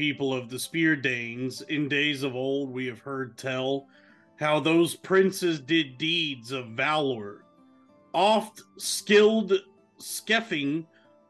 People 0.00 0.32
of 0.32 0.48
the 0.48 0.58
Spear 0.58 0.96
Danes, 0.96 1.60
in 1.60 1.86
days 1.86 2.22
of 2.22 2.34
old 2.34 2.70
we 2.70 2.86
have 2.86 3.00
heard 3.00 3.36
tell 3.36 3.86
how 4.36 4.58
those 4.58 4.94
princes 4.94 5.60
did 5.60 5.98
deeds 5.98 6.52
of 6.52 6.68
valor. 6.68 7.44
Oft 8.14 8.62
Scyld 8.78 9.58
Scefing 9.98 10.86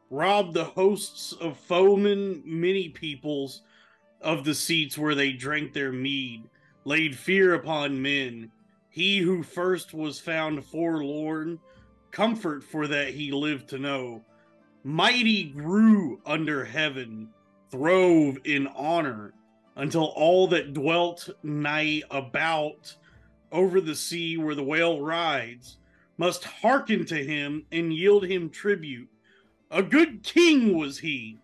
robbed 0.09 0.53
the 0.53 0.63
hosts 0.63 1.33
of 1.33 1.57
foemen, 1.57 2.41
many 2.45 2.87
peoples 2.87 3.61
of 4.21 4.45
the 4.45 4.55
seats 4.55 4.97
where 4.97 5.15
they 5.15 5.33
drank 5.33 5.73
their 5.73 5.91
mead, 5.91 6.49
laid 6.85 7.13
fear 7.17 7.55
upon 7.55 8.01
men. 8.01 8.49
He 8.89 9.17
who 9.17 9.43
first 9.43 9.93
was 9.93 10.17
found 10.17 10.63
forlorn, 10.63 11.59
comfort 12.11 12.63
for 12.63 12.87
that 12.87 13.09
he 13.09 13.33
lived 13.33 13.67
to 13.71 13.77
know 13.77 14.23
mighty 14.85 15.43
grew 15.43 16.21
under 16.25 16.63
heaven, 16.63 17.33
throve 17.71 18.37
in 18.43 18.67
honor, 18.67 19.33
until 19.77 20.05
all 20.15 20.47
that 20.49 20.73
dwelt 20.73 21.29
nigh 21.41 22.03
about 22.11 22.95
over 23.51 23.81
the 23.81 23.95
sea 23.95 24.37
where 24.37 24.55
the 24.55 24.63
whale 24.63 25.01
rides 25.01 25.77
must 26.17 26.43
hearken 26.43 27.05
to 27.05 27.15
him 27.15 27.65
and 27.71 27.93
yield 27.93 28.25
him 28.25 28.49
tribute. 28.49 29.09
A 29.71 29.81
good 29.81 30.21
king 30.23 30.77
was 30.77 30.99
he. 30.99 31.39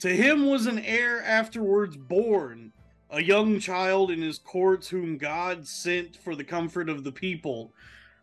To 0.00 0.08
him 0.08 0.46
was 0.46 0.66
an 0.66 0.78
heir 0.78 1.22
afterwards 1.22 1.96
born, 1.96 2.72
a 3.10 3.22
young 3.22 3.60
child 3.60 4.10
in 4.10 4.20
his 4.20 4.38
courts 4.38 4.88
whom 4.88 5.18
God 5.18 5.66
sent 5.66 6.16
for 6.16 6.34
the 6.34 6.44
comfort 6.44 6.88
of 6.88 7.04
the 7.04 7.12
people, 7.12 7.72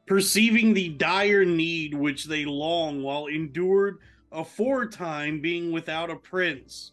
perceiving 0.06 0.74
the 0.74 0.90
dire 0.90 1.46
need 1.46 1.94
which 1.94 2.26
they 2.26 2.46
long 2.46 3.02
while 3.02 3.28
endured 3.28 4.00
aforetime 4.32 5.40
being 5.40 5.72
without 5.72 6.10
a 6.10 6.16
prince. 6.16 6.92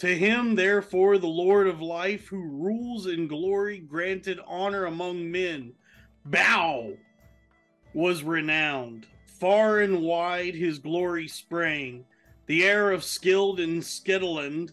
To 0.00 0.16
him, 0.16 0.54
therefore, 0.54 1.18
the 1.18 1.26
Lord 1.26 1.66
of 1.66 1.82
life, 1.82 2.28
who 2.28 2.40
rules 2.40 3.06
in 3.06 3.28
glory, 3.28 3.78
granted 3.78 4.40
honor 4.46 4.86
among 4.86 5.30
men. 5.30 5.74
Beow 6.28 6.96
was 7.92 8.22
renowned. 8.22 9.06
Far 9.26 9.80
and 9.80 10.00
wide 10.00 10.54
his 10.54 10.78
glory 10.78 11.28
sprang, 11.28 12.06
the 12.46 12.64
heir 12.64 12.92
of 12.92 13.04
skilled 13.04 13.60
in 13.60 13.82
Scedeland. 13.82 14.72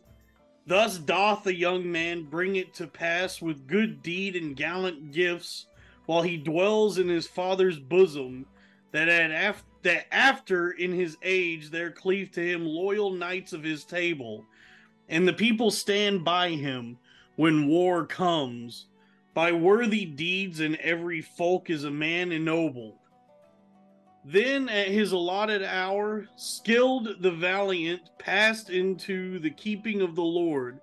Thus 0.66 0.98
doth 0.98 1.44
the 1.44 1.56
young 1.56 1.92
man 1.92 2.24
bring 2.24 2.56
it 2.56 2.74
to 2.76 2.88
pass 2.88 3.42
with 3.42 3.68
good 3.68 4.02
deed 4.02 4.38
and 4.38 4.56
gallant 4.56 5.12
gifts, 5.12 5.66
while 6.06 6.22
he 6.22 6.38
dwells 6.38 6.98
in 6.98 7.10
his 7.10 7.28
father's 7.28 7.80
bosom, 7.80 8.46
that 8.94 9.10
at 9.10 9.32
af- 9.32 9.66
that 9.84 10.06
after 10.10 10.72
in 10.72 10.94
his 10.94 11.18
age 11.22 11.70
there 11.70 11.92
cleave 11.92 12.32
to 12.32 12.42
him 12.42 12.66
loyal 12.66 13.12
knights 13.12 13.52
of 13.52 13.64
his 13.64 13.84
table, 13.84 14.46
and 15.10 15.28
the 15.28 15.34
people 15.34 15.72
stand 15.72 16.24
by 16.24 16.50
him 16.50 16.98
when 17.36 17.68
war 17.68 18.06
comes. 18.06 18.88
By 19.34 19.52
worthy 19.52 20.06
deeds 20.06 20.60
in 20.60 20.78
every 20.82 21.22
folk 21.22 21.70
is 21.70 21.84
a 21.84 21.92
man 21.92 22.32
ennobled. 22.32 22.98
Then 24.26 24.68
at 24.68 24.88
his 24.88 25.12
allotted 25.12 25.64
hour, 25.64 26.28
Scyld 26.38 27.22
the 27.22 27.32
valiant 27.32 28.02
passed 28.18 28.70
into 28.70 29.40
the 29.40 29.52
keeping 29.52 30.02
of 30.02 30.16
the 30.16 30.24
Lord. 30.24 30.80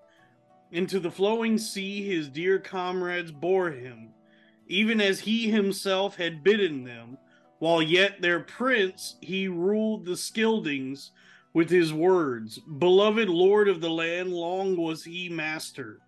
Into 0.71 0.99
the 0.99 1.11
flowing 1.11 1.59
sea 1.59 2.03
his 2.09 2.29
dear 2.29 2.59
comrades 2.59 3.31
bore 3.31 3.71
him, 3.71 4.11
even 4.67 5.01
as 5.01 5.21
he 5.21 5.51
himself 5.51 6.17
had 6.17 6.43
bidden 6.45 6.85
them 6.85 7.19
while 7.59 7.81
yet 7.81 8.21
their 8.21 8.41
prince 8.41 9.17
he 9.21 9.49
ruled 9.49 10.05
the 10.05 10.17
Scyldings 10.17 11.11
with 11.55 11.71
his 11.71 11.93
words. 11.93 12.59
Beloved 12.59 13.29
lord 13.31 13.69
of 13.69 13.81
the 13.81 13.89
land, 13.89 14.33
long 14.33 14.77
was 14.77 15.05
he 15.05 15.29
master. 15.31 16.01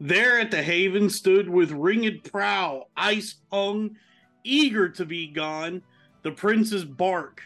There 0.00 0.40
at 0.40 0.50
the 0.50 0.62
haven 0.62 1.08
stood 1.08 1.48
with 1.48 1.70
ringed 1.70 2.24
prow, 2.24 2.86
ice 2.96 3.36
hung, 3.52 3.96
eager 4.42 4.88
to 4.88 5.04
be 5.04 5.28
gone, 5.28 5.82
the 6.22 6.32
prince's 6.32 6.84
bark. 6.84 7.42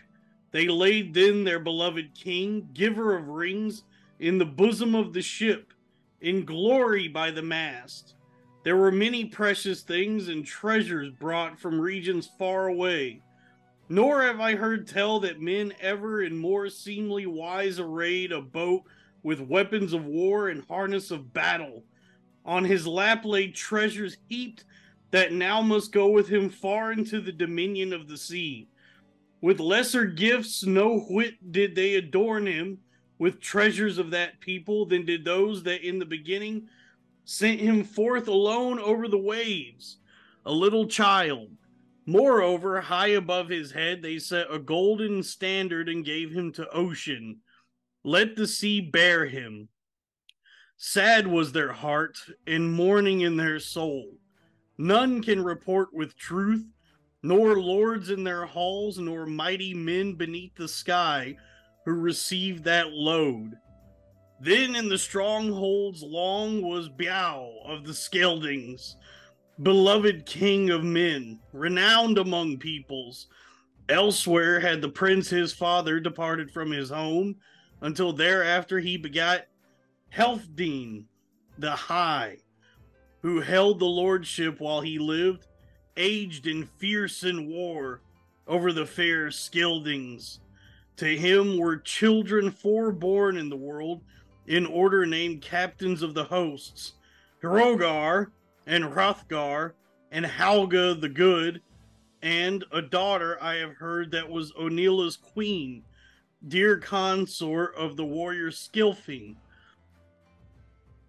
They 0.53 0.69
laid 0.69 1.12
then 1.12 1.44
their 1.44 1.59
beloved 1.59 2.15
king, 2.15 2.69
giver 2.72 3.15
of 3.15 3.28
rings, 3.28 3.82
in 4.20 4.38
the 4.38 4.47
bosom 4.47 4.94
of 4.94 5.12
the 5.12 5.20
ship, 5.20 5.75
in 6.22 6.47
glory 6.47 7.09
by 7.09 7.31
the 7.31 7.42
mast. 7.42 8.15
There 8.65 8.76
were 8.76 8.91
many 8.91 9.26
precious 9.26 9.82
things 9.82 10.28
and 10.28 10.47
treasures 10.47 11.10
brought 11.10 11.60
from 11.60 11.78
regions 11.78 12.31
far 12.38 12.69
away. 12.69 13.20
Nor 13.88 14.22
have 14.22 14.41
I 14.41 14.56
heard 14.56 14.86
tell 14.86 15.20
that 15.20 15.41
men 15.41 15.72
ever 15.80 16.22
in 16.22 16.36
more 16.36 16.69
seemly 16.69 17.26
wise 17.26 17.78
arrayed 17.78 18.32
a 18.32 18.41
boat 18.41 18.82
with 19.22 19.41
weapons 19.41 19.92
of 19.92 20.04
war 20.04 20.48
and 20.48 20.64
harness 20.66 21.10
of 21.10 21.32
battle. 21.32 21.84
On 22.44 22.64
his 22.64 22.86
lap 22.86 23.24
lay 23.24 23.48
treasures 23.48 24.16
heaped 24.28 24.64
that 25.12 25.32
now 25.32 25.62
must 25.62 25.92
go 25.92 26.08
with 26.08 26.28
him 26.28 26.50
far 26.50 26.92
into 26.92 27.20
the 27.20 27.32
dominion 27.32 27.92
of 27.92 28.08
the 28.08 28.16
sea. 28.16 28.69
With 29.41 29.60
lesser 29.60 30.04
gifts, 30.04 30.64
no 30.64 31.00
whit 31.00 31.53
did 31.53 31.74
they 31.76 31.94
adorn 31.94 32.47
him 32.47 32.78
with 33.18 33.41
treasures 33.41 33.98
of 33.98 34.10
that 34.10 34.41
people 34.41 34.84
than 34.86 35.06
did 35.06 35.24
those 35.24 35.62
that 35.62 35.86
in 35.86 35.98
the 35.98 36.04
beginning 36.04 36.68
sent 37.24 37.60
him 37.60 37.84
forth 37.84 38.28
alone 38.28 38.78
over 38.78 39.08
the 39.08 39.18
waves, 39.18 39.98
a 40.44 40.53
little 40.53 40.86
child. 40.86 41.50
Moreover, 42.06 42.80
high 42.80 43.08
above 43.08 43.48
his 43.48 43.72
head 43.72 44.00
they 44.00 44.18
set 44.20 44.46
a 44.48 44.60
golden 44.60 45.24
standard 45.24 45.88
and 45.88 46.04
gave 46.04 46.30
him 46.30 46.52
to 46.52 46.70
ocean. 46.70 47.40
Let 48.04 48.36
the 48.36 48.46
sea 48.46 48.80
bear 48.80 49.26
him. 49.26 49.68
Sad 50.76 51.26
was 51.26 51.50
their 51.50 51.72
heart, 51.72 52.18
and 52.46 52.72
mourning 52.72 53.22
in 53.22 53.36
their 53.36 53.58
soul. 53.58 54.18
None 54.78 55.22
can 55.22 55.42
report 55.42 55.92
with 55.92 56.16
truth, 56.16 56.64
nor 57.22 57.58
lords 57.58 58.10
in 58.10 58.22
their 58.22 58.47
halls, 58.47 58.98
nor 58.98 59.26
mighty 59.26 59.74
men 59.74 60.14
beneath 60.14 60.54
the 60.54 60.68
sky 60.68 61.36
who 61.84 61.92
received 61.92 62.62
that 62.64 62.92
load. 62.92 63.54
Then 64.41 64.76
in 64.76 64.88
the 64.88 64.98
strongholds 64.98 66.02
long 66.02 66.62
was 66.62 66.88
Beow 66.91 67.62
of 67.64 67.84
the 67.84 67.94
Scyldings, 67.94 68.97
beloved 69.62 70.26
king 70.26 70.70
of 70.70 70.84
men, 70.84 71.41
renowned 71.53 72.18
among 72.18 72.58
peoples. 72.58 73.28
Elsewhere 73.88 74.60
had 74.60 74.82
the 74.82 74.88
prince 74.88 75.30
his 75.30 75.53
father 75.53 76.00
departed 76.00 76.50
from 76.50 76.70
his 76.70 76.91
home, 76.91 77.36
until 77.80 78.12
thereafter 78.12 78.80
he 78.80 78.97
begat 78.97 79.48
Healfdene 80.08 81.06
the 81.58 81.72
High, 81.72 82.38
who 83.22 83.41
held 83.41 83.78
the 83.78 83.86
lordship 83.86 84.60
while 84.60 84.80
he 84.80 84.98
lived, 84.98 85.47
aged 85.97 86.47
and 86.47 86.68
fierce 86.68 87.22
in 87.22 87.48
war 87.48 88.02
over 88.47 88.72
the 88.72 88.86
fair 88.86 89.28
Scyldings. 89.28 90.41
To 90.97 91.16
him 91.16 91.59
were 91.59 91.78
children 91.78 92.50
foreborn 92.50 93.36
in 93.36 93.48
the 93.48 93.56
world, 93.56 94.02
in 94.47 94.66
order 94.66 95.04
named 95.06 95.42
captains 95.42 96.02
of 96.02 96.14
the 96.14 96.24
hosts, 96.24 96.92
Heorogar 97.42 98.30
and 98.66 98.84
Hrothgar 98.84 99.74
and 100.10 100.27
Halga 100.27 100.95
the 100.95 101.09
Good, 101.09 101.63
and 102.22 102.65
a 102.72 102.83
daughter 102.83 103.39
I 103.42 103.54
have 103.57 103.77
heard 103.77 104.10
that 104.10 104.28
was 104.28 104.53
Onela's 104.53 105.16
queen, 105.16 105.84
dear 106.48 106.78
consort 106.78 107.74
of 107.77 107.97
the 107.97 108.04
warrior 108.04 108.51
Skilfing. 108.51 109.36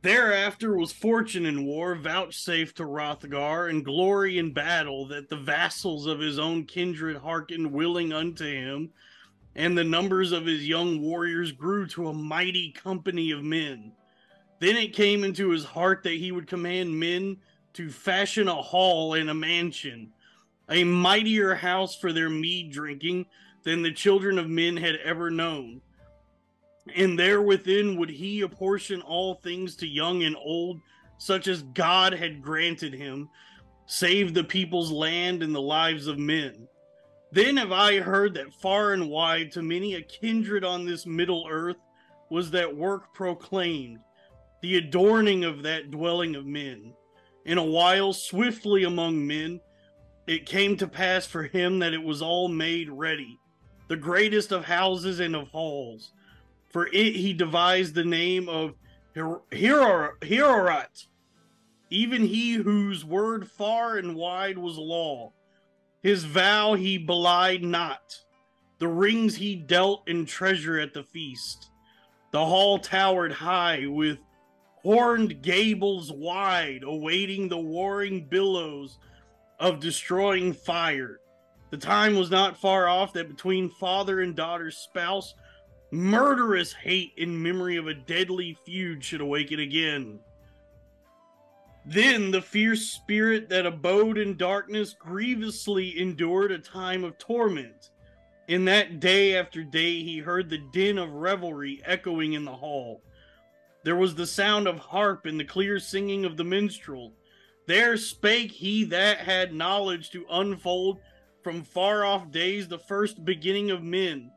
Thereafter 0.04 0.78
was 0.78 0.92
fortune 0.94 1.46
in 1.46 1.66
war 1.66 1.96
vouchsafed 1.96 2.78
to 2.78 2.84
Hrothgar, 2.84 3.70
and 3.70 3.84
glory 3.84 4.38
in 4.38 4.54
battle 4.54 5.08
that 5.08 5.28
the 5.28 5.36
vassals 5.36 6.06
of 6.06 6.20
his 6.20 6.38
own 6.38 6.66
kindred 6.66 7.18
hearkened 7.18 7.72
willing 7.72 8.14
unto 8.14 8.46
him, 8.46 8.92
and 9.56 9.76
the 9.76 9.84
numbers 9.84 10.32
of 10.32 10.46
his 10.46 10.68
young 10.68 11.02
warriors 11.02 11.52
grew 11.52 11.88
to 11.88 12.10
a 12.10 12.14
mighty 12.14 12.72
company 12.72 13.32
of 13.32 13.44
men. 13.44 13.92
Then 14.60 14.78
it 14.78 14.94
came 14.94 15.24
into 15.24 15.50
his 15.50 15.66
heart 15.66 16.04
that 16.04 16.14
he 16.14 16.32
would 16.32 16.48
command 16.48 17.00
men 17.00 17.38
to 17.78 17.92
fashion 17.92 18.48
a 18.48 18.56
hall 18.56 19.14
and 19.14 19.30
a 19.30 19.34
mansion, 19.36 20.12
a 20.68 20.84
mightier 20.84 21.54
house 21.54 21.96
for 21.96 22.12
their 22.12 22.30
mead 22.30 22.72
drinking 22.72 23.24
than 23.64 23.84
the 23.84 23.92
children 23.92 24.40
of 24.40 24.50
men 24.50 24.76
had 24.76 24.96
ever 25.04 25.30
known. 25.30 25.80
And 26.96 27.20
there 27.20 27.44
within 27.44 27.96
would 28.00 28.10
he 28.10 28.42
apportion 28.42 29.04
all 29.04 29.36
things 29.36 29.76
to 29.76 29.88
young 29.88 30.24
and 30.24 30.36
old, 30.36 30.82
such 31.20 31.48
as 31.48 31.62
God 31.62 32.14
had 32.14 32.42
granted 32.42 32.94
him, 32.94 33.30
save 33.86 34.34
the 34.34 34.44
people's 34.44 34.92
land 34.92 35.44
and 35.44 35.54
the 35.54 35.62
lives 35.62 36.08
of 36.08 36.18
men. 36.18 36.68
Then 37.32 37.58
have 37.58 37.72
I 37.72 38.00
heard 38.00 38.34
that 38.34 38.56
far 38.56 38.94
and 38.94 39.08
wide 39.08 39.52
to 39.52 39.62
many 39.62 39.94
a 39.94 40.02
kindred 40.02 40.64
on 40.64 40.84
this 40.84 41.06
middle 41.06 41.46
earth 41.48 41.78
was 42.32 42.50
that 42.52 42.76
work 42.76 43.14
proclaimed, 43.14 44.00
the 44.64 44.78
adorning 44.78 45.44
of 45.44 45.62
that 45.62 45.92
dwelling 45.92 46.36
of 46.36 46.48
men. 46.48 46.94
In 47.48 47.58
a 47.58 47.64
while, 47.64 48.12
swiftly 48.12 48.84
among 48.84 49.26
men, 49.26 49.62
it 50.28 50.46
came 50.46 50.76
to 50.78 50.88
pass 50.88 51.26
for 51.26 51.44
him 51.44 51.80
that 51.80 51.94
it 51.94 52.04
was 52.04 52.22
all 52.22 52.50
made 52.50 52.90
ready, 52.90 53.40
the 53.88 53.96
greatest 53.96 54.52
of 54.52 54.66
houses 54.66 55.22
and 55.22 55.34
of 55.34 55.48
halls. 55.48 56.12
For 56.70 56.88
it 56.88 57.16
he 57.16 57.32
devised 57.32 57.96
the 57.96 58.04
name 58.04 58.50
of 58.50 58.74
Heorot, 59.16 61.06
even 61.90 62.26
he 62.26 62.52
whose 62.52 63.06
word 63.06 63.50
far 63.50 63.98
and 63.98 64.14
wide 64.14 64.58
was 64.58 64.78
law. 64.78 65.32
His 66.04 66.26
vow 66.26 66.74
he 66.74 66.98
belied 66.98 67.64
not, 67.64 68.14
the 68.80 68.90
rings 68.90 69.38
he 69.38 69.56
dealt 69.56 70.06
in 70.10 70.26
treasure 70.26 70.78
at 70.78 70.94
the 70.94 71.04
feast. 71.04 71.72
The 72.32 72.46
hall 72.46 72.78
towered 72.78 73.32
high 73.32 73.88
with 73.88 74.20
horned 74.88 75.42
gables 75.42 76.14
wide, 76.14 76.82
awaiting 76.82 77.50
the 77.50 77.58
warring 77.58 78.26
billows 78.26 79.00
of 79.60 79.82
destroying 79.82 80.54
fire. 80.54 81.20
The 81.72 81.78
time 81.78 82.16
was 82.16 82.32
not 82.32 82.56
far 82.56 82.88
off 82.88 83.12
that 83.12 83.28
between 83.28 83.70
father 83.70 84.22
and 84.22 84.34
daughter's 84.34 84.78
spouse, 84.78 85.34
murderous 85.92 86.72
hate 86.72 87.12
in 87.18 87.44
memory 87.44 87.76
of 87.76 87.88
a 87.88 87.96
deadly 87.96 88.58
feud 88.66 89.04
should 89.04 89.20
awaken 89.20 89.60
again. 89.60 90.22
Then 91.86 92.32
the 92.32 92.42
fierce 92.42 92.84
spirit 92.84 93.50
that 93.50 93.66
abode 93.66 94.18
in 94.18 94.38
darkness 94.38 94.94
grievously 94.98 96.00
endured 96.00 96.54
a 96.54 96.60
time 96.60 97.04
of 97.04 97.18
torment. 97.18 97.92
In 98.48 98.64
that 98.64 99.02
day 99.02 99.36
after 99.36 99.66
day 99.66 100.02
he 100.02 100.20
heard 100.20 100.50
the 100.50 100.64
din 100.72 100.98
of 100.98 101.12
revelry 101.12 101.82
echoing 101.84 102.32
in 102.34 102.46
the 102.46 102.56
hall. 102.56 103.02
There 103.88 103.96
was 103.96 104.16
the 104.16 104.28
sound 104.28 104.68
of 104.68 104.80
harp 104.80 105.26
and 105.26 105.40
the 105.40 105.46
clear 105.46 105.80
singing 105.80 106.26
of 106.26 106.36
the 106.36 106.44
minstrel. 106.44 107.14
There 107.68 107.96
spake 107.96 108.52
he 108.52 108.84
that 108.84 109.20
had 109.20 109.54
knowledge 109.54 110.10
to 110.10 110.26
unfold 110.30 111.00
from 111.42 111.64
far 111.64 112.04
off 112.04 112.30
days 112.30 112.68
the 112.68 112.80
first 112.80 113.24
beginning 113.24 113.72
of 113.72 113.84
men, 113.84 114.30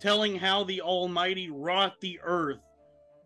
telling 0.00 0.36
how 0.36 0.64
the 0.64 0.80
Almighty 0.80 1.48
wrought 1.50 2.00
the 2.00 2.18
earth, 2.24 2.58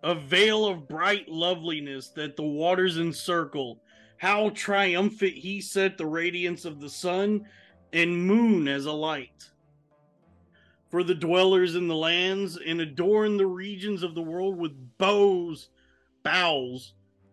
a 0.03 0.15
veil 0.15 0.67
of 0.67 0.87
bright 0.87 1.31
loveliness 1.31 2.09
that 2.09 2.37
the 2.37 2.43
waters 2.43 2.99
encircle, 2.99 3.81
how 4.19 4.51
triumphant 4.51 5.33
he 5.33 5.63
set 5.63 5.97
the 5.97 6.05
radiance 6.05 6.67
of 6.67 6.79
the 6.79 6.91
sun 6.91 7.47
and 7.95 8.27
moon 8.27 8.69
as 8.69 8.85
a 8.85 8.93
light. 8.93 9.49
For 10.91 11.03
the 11.03 11.15
dwellers 11.15 11.75
in 11.75 11.89
the 11.89 11.97
lands, 11.97 12.59
and 12.59 12.83
adorn 12.83 13.39
the 13.39 13.47
regions 13.47 14.03
of 14.03 14.15
the 14.15 14.21
world 14.21 14.59
with 14.59 14.77
bows, 15.01 15.71
boughs, 16.23 16.93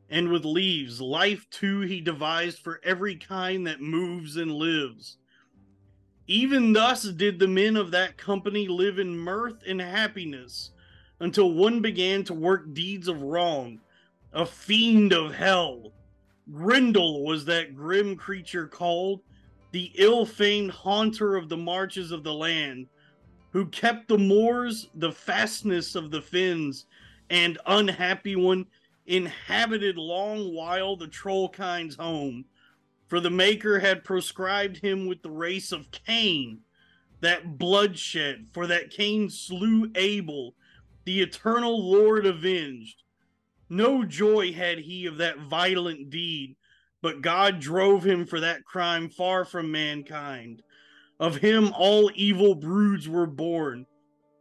and 0.10 0.30
with 0.30 0.46
leaves. 0.46 1.00
Life 1.00 1.48
too 1.52 1.82
he 1.82 2.02
devised 2.02 2.60
for 2.60 2.82
every 2.84 3.16
kind 3.16 3.68
that 3.68 3.82
moves 3.82 4.38
and 4.38 4.52
lives. 4.52 5.18
Even 6.26 6.74
thus 6.74 7.04
did 7.04 7.40
the 7.40 7.48
men 7.48 7.76
of 7.76 7.92
that 7.92 8.18
company 8.18 8.68
live 8.68 8.98
in 9.00 9.18
mirth 9.18 9.62
and 9.68 9.80
happiness 9.80 10.72
until 11.20 11.52
one 11.52 11.82
began 11.82 12.24
to 12.24 12.34
work 12.34 12.74
deeds 12.74 13.08
of 13.08 13.22
wrong, 13.22 13.80
a 14.34 14.46
fiend 14.46 15.14
of 15.14 15.34
hell. 15.34 15.94
Grendel 16.52 17.26
was 17.26 17.46
that 17.46 17.76
grim 17.76 18.16
creature 18.16 18.68
called, 18.68 19.22
the 19.72 19.92
ill 19.96 20.26
famed 20.26 20.72
haunter 20.72 21.36
of 21.36 21.50
the 21.50 21.58
marches 21.58 22.12
of 22.12 22.24
the 22.24 22.34
land, 22.34 22.88
who 23.52 23.66
kept 23.68 24.08
the 24.08 24.18
moors, 24.18 24.90
the 24.96 25.12
fastness 25.12 25.96
of 25.96 26.12
the 26.12 26.22
fens, 26.22 26.86
and 27.30 27.58
unhappy 27.66 28.36
one 28.36 28.66
inhabited 29.06 29.98
long 29.98 30.54
while 30.54 30.96
the 30.96 31.08
troll 31.08 31.50
kind's 31.50 31.96
home, 31.96 32.46
for 33.08 33.20
the 33.20 33.30
Maker 33.30 33.80
had 33.80 34.04
proscribed 34.04 34.78
him 34.78 35.08
with 35.08 35.22
the 35.22 35.32
race 35.32 35.72
of 35.72 35.92
Cain, 35.92 36.60
that 37.22 37.58
bloodshed, 37.58 38.48
for 38.54 38.68
that 38.68 38.92
Cain 38.92 39.30
slew 39.30 39.90
Abel, 39.96 40.54
the 41.06 41.22
eternal 41.22 41.90
Lord 41.90 42.26
avenged. 42.26 43.04
No 43.70 44.04
joy 44.04 44.54
had 44.54 44.80
he 44.80 45.06
of 45.06 45.18
that 45.18 45.40
violent 45.40 46.10
deed, 46.10 46.56
but 47.02 47.22
God 47.22 47.60
drove 47.60 48.06
him 48.06 48.26
for 48.26 48.40
that 48.40 48.66
crime 48.66 49.10
far 49.10 49.46
from 49.46 49.72
mankind. 49.72 50.62
Of 51.20 51.38
him 51.38 51.74
all 51.76 52.12
evil 52.14 52.56
broods 52.56 53.10
were 53.10 53.26
born, 53.26 53.86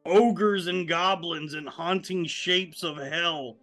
ogres 0.08 0.66
and 0.66 0.88
goblins 0.88 1.54
and 1.54 1.68
haunting 1.68 2.24
shapes 2.24 2.82
of 2.82 2.96
hell, 2.96 3.56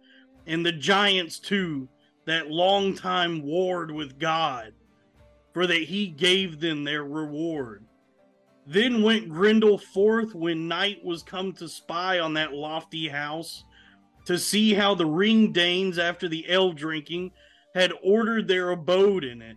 and 0.46 0.64
the 0.64 0.72
giants 0.72 1.38
too, 1.38 1.88
that 2.26 2.50
long 2.50 2.94
time 2.94 3.42
warred 3.42 3.90
with 3.90 4.18
God, 4.18 4.72
for 5.52 5.66
that 5.66 5.82
he 5.82 6.06
gave 6.06 6.60
them 6.60 6.84
their 6.84 7.04
reward. 7.04 7.84
Then 8.66 9.02
went 9.02 9.28
Grendel 9.28 9.76
forth 9.76 10.34
when 10.34 10.68
night 10.68 11.04
was 11.04 11.22
come 11.22 11.52
to 11.54 11.68
spy 11.68 12.18
on 12.18 12.34
that 12.34 12.54
lofty 12.54 13.08
house, 13.08 13.64
to 14.24 14.38
see 14.38 14.72
how 14.72 14.94
the 14.94 15.06
ring 15.06 15.52
Danes, 15.52 15.98
after 15.98 16.28
the 16.28 16.46
ale 16.48 16.72
drinking, 16.72 17.32
had 17.74 17.92
ordered 18.02 18.48
their 18.48 18.70
abode 18.70 19.24
in 19.24 19.42
it. 19.42 19.56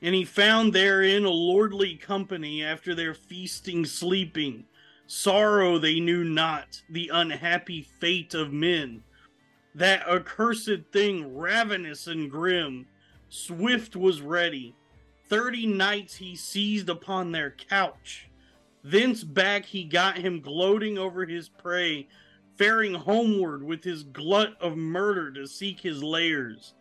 And 0.00 0.14
he 0.14 0.24
found 0.24 0.72
therein 0.72 1.26
a 1.26 1.30
lordly 1.30 1.96
company 1.96 2.64
after 2.64 2.94
their 2.94 3.12
feasting, 3.12 3.84
sleeping. 3.84 4.64
Sorrow 5.12 5.76
they 5.76 5.98
knew 5.98 6.22
not, 6.22 6.82
the 6.88 7.10
unhappy 7.12 7.82
fate 7.82 8.32
of 8.32 8.52
men. 8.52 9.02
That 9.74 10.06
accursed 10.08 10.92
thing, 10.92 11.36
ravenous 11.36 12.06
and 12.06 12.30
grim, 12.30 12.86
swift 13.28 13.96
was 13.96 14.22
ready. 14.22 14.76
Thirty 15.28 15.66
knights 15.66 16.14
he 16.14 16.36
seized 16.36 16.88
upon 16.88 17.32
their 17.32 17.50
couch 17.50 18.30
Thence 18.84 19.24
back 19.24 19.64
he 19.64 19.82
got 19.82 20.16
him 20.16 20.40
gloating 20.40 20.96
over 20.96 21.26
his 21.26 21.48
prey, 21.48 22.06
faring 22.54 22.94
homeward 22.94 23.64
with 23.64 23.82
his 23.82 24.04
glut 24.04 24.56
of 24.60 24.76
murder 24.76 25.32
to 25.32 25.48
seek 25.48 25.80
his 25.80 26.04
lairs. 26.04 26.74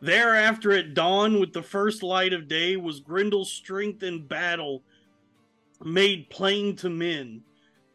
Thereafter 0.00 0.72
at 0.72 0.94
dawn, 0.94 1.38
with 1.38 1.52
the 1.52 1.62
first 1.62 2.02
light 2.02 2.32
of 2.32 2.48
day, 2.48 2.76
was 2.78 3.00
Grendel's 3.00 3.52
strength 3.52 4.02
in 4.02 4.26
battle 4.26 4.82
made 5.84 6.30
plain 6.30 6.76
to 6.76 6.90
men. 6.90 7.42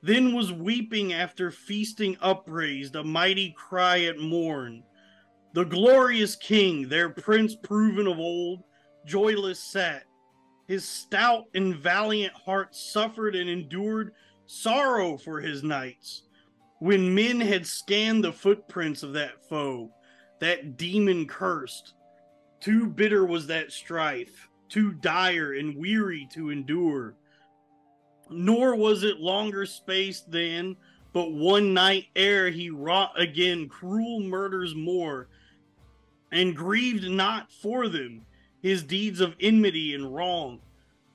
Then 0.02 0.34
was 0.34 0.54
weeping 0.54 1.14
after 1.14 1.52
feasting 1.52 2.18
upraised, 2.22 2.96
a 2.96 3.04
mighty 3.04 3.54
cry 3.58 4.02
at 4.02 4.20
morn. 4.20 4.84
The 5.54 5.66
glorious 5.66 6.36
king, 6.36 6.88
their 6.88 7.10
prince 7.10 7.56
proven 7.56 8.08
of 8.08 8.20
old, 8.20 8.64
joyless 9.06 9.60
sat, 9.64 10.04
his 10.68 10.88
stout 10.88 11.46
and 11.54 11.76
valiant 11.76 12.34
heart 12.34 12.76
suffered 12.76 13.36
and 13.36 13.50
endured 13.50 14.14
sorrow 14.46 15.18
for 15.18 15.40
his 15.40 15.64
knights. 15.64 16.24
When 16.80 17.16
men 17.16 17.40
had 17.40 17.66
scanned 17.66 18.24
the 18.24 18.34
footprints 18.34 19.02
of 19.02 19.14
that 19.14 19.44
foe, 19.50 19.92
that 20.40 20.78
demon 20.78 21.26
cursed, 21.26 21.96
too 22.60 22.88
bitter 22.88 23.26
was 23.26 23.48
that 23.48 23.72
strife, 23.72 24.50
too 24.70 24.94
dire 24.94 25.54
and 25.54 25.76
weary 25.78 26.28
to 26.34 26.50
endure. 26.50 27.16
Nor 28.30 28.76
was 28.76 29.04
it 29.04 29.20
longer 29.20 29.66
spaced 29.66 30.32
then, 30.32 30.76
but 31.14 31.32
one 31.32 31.74
night 31.74 32.08
ere 32.16 32.50
he 32.50 32.70
wrought 32.70 33.20
again 33.20 33.68
cruel 33.70 34.20
murders 34.20 34.76
more, 34.76 35.28
and 36.32 36.56
grieved 36.56 37.10
not 37.10 37.52
for 37.52 37.88
them 37.88 38.26
his 38.62 38.84
deeds 38.84 39.20
of 39.22 39.36
enmity 39.40 39.94
and 39.94 40.14
wrong. 40.14 40.60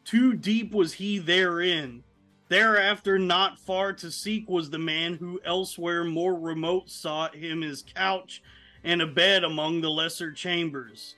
Too 0.05 0.35
deep 0.35 0.73
was 0.73 0.95
he 0.95 1.19
therein. 1.19 2.03
Thereafter, 2.49 3.19
not 3.19 3.59
far 3.59 3.93
to 3.95 4.11
seek 4.11 4.49
was 4.49 4.71
the 4.71 4.79
man 4.79 5.15
who 5.15 5.41
elsewhere 5.45 6.05
more 6.05 6.35
remote 6.35 6.91
sought 6.91 7.35
him 7.35 7.63
his 7.63 7.83
couch 7.95 8.43
and 8.85 9.01
a 9.01 9.07
bed 9.07 9.45
among 9.45 9.81
the 9.81 9.91
lesser 9.91 10.33
chambers. 10.33 11.15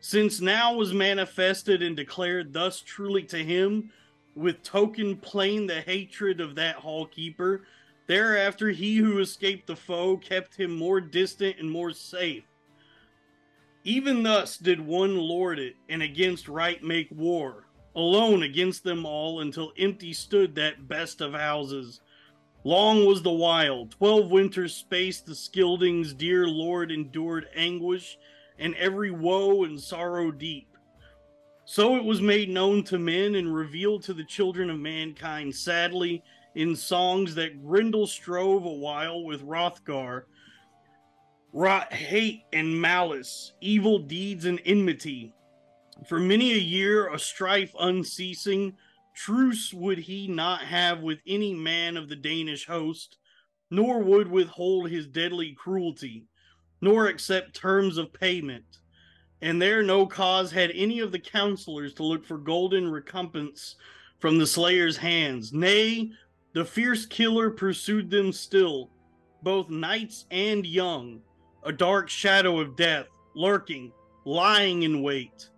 Since 0.00 0.40
now 0.40 0.74
was 0.74 0.92
manifested 0.92 1.82
and 1.82 1.96
declared 1.96 2.52
thus 2.52 2.80
truly 2.80 3.22
to 3.24 3.38
him, 3.38 3.90
with 4.34 4.62
token 4.62 5.16
plain 5.16 5.66
the 5.66 5.80
hatred 5.80 6.40
of 6.40 6.54
that 6.56 6.76
hall 6.76 7.06
keeper, 7.06 7.62
thereafter 8.06 8.70
he 8.70 8.96
who 8.96 9.18
escaped 9.18 9.66
the 9.66 9.76
foe 9.76 10.16
kept 10.16 10.54
him 10.56 10.76
more 10.76 11.00
distant 11.00 11.56
and 11.58 11.70
more 11.70 11.92
safe. 11.92 12.44
Even 13.84 14.22
thus 14.22 14.56
did 14.56 14.80
one 14.80 15.16
lord 15.16 15.58
it, 15.58 15.76
and 15.88 16.02
against 16.02 16.48
right 16.48 16.82
make 16.82 17.08
war, 17.10 17.66
alone 17.94 18.42
against 18.42 18.82
them 18.82 19.04
all, 19.04 19.40
until 19.40 19.72
empty 19.78 20.12
stood 20.12 20.54
that 20.54 20.88
best 20.88 21.20
of 21.20 21.34
houses. 21.34 22.00
Long 22.64 23.04
was 23.04 23.22
the 23.22 23.30
while, 23.30 23.86
twelve 23.86 24.30
winters 24.30 24.74
space, 24.74 25.20
the 25.20 25.34
Scyldings' 25.34 26.16
dear 26.16 26.48
lord 26.48 26.90
endured 26.90 27.46
anguish, 27.54 28.16
and 28.58 28.74
every 28.76 29.10
woe 29.10 29.64
and 29.64 29.78
sorrow 29.78 30.30
deep. 30.30 30.73
So 31.66 31.96
it 31.96 32.04
was 32.04 32.20
made 32.20 32.50
known 32.50 32.82
to 32.84 32.98
men 32.98 33.36
and 33.36 33.54
revealed 33.54 34.02
to 34.04 34.14
the 34.14 34.24
children 34.24 34.68
of 34.68 34.78
mankind 34.78 35.54
sadly 35.54 36.22
in 36.54 36.76
songs 36.76 37.34
that 37.34 37.64
Grendel 37.64 38.06
strove 38.06 38.64
a 38.64 38.72
while 38.72 39.24
with 39.24 39.42
Hrothgar, 39.42 40.26
wrought 41.52 41.92
hate 41.92 42.42
and 42.52 42.80
malice, 42.80 43.54
evil 43.60 43.98
deeds 43.98 44.44
and 44.44 44.60
enmity. 44.66 45.32
For 46.06 46.20
many 46.20 46.52
a 46.52 46.58
year, 46.58 47.12
a 47.12 47.18
strife 47.18 47.74
unceasing, 47.78 48.76
truce 49.14 49.72
would 49.72 49.98
he 49.98 50.28
not 50.28 50.60
have 50.62 51.00
with 51.00 51.20
any 51.26 51.54
man 51.54 51.96
of 51.96 52.08
the 52.08 52.16
Danish 52.16 52.66
host, 52.66 53.16
nor 53.70 54.00
would 54.00 54.28
withhold 54.28 54.90
his 54.90 55.06
deadly 55.06 55.52
cruelty, 55.52 56.26
nor 56.80 57.06
accept 57.06 57.54
terms 57.54 57.96
of 57.96 58.12
payment. 58.12 58.80
And 59.42 59.60
there 59.60 59.82
no 59.82 60.06
cause 60.06 60.52
had 60.52 60.70
any 60.74 61.00
of 61.00 61.12
the 61.12 61.18
counselors 61.18 61.92
to 61.94 62.02
look 62.02 62.24
for 62.24 62.38
golden 62.38 62.90
recompense 62.90 63.76
from 64.18 64.38
the 64.38 64.46
slayer's 64.46 64.96
hands. 64.96 65.52
Nay, 65.52 66.12
the 66.54 66.64
fierce 66.64 67.04
killer 67.04 67.50
pursued 67.50 68.10
them 68.10 68.32
still, 68.32 68.90
both 69.42 69.68
knights 69.68 70.24
and 70.30 70.64
young, 70.64 71.20
a 71.64 71.72
dark 71.72 72.08
shadow 72.08 72.60
of 72.60 72.76
death, 72.76 73.06
lurking, 73.34 73.92
lying 74.24 74.84
in 74.84 75.02
wait. 75.02 75.50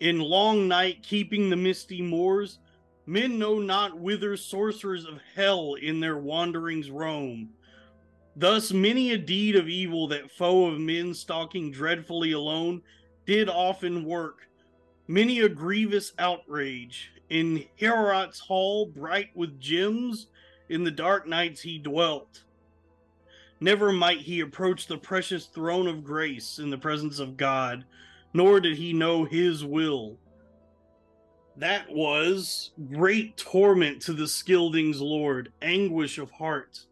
In 0.00 0.18
long 0.18 0.66
night, 0.66 1.02
keeping 1.02 1.50
the 1.50 1.56
misty 1.56 2.00
moors, 2.00 2.58
men 3.06 3.38
know 3.38 3.58
not 3.58 4.00
whither 4.00 4.36
sorcerers 4.36 5.04
of 5.04 5.20
hell 5.34 5.74
in 5.74 6.00
their 6.00 6.18
wanderings 6.18 6.90
roam. 6.90 7.50
Thus, 8.36 8.72
many 8.72 9.10
a 9.10 9.18
deed 9.18 9.56
of 9.56 9.68
evil 9.68 10.06
that 10.08 10.30
foe 10.30 10.66
of 10.66 10.78
men 10.78 11.12
stalking 11.12 11.72
dreadfully 11.72 12.32
alone 12.32 12.82
did 13.28 13.46
often 13.46 14.06
work. 14.06 14.48
Many 15.06 15.40
a 15.40 15.50
grievous 15.50 16.14
outrage. 16.18 17.12
In 17.28 17.66
Heorot's 17.78 18.40
hall, 18.40 18.86
bright 18.86 19.28
with 19.34 19.60
gems, 19.60 20.28
in 20.70 20.82
the 20.82 20.90
dark 20.90 21.28
nights 21.28 21.60
he 21.60 21.78
dwelt. 21.78 22.44
Never 23.60 23.92
might 23.92 24.20
he 24.20 24.40
approach 24.40 24.86
the 24.86 24.96
precious 24.96 25.44
throne 25.44 25.86
of 25.86 26.04
grace 26.04 26.58
in 26.58 26.70
the 26.70 26.78
presence 26.78 27.18
of 27.18 27.36
God, 27.36 27.84
nor 28.32 28.60
did 28.60 28.78
he 28.78 28.94
know 28.94 29.26
his 29.26 29.62
will. 29.62 30.16
That 31.54 31.90
was 31.90 32.70
great 32.90 33.36
torment 33.36 34.00
to 34.02 34.14
the 34.14 34.26
Scyldings' 34.26 35.02
lord, 35.02 35.52
anguish 35.60 36.16
of 36.16 36.30
heart. 36.30 36.86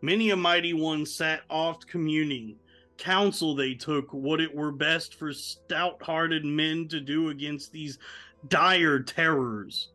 Many 0.00 0.30
a 0.30 0.36
mighty 0.36 0.74
one 0.74 1.06
sat 1.06 1.40
oft 1.50 1.88
communing. 1.88 2.60
Counsel 3.02 3.56
they 3.56 3.74
took 3.74 4.12
what 4.12 4.40
it 4.40 4.54
were 4.54 4.70
best 4.70 5.16
for 5.16 5.32
stout 5.32 6.00
hearted 6.00 6.44
men 6.44 6.86
to 6.86 7.00
do 7.00 7.30
against 7.30 7.72
these 7.72 7.98
dire 8.46 9.00
terrors. 9.00 9.88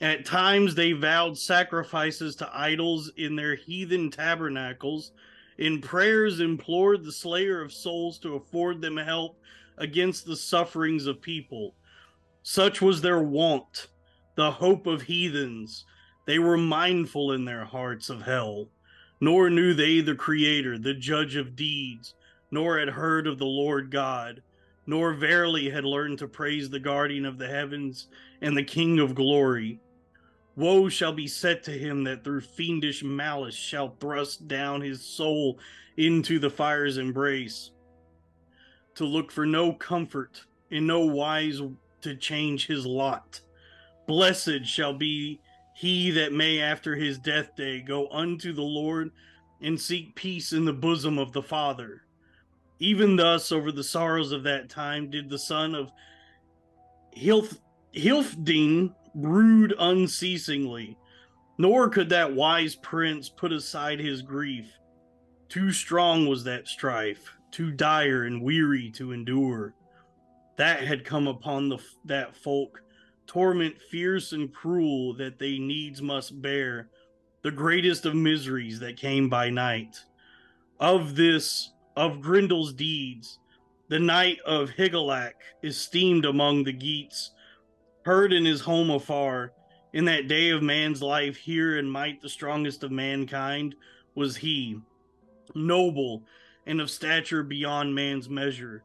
At 0.00 0.24
times 0.24 0.74
they 0.74 0.90
vowed 0.90 1.38
sacrifices 1.38 2.34
to 2.36 2.50
idols 2.52 3.12
in 3.16 3.36
their 3.36 3.54
heathen 3.54 4.10
tabernacles. 4.10 5.12
In 5.58 5.80
prayers 5.80 6.40
implored 6.40 7.04
the 7.04 7.12
slayer 7.12 7.60
of 7.62 7.72
souls 7.72 8.18
to 8.18 8.34
afford 8.34 8.80
them 8.80 8.96
help 8.96 9.38
against 9.78 10.26
the 10.26 10.36
sufferings 10.36 11.06
of 11.06 11.22
people. 11.22 11.76
Such 12.42 12.82
was 12.82 13.00
their 13.00 13.22
wont, 13.22 13.86
the 14.34 14.50
hope 14.50 14.88
of 14.88 15.02
heathens. 15.02 15.84
They 16.26 16.40
were 16.40 16.56
mindful 16.56 17.30
in 17.30 17.44
their 17.44 17.64
hearts 17.64 18.10
of 18.10 18.22
hell. 18.22 18.70
Nor 19.20 19.50
knew 19.50 19.72
they 19.72 20.00
the 20.00 20.16
Creator, 20.16 20.78
the 20.78 20.94
judge 20.94 21.36
of 21.36 21.54
deeds, 21.54 22.14
nor 22.50 22.78
had 22.78 22.88
heard 22.88 23.26
of 23.26 23.38
the 23.38 23.46
Lord 23.46 23.90
God, 23.90 24.42
nor 24.86 25.12
verily 25.12 25.70
had 25.70 25.84
learned 25.84 26.18
to 26.18 26.28
praise 26.28 26.68
the 26.68 26.80
guardian 26.80 27.24
of 27.24 27.38
the 27.38 27.48
heavens 27.48 28.08
and 28.40 28.56
the 28.56 28.64
King 28.64 28.98
of 28.98 29.14
glory. 29.14 29.80
Woe 30.56 30.88
shall 30.88 31.12
be 31.12 31.28
set 31.28 31.62
to 31.64 31.70
him 31.70 32.04
that 32.04 32.24
through 32.24 32.40
fiendish 32.40 33.02
malice 33.04 33.54
shall 33.54 33.96
thrust 34.00 34.48
down 34.48 34.80
his 34.80 35.02
soul 35.02 35.58
into 35.96 36.38
the 36.38 36.50
fire's 36.50 36.98
embrace, 36.98 37.70
to 38.94 39.04
look 39.04 39.30
for 39.30 39.46
no 39.46 39.72
comfort, 39.72 40.44
in 40.70 40.86
no 40.86 41.00
wise 41.00 41.60
to 42.00 42.16
change 42.16 42.66
his 42.66 42.86
lot. 42.86 43.40
Blessed 44.06 44.64
shall 44.64 44.92
be 44.92 45.40
he 45.74 46.10
that 46.10 46.32
may 46.32 46.58
after 46.60 46.96
his 46.96 47.18
death 47.18 47.54
day 47.56 47.80
go 47.80 48.08
unto 48.10 48.52
the 48.52 48.62
Lord 48.62 49.12
and 49.60 49.80
seek 49.80 50.14
peace 50.14 50.52
in 50.52 50.64
the 50.64 50.72
bosom 50.72 51.18
of 51.18 51.32
the 51.32 51.42
Father. 51.42 52.02
Even 52.80 53.14
thus, 53.14 53.52
over 53.52 53.70
the 53.70 53.84
sorrows 53.84 54.32
of 54.32 54.42
that 54.44 54.70
time, 54.70 55.10
did 55.10 55.28
the 55.28 55.38
son 55.38 55.74
of 55.74 55.92
Hilf- 57.16 57.60
Hilfding 57.94 58.94
brood 59.14 59.74
unceasingly, 59.78 60.96
nor 61.58 61.88
could 61.90 62.08
that 62.08 62.34
wise 62.34 62.74
prince 62.76 63.28
put 63.28 63.52
aside 63.52 64.00
his 64.00 64.22
grief. 64.22 64.72
Too 65.48 65.72
strong 65.72 66.26
was 66.26 66.42
that 66.44 66.68
strife, 66.68 67.36
too 67.50 67.70
dire 67.70 68.24
and 68.24 68.40
weary 68.42 68.90
to 68.92 69.12
endure. 69.12 69.74
That 70.56 70.82
had 70.82 71.04
come 71.04 71.26
upon 71.26 71.68
the 71.68 71.78
that 72.06 72.34
folk, 72.36 72.82
torment 73.26 73.78
fierce 73.90 74.32
and 74.32 74.52
cruel 74.54 75.14
that 75.14 75.38
they 75.38 75.58
needs 75.58 76.00
must 76.00 76.40
bear, 76.40 76.88
the 77.42 77.50
greatest 77.50 78.06
of 78.06 78.14
miseries 78.14 78.80
that 78.80 78.96
came 78.96 79.28
by 79.28 79.50
night. 79.50 79.98
Of 80.78 81.14
this, 81.14 81.72
of 81.96 82.20
Grendel's 82.20 82.72
deeds, 82.72 83.38
the 83.88 83.98
knight 83.98 84.38
of 84.46 84.70
Higelac, 84.70 85.34
esteemed 85.62 86.24
among 86.24 86.64
the 86.64 86.72
Geats, 86.72 87.32
heard 88.04 88.32
in 88.32 88.44
his 88.44 88.60
home 88.60 88.90
afar, 88.90 89.52
in 89.92 90.04
that 90.04 90.28
day 90.28 90.50
of 90.50 90.62
man's 90.62 91.02
life, 91.02 91.36
here 91.36 91.78
in 91.78 91.88
might 91.90 92.20
the 92.20 92.28
strongest 92.28 92.84
of 92.84 92.92
mankind 92.92 93.74
was 94.14 94.36
he, 94.36 94.78
noble 95.54 96.22
and 96.66 96.80
of 96.80 96.90
stature 96.90 97.42
beyond 97.42 97.94
man's 97.94 98.28
measure. 98.28 98.84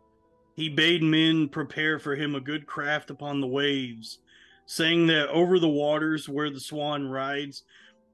He 0.56 0.70
bade 0.70 1.04
men 1.04 1.50
prepare 1.50 2.00
for 2.00 2.16
him 2.16 2.34
a 2.34 2.40
good 2.40 2.66
craft 2.66 3.10
upon 3.10 3.42
the 3.42 3.48
waves, 3.48 4.20
saying 4.66 5.08
that 5.08 5.30
over 5.30 5.60
the 5.60 5.68
waters 5.68 6.28
where 6.28 6.50
the 6.50 6.60
swan 6.60 7.08
rides, 7.08 7.64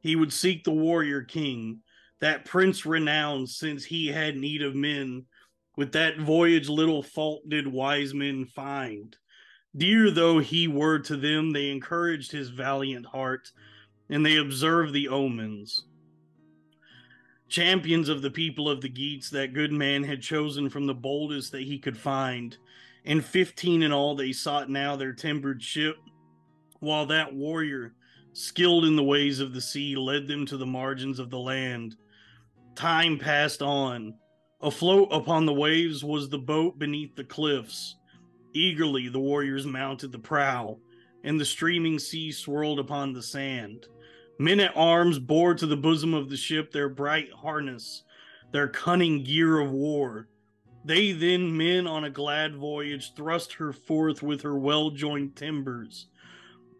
he 0.01 0.15
would 0.15 0.33
seek 0.33 0.63
the 0.63 0.71
warrior 0.71 1.21
king, 1.21 1.81
that 2.21 2.45
prince 2.45 2.85
renowned 2.85 3.49
since 3.49 3.83
he 3.83 4.07
had 4.07 4.37
need 4.37 4.61
of 4.61 4.73
men. 4.73 5.25
With 5.75 5.91
that 5.93 6.19
voyage 6.19 6.69
little 6.69 7.03
fault 7.03 7.47
did 7.49 7.67
wise 7.67 8.13
men 8.13 8.45
find. 8.45 9.15
Dear 9.75 10.11
though 10.11 10.39
he 10.39 10.67
were 10.67 10.99
to 10.99 11.17
them, 11.17 11.51
they 11.51 11.69
encouraged 11.69 12.31
his 12.31 12.49
valiant 12.49 13.05
heart, 13.05 13.49
and 14.09 14.25
they 14.25 14.37
observed 14.37 14.93
the 14.93 15.07
omens. 15.07 15.85
Champions 17.47 18.09
of 18.09 18.21
the 18.21 18.31
people 18.31 18.69
of 18.69 18.81
the 18.81 18.89
Geats, 18.89 19.29
that 19.29 19.53
good 19.53 19.71
man 19.71 20.03
had 20.03 20.21
chosen 20.21 20.69
from 20.69 20.87
the 20.87 20.93
boldest 20.93 21.51
that 21.53 21.63
he 21.63 21.79
could 21.79 21.97
find, 21.97 22.57
and 23.05 23.23
fifteen 23.23 23.81
in 23.81 23.91
all 23.91 24.15
they 24.15 24.31
sought 24.31 24.69
now 24.69 24.95
their 24.95 25.13
timbered 25.13 25.63
ship, 25.63 25.95
while 26.79 27.05
that 27.07 27.33
warrior, 27.33 27.93
skilled 28.33 28.85
in 28.85 28.95
the 28.95 29.03
ways 29.03 29.39
of 29.39 29.53
the 29.53 29.61
sea, 29.61 29.95
led 29.95 30.27
them 30.27 30.45
to 30.45 30.57
the 30.57 30.65
margins 30.65 31.17
of 31.17 31.29
the 31.29 31.39
land. 31.39 31.95
Time 32.75 33.17
passed 33.17 33.61
on. 33.61 34.15
Afloat 34.61 35.09
upon 35.11 35.45
the 35.45 35.53
waves 35.53 36.03
was 36.03 36.29
the 36.29 36.37
boat 36.37 36.79
beneath 36.79 37.15
the 37.15 37.23
cliffs. 37.23 37.95
Eagerly 38.53 39.09
the 39.09 39.19
warriors 39.19 39.65
mounted 39.65 40.11
the 40.11 40.19
prow, 40.19 40.77
and 41.23 41.39
the 41.39 41.45
streaming 41.45 41.99
sea 41.99 42.31
swirled 42.31 42.79
upon 42.79 43.13
the 43.13 43.23
sand. 43.23 43.87
Men 44.39 44.59
at 44.59 44.75
arms 44.75 45.19
bore 45.19 45.53
to 45.55 45.65
the 45.65 45.77
bosom 45.77 46.13
of 46.13 46.29
the 46.29 46.37
ship 46.37 46.71
their 46.71 46.89
bright 46.89 47.31
harness, 47.31 48.03
their 48.51 48.67
cunning 48.67 49.23
gear 49.23 49.59
of 49.59 49.71
war. 49.71 50.27
They 50.83 51.11
then, 51.11 51.55
men 51.55 51.85
on 51.85 52.03
a 52.03 52.09
glad 52.09 52.55
voyage, 52.55 53.13
thrust 53.15 53.53
her 53.53 53.71
forth 53.71 54.23
with 54.23 54.41
her 54.41 54.57
well 54.57 54.89
joined 54.91 55.35
timbers. 55.35 56.07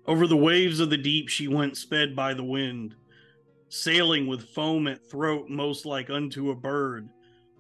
Over 0.08 0.26
the 0.26 0.38
waves 0.38 0.80
of 0.80 0.90
the 0.90 0.98
deep 0.98 1.30
she 1.30 1.48
went 1.48 1.78
sped 1.78 2.16
by 2.16 2.34
the 2.34 2.44
wind, 2.44 2.96
sailing 3.72 4.28
with 4.28 4.50
foam 4.50 4.86
at 4.86 5.10
throat 5.10 5.50
most 5.50 5.86
like 5.86 6.10
unto 6.10 6.52
a 6.52 6.56
bird, 6.56 7.08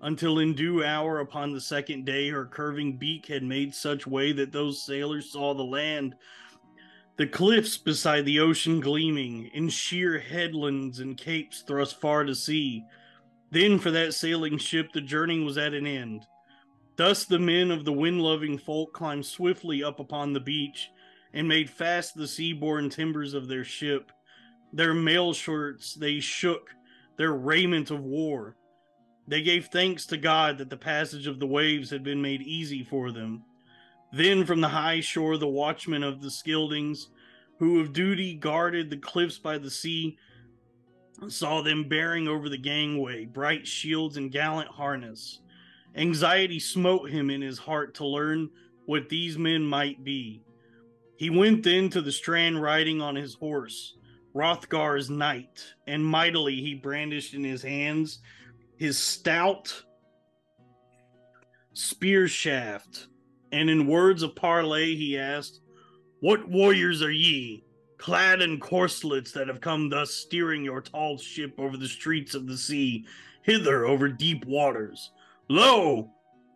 until 0.02 0.40
in 0.40 0.54
due 0.54 0.84
hour 0.84 1.22
upon 1.22 1.54
the 1.54 1.62
second 1.62 2.06
day 2.06 2.30
her 2.30 2.46
curving 2.46 2.98
beak 2.98 3.26
had 3.26 3.44
made 3.44 3.74
such 3.74 4.06
way 4.06 4.34
that 4.34 4.52
those 4.52 4.86
sailors 4.86 5.32
saw 5.32 5.54
the 5.54 5.64
land, 5.64 6.14
the 7.16 7.26
cliffs 7.26 7.78
beside 7.78 8.26
the 8.26 8.42
ocean 8.42 8.82
gleaming, 8.82 9.50
in 9.54 9.70
sheer 9.70 10.20
headlands 10.20 11.00
and 11.00 11.18
capes 11.18 11.62
thrust 11.62 12.02
far 12.02 12.26
to 12.26 12.36
sea. 12.36 12.84
Then 13.52 13.80
for 13.80 13.92
that 13.92 14.14
sailing 14.14 14.58
ship 14.58 14.92
the 14.92 15.02
journey 15.02 15.40
was 15.40 15.58
at 15.58 15.74
an 15.74 15.88
end. 15.88 16.26
Thus 16.98 17.24
the 17.24 17.40
men 17.40 17.72
of 17.72 17.86
the 17.86 17.94
wind 17.94 18.22
loving 18.22 18.58
folk 18.58 18.92
climbed 18.92 19.26
swiftly 19.26 19.82
up 19.82 20.02
upon 20.02 20.34
the 20.34 20.40
beach 20.42 20.92
and 21.34 21.48
made 21.48 21.70
fast 21.70 22.16
the 22.16 22.28
sea-borne 22.28 22.90
timbers 22.90 23.34
of 23.34 23.48
their 23.48 23.64
ship. 23.64 24.12
Their 24.74 24.94
mail 24.94 25.34
shirts 25.34 25.94
they 25.94 26.20
shook, 26.20 26.70
their 27.18 27.34
raiment 27.34 27.92
of 27.92 28.04
war. 28.04 28.56
They 29.28 29.42
gave 29.42 29.68
thanks 29.68 30.06
to 30.08 30.18
God 30.18 30.58
that 30.58 30.70
the 30.70 30.78
passage 30.78 31.28
of 31.28 31.40
the 31.40 31.48
waves 31.48 31.90
had 31.90 32.04
been 32.04 32.22
made 32.22 32.42
easy 32.42 32.84
for 32.84 33.12
them. 33.12 33.44
Then 34.14 34.46
from 34.46 34.62
the 34.62 34.68
high 34.68 35.00
shore 35.00 35.38
the 35.38 35.48
watchmen 35.48 36.04
of 36.04 36.22
the 36.22 36.30
Scyldings, 36.30 37.08
who 37.60 37.80
of 37.80 37.94
duty 37.94 38.34
guarded 38.34 38.90
the 38.90 38.98
cliffs 38.98 39.38
by 39.38 39.58
the 39.58 39.72
sea, 39.72 40.18
saw 41.28 41.62
them 41.62 41.88
bearing 41.88 42.28
over 42.28 42.50
the 42.50 42.58
gangway 42.58 43.26
bright 43.26 43.68
shields 43.68 44.18
and 44.18 44.32
gallant 44.32 44.70
harness. 44.70 45.40
Anxiety 45.96 46.60
smote 46.60 47.10
him 47.10 47.30
in 47.30 47.42
his 47.42 47.60
heart 47.60 47.94
to 47.96 48.06
learn 48.06 48.50
what 48.86 49.10
these 49.10 49.38
men 49.38 49.64
might 49.64 50.04
be. 50.04 50.42
He 51.18 51.30
went 51.30 51.64
then 51.64 51.90
to 51.92 52.02
the 52.02 52.12
strand 52.12 52.62
riding 52.62 53.02
on 53.02 53.16
his 53.16 53.36
horse, 53.36 53.96
Hrothgar's 54.34 55.10
knight, 55.10 55.64
and 55.88 56.06
mightily 56.06 56.56
he 56.62 56.74
brandished 56.76 57.34
in 57.34 57.44
his 57.44 57.62
hands 57.62 58.20
his 58.82 58.98
stout 58.98 59.84
spear 61.74 62.28
shaft, 62.28 63.10
and 63.52 63.70
in 63.70 63.86
words 63.86 64.24
of 64.24 64.36
parley 64.36 64.96
he 64.96 65.20
asked, 65.20 65.62
What 66.20 66.50
warriors 66.50 67.04
are 67.04 67.12
ye, 67.12 67.64
clad 68.00 68.42
in 68.42 68.60
corslets 68.60 69.34
that 69.34 69.48
have 69.48 69.62
come 69.62 69.90
thus 69.90 70.10
steering 70.16 70.64
your 70.64 70.82
tall 70.82 71.20
ship 71.20 71.54
over 71.60 71.78
the 71.78 71.88
streets 71.88 72.34
of 72.34 72.48
the 72.48 72.58
sea, 72.58 73.06
hither 73.44 73.86
over 73.86 74.10
deep 74.10 74.46
waters? 74.46 75.12
Lo, 75.48 76.10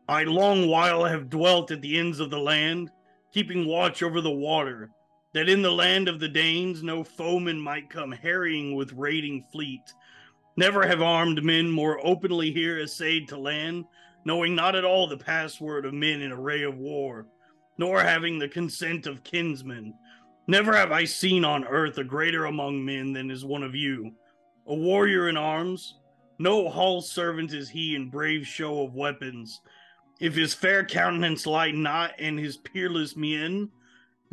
I 0.10 0.24
long 0.24 0.68
while 0.68 1.06
have 1.06 1.30
dwelt 1.30 1.70
at 1.70 1.84
the 1.84 1.96
ends 2.00 2.20
of 2.20 2.32
the 2.32 2.40
land, 2.40 2.90
keeping 3.32 3.68
watch 3.68 4.02
over 4.02 4.20
the 4.20 4.32
water, 4.32 4.90
that 5.36 5.50
in 5.50 5.62
the 5.62 5.70
land 5.70 6.08
of 6.08 6.22
the 6.22 6.30
Danes 6.30 6.82
no 6.82 7.04
foeman 7.04 7.60
might 7.60 7.90
come 7.90 8.14
harrying 8.14 8.74
with 8.74 8.94
raiding 8.94 9.44
fleet. 9.52 9.82
Never 10.56 10.88
have 10.88 11.02
armed 11.02 11.44
men 11.44 11.70
more 11.70 12.00
openly 12.08 12.54
here 12.54 12.80
essayed 12.80 13.28
to 13.28 13.38
land, 13.38 13.84
knowing 14.24 14.56
not 14.56 14.78
at 14.78 14.86
all 14.86 15.08
the 15.08 15.18
password 15.18 15.86
of 15.86 15.94
men 15.94 16.22
in 16.22 16.32
array 16.32 16.64
of 16.64 16.78
war, 16.78 17.28
nor 17.78 18.02
having 18.02 18.40
the 18.40 18.48
consent 18.48 19.08
of 19.08 19.26
kinsmen. 19.26 19.94
Never 20.48 20.74
have 20.74 20.94
I 20.94 21.04
seen 21.04 21.44
on 21.44 21.66
earth 21.66 21.98
a 21.98 22.06
greater 22.06 22.46
among 22.46 22.86
men 22.86 23.12
than 23.12 23.30
is 23.30 23.44
one 23.44 23.64
of 23.64 23.76
you, 23.76 24.14
a 24.68 24.74
warrior 24.74 25.28
in 25.28 25.36
arms. 25.36 25.96
No 26.40 26.70
hall 26.70 27.02
servant 27.02 27.52
is 27.52 27.68
he 27.68 27.94
in 27.94 28.10
brave 28.10 28.48
show 28.48 28.84
of 28.84 28.96
weapons, 28.96 29.60
if 30.22 30.34
his 30.34 30.54
fair 30.54 30.86
countenance 30.86 31.46
lie 31.46 31.72
not 31.72 32.18
in 32.22 32.38
his 32.38 32.56
peerless 32.56 33.18
mien, 33.18 33.70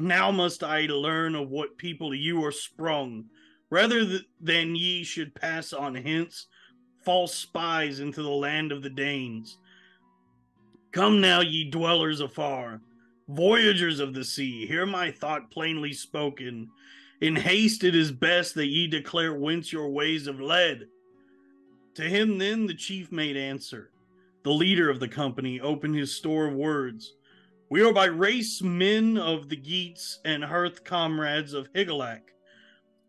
now 0.03 0.31
must 0.31 0.63
I 0.63 0.87
learn 0.87 1.35
of 1.35 1.49
what 1.49 1.79
people 1.79 2.15
you 2.15 2.45
are 2.45 2.53
sprung, 2.53 3.27
rather 3.71 4.05
th- 4.05 4.23
than 4.41 4.77
ye 4.77 5.05
should 5.05 5.35
pass 5.35 5.73
on 5.73 5.95
hence 5.95 6.47
false 7.05 7.35
spies 7.35 8.01
into 8.01 8.23
the 8.23 8.29
land 8.29 8.73
of 8.73 8.83
the 8.83 8.91
Danes. 8.91 9.59
Come 10.93 11.21
now, 11.21 11.41
ye 11.41 11.71
dwellers 11.71 12.21
afar, 12.21 12.81
voyagers 13.29 13.99
of 13.99 14.15
the 14.15 14.25
sea, 14.25 14.67
hear 14.67 14.87
my 14.87 15.11
thought 15.11 15.51
plainly 15.51 15.93
spoken. 15.93 16.69
In 17.21 17.37
haste 17.37 17.85
it 17.85 17.95
is 17.95 18.13
best 18.13 18.55
that 18.57 18.67
ye 18.67 18.87
declare 18.87 19.35
whence 19.35 19.73
your 19.73 19.89
ways 19.89 20.27
have 20.27 20.41
led. 20.41 20.89
To 21.95 22.03
him 22.03 22.39
then 22.39 22.67
the 22.67 22.75
chief 22.75 23.13
made 23.13 23.37
answer 23.37 23.91
the 24.43 24.51
leader 24.51 24.91
of 24.91 24.99
the 24.99 25.09
company, 25.09 25.61
opened 25.61 25.95
his 25.95 26.15
store 26.17 26.49
of 26.49 26.55
words. 26.55 27.15
We 27.73 27.81
are 27.81 27.93
by 27.95 28.05
race 28.05 28.61
men 28.61 29.17
of 29.17 29.49
the 29.49 29.57
Geats 29.57 30.21
and 30.27 30.45
hearth 30.45 30.85
comrades 30.85 31.55
of 31.55 31.73
Higelac. 31.73 32.21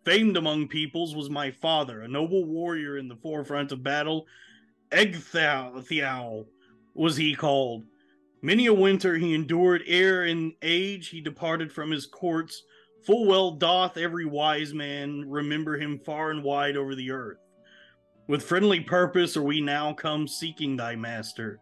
Famed 0.06 0.38
among 0.38 0.70
peoples 0.70 1.14
was 1.14 1.30
my 1.30 1.52
father, 1.52 2.00
a 2.00 2.08
noble 2.08 2.46
warrior 2.46 2.98
in 2.98 3.10
the 3.10 3.18
forefront 3.18 3.74
of 3.74 3.84
battle. 3.84 4.26
Ecgtheow 4.90 6.46
was 6.94 7.18
he 7.18 7.36
called. 7.36 7.84
Many 8.42 8.68
a 8.68 8.74
winter 8.74 9.18
he 9.18 9.34
endured 9.34 9.82
ere 9.86 10.26
in 10.26 10.54
age 10.62 11.10
he 11.10 11.20
departed 11.20 11.70
from 11.70 11.92
his 11.92 12.06
courts. 12.06 12.64
Full 13.06 13.28
well 13.28 13.52
doth 13.52 13.98
every 13.98 14.26
wise 14.26 14.74
man 14.74 15.26
remember 15.30 15.78
him 15.78 16.00
far 16.00 16.32
and 16.32 16.42
wide 16.42 16.78
over 16.78 16.96
the 16.96 17.12
earth. 17.12 17.40
With 18.30 18.42
friendly 18.42 18.80
purpose 18.80 19.36
are 19.36 19.44
we 19.44 19.60
now 19.60 19.92
come 19.92 20.26
seeking 20.26 20.78
thy 20.78 20.96
master, 20.96 21.60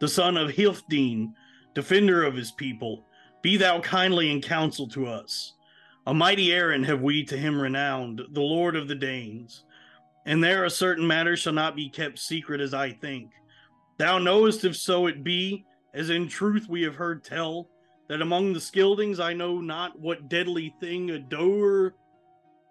the 0.00 0.08
son 0.08 0.36
of 0.36 0.50
Hilfdene, 0.50 1.28
defender 1.74 2.24
of 2.24 2.34
his 2.34 2.50
people. 2.50 3.04
Be 3.42 3.56
thou 3.56 3.80
kindly 3.80 4.30
in 4.30 4.40
counsel 4.40 4.88
to 4.88 5.06
us. 5.06 5.54
A 6.06 6.14
mighty 6.14 6.52
errand 6.52 6.86
have 6.86 7.02
we 7.02 7.24
to 7.24 7.36
him 7.36 7.60
renowned, 7.60 8.22
the 8.32 8.40
lord 8.40 8.76
of 8.76 8.88
the 8.88 8.94
Danes. 8.94 9.64
And 10.26 10.42
there 10.42 10.64
a 10.64 10.70
certain 10.70 11.06
matter 11.06 11.36
shall 11.36 11.52
not 11.52 11.76
be 11.76 11.88
kept 11.88 12.18
secret 12.18 12.60
as 12.60 12.74
I 12.74 12.92
think. 12.92 13.30
Thou 13.98 14.18
knowest 14.18 14.64
if 14.64 14.76
so 14.76 15.06
it 15.06 15.24
be, 15.24 15.64
as 15.94 16.10
in 16.10 16.28
truth 16.28 16.68
we 16.68 16.82
have 16.82 16.94
heard 16.94 17.22
tell, 17.24 17.68
that 18.08 18.22
among 18.22 18.52
the 18.52 18.60
Scyldings 18.60 19.20
I 19.20 19.32
know 19.32 19.60
not 19.60 19.98
what 19.98 20.28
deadly 20.28 20.74
thing 20.80 21.10
a 21.10 21.18
doer 21.18 21.94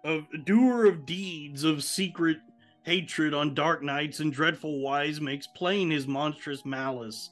of 0.04 0.26
doer 0.44 0.86
of 0.86 1.06
deeds 1.06 1.64
of 1.64 1.84
secret 1.84 2.38
hatred 2.82 3.34
on 3.34 3.54
dark 3.54 3.82
nights 3.82 4.20
and 4.20 4.32
dreadful 4.32 4.80
wise 4.80 5.20
makes 5.20 5.46
plain 5.46 5.90
his 5.90 6.06
monstrous 6.06 6.64
malice, 6.64 7.30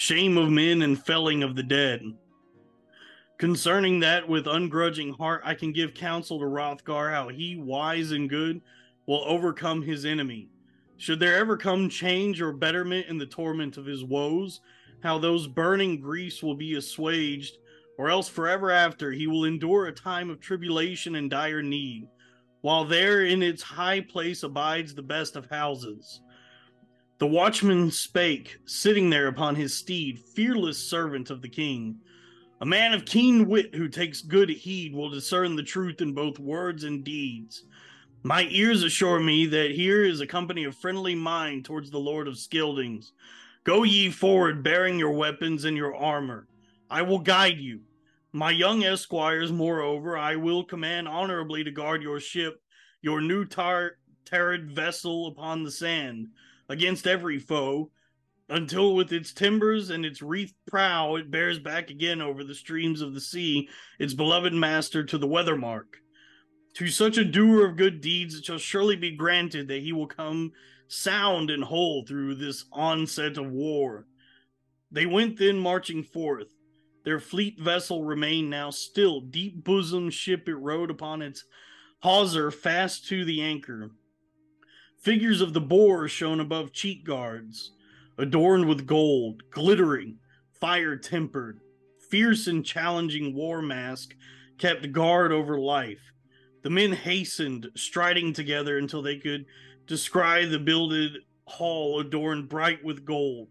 shame 0.00 0.38
of 0.38 0.48
men 0.48 0.82
and 0.82 1.04
felling 1.04 1.42
of 1.42 1.56
the 1.56 1.62
dead. 1.64 2.00
Concerning 3.36 3.98
that, 3.98 4.28
with 4.28 4.46
ungrudging 4.46 5.16
heart, 5.16 5.42
I 5.44 5.54
can 5.54 5.72
give 5.72 5.92
counsel 5.92 6.38
to 6.38 6.44
Hrothgar 6.44 7.10
how 7.10 7.30
he, 7.30 7.56
wise 7.56 8.12
and 8.12 8.30
good, 8.30 8.60
will 9.06 9.24
overcome 9.26 9.82
his 9.82 10.04
enemy. 10.04 10.50
Should 10.98 11.18
there 11.18 11.34
ever 11.34 11.56
come 11.56 11.88
change 11.88 12.40
or 12.40 12.52
betterment 12.52 13.08
in 13.08 13.18
the 13.18 13.26
torment 13.26 13.76
of 13.76 13.86
his 13.86 14.04
woes, 14.04 14.60
how 15.02 15.18
those 15.18 15.48
burning 15.48 16.00
griefs 16.00 16.44
will 16.44 16.54
be 16.54 16.76
assuaged, 16.76 17.58
or 17.98 18.08
else 18.08 18.28
forever 18.28 18.70
after 18.70 19.10
he 19.10 19.26
will 19.26 19.46
endure 19.46 19.86
a 19.86 19.92
time 19.92 20.30
of 20.30 20.38
tribulation 20.38 21.16
and 21.16 21.28
dire 21.28 21.60
need 21.60 22.06
while 22.60 22.84
there 22.84 23.24
in 23.24 23.42
its 23.42 23.62
high 23.62 24.00
place 24.00 24.42
abides 24.42 24.94
the 24.94 25.02
best 25.02 25.36
of 25.36 25.48
houses. 25.50 26.20
The 27.18 27.26
watchman 27.26 27.90
spake, 27.90 28.58
sitting 28.64 29.10
there 29.10 29.26
upon 29.26 29.56
his 29.56 29.76
steed, 29.76 30.20
fearless 30.20 30.78
servant 30.78 31.30
of 31.30 31.42
the 31.42 31.48
king. 31.48 31.98
A 32.60 32.66
man 32.66 32.94
of 32.94 33.06
keen 33.06 33.48
wit 33.48 33.74
who 33.74 33.88
takes 33.88 34.20
good 34.20 34.48
heed 34.48 34.94
will 34.94 35.10
discern 35.10 35.56
the 35.56 35.64
truth 35.64 36.00
in 36.00 36.14
both 36.14 36.38
words 36.38 36.84
and 36.84 37.02
deeds. 37.02 37.64
My 38.22 38.46
ears 38.50 38.84
assure 38.84 39.18
me 39.18 39.46
that 39.46 39.72
here 39.72 40.04
is 40.04 40.20
a 40.20 40.28
company 40.28 40.62
of 40.62 40.76
friendly 40.76 41.16
mind 41.16 41.64
towards 41.64 41.90
the 41.90 41.98
Lord 41.98 42.28
of 42.28 42.34
Scyldings. 42.34 43.10
Go 43.64 43.82
ye 43.82 44.10
forward, 44.10 44.62
bearing 44.62 44.96
your 44.96 45.12
weapons 45.12 45.64
and 45.64 45.76
your 45.76 45.96
armor. 45.96 46.46
I 46.88 47.02
will 47.02 47.18
guide 47.18 47.58
you. 47.58 47.80
My 48.32 48.52
young 48.52 48.84
esquires, 48.84 49.50
moreover, 49.50 50.16
I 50.16 50.36
will 50.36 50.62
command 50.62 51.08
honorably 51.08 51.64
to 51.64 51.72
guard 51.72 52.00
your 52.00 52.20
ship, 52.20 52.62
your 53.02 53.20
new 53.20 53.44
tar- 53.44 53.96
tarred 54.24 54.70
vessel 54.70 55.26
upon 55.26 55.64
the 55.64 55.70
sand, 55.72 56.28
against 56.68 57.06
every 57.06 57.38
foe, 57.38 57.90
until 58.48 58.94
with 58.94 59.12
its 59.12 59.32
timbers 59.32 59.90
and 59.90 60.06
its 60.06 60.22
wreathed 60.22 60.54
prow 60.66 61.16
it 61.16 61.30
bears 61.30 61.58
back 61.58 61.90
again 61.90 62.22
over 62.22 62.44
the 62.44 62.54
streams 62.54 63.00
of 63.00 63.14
the 63.14 63.20
sea, 63.20 63.68
its 63.98 64.14
beloved 64.14 64.52
master 64.52 65.04
to 65.04 65.18
the 65.18 65.26
weather 65.26 65.56
mark. 65.56 65.98
To 66.74 66.88
such 66.88 67.18
a 67.18 67.24
doer 67.24 67.66
of 67.66 67.76
good 67.76 68.00
deeds 68.00 68.36
it 68.36 68.44
shall 68.44 68.58
surely 68.58 68.96
be 68.96 69.16
granted 69.16 69.68
that 69.68 69.82
he 69.82 69.92
will 69.92 70.06
come 70.06 70.52
sound 70.86 71.50
and 71.50 71.64
whole 71.64 72.04
through 72.06 72.36
this 72.36 72.64
onset 72.72 73.36
of 73.36 73.50
war. 73.50 74.06
They 74.90 75.04
went 75.04 75.38
then 75.38 75.58
marching 75.58 76.02
forth 76.02 76.48
their 77.08 77.20
fleet 77.20 77.58
vessel 77.58 78.04
remained 78.04 78.50
now 78.50 78.68
still, 78.68 79.22
deep 79.22 79.64
bosomed 79.64 80.12
ship 80.12 80.46
it 80.46 80.56
rode 80.56 80.90
upon 80.90 81.22
its 81.22 81.42
hawser 82.02 82.50
fast 82.50 83.06
to 83.08 83.24
the 83.24 83.40
anchor. 83.40 83.92
Figures 84.98 85.40
of 85.40 85.54
the 85.54 85.60
boar 85.60 86.08
shone 86.08 86.40
above 86.40 86.72
cheek 86.72 87.04
guards, 87.04 87.70
adorned 88.18 88.68
with 88.68 88.84
gold, 88.84 89.48
glittering, 89.50 90.18
fire 90.60 90.96
tempered, 90.96 91.60
fierce 92.10 92.48
and 92.48 92.66
challenging 92.66 93.32
war 93.32 93.62
mask 93.62 94.16
kept 94.58 94.90
guard 94.90 95.30
over 95.30 95.56
life. 95.56 96.12
The 96.62 96.70
men 96.70 96.92
hastened, 96.92 97.70
striding 97.76 98.32
together 98.32 98.76
until 98.76 99.00
they 99.00 99.18
could 99.18 99.46
descry 99.86 100.44
the 100.46 100.58
builded 100.58 101.18
hall 101.46 102.00
adorned 102.00 102.48
bright 102.48 102.84
with 102.84 103.04
gold. 103.04 103.48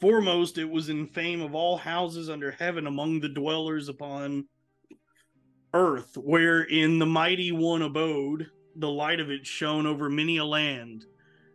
Foremost, 0.00 0.58
it 0.58 0.70
was 0.70 0.88
in 0.88 1.08
fame 1.08 1.40
of 1.42 1.56
all 1.56 1.76
houses 1.76 2.30
under 2.30 2.52
heaven 2.52 2.86
among 2.86 3.18
the 3.18 3.28
dwellers 3.28 3.88
upon 3.88 4.46
earth, 5.74 6.16
where 6.16 6.62
in 6.62 7.00
the 7.00 7.06
mighty 7.06 7.50
one 7.50 7.82
abode, 7.82 8.46
the 8.78 8.90
light 8.90 9.20
of 9.20 9.30
it 9.30 9.46
shone 9.46 9.86
over 9.86 10.08
many 10.08 10.38
a 10.38 10.44
land. 10.44 11.06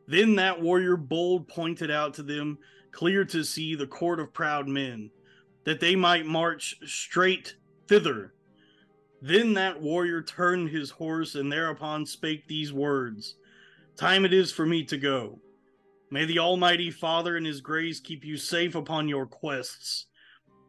Then 0.08 0.36
that 0.36 0.62
warrior 0.62 0.98
bold 0.98 1.48
pointed 1.48 1.90
out 1.90 2.14
to 2.16 2.24
them, 2.24 2.58
clear 2.92 3.26
to 3.26 3.44
see, 3.44 3.76
the 3.76 3.88
court 3.88 4.20
of 4.20 4.34
proud 4.34 4.68
men, 4.68 5.10
that 5.64 5.80
they 5.80 5.96
might 5.96 6.26
march 6.26 6.76
straight 6.86 7.56
thither. 7.88 8.34
Then 9.22 9.54
that 9.54 9.82
warrior 9.82 10.22
turned 10.22 10.70
his 10.70 10.90
horse 10.90 11.36
and 11.36 11.52
thereupon 11.52 12.06
spake 12.06 12.48
these 12.48 12.74
words 12.74 13.36
Time 13.96 14.26
it 14.26 14.34
is 14.34 14.52
for 14.52 14.66
me 14.66 14.84
to 14.86 14.98
go. 14.98 15.40
May 16.10 16.26
the 16.26 16.40
Almighty 16.40 16.92
Father 16.92 17.38
and 17.38 17.46
His 17.46 17.62
grace 17.62 18.00
keep 18.00 18.24
you 18.24 18.38
safe 18.38 18.76
upon 18.76 19.08
your 19.08 19.26
quests. 19.26 20.08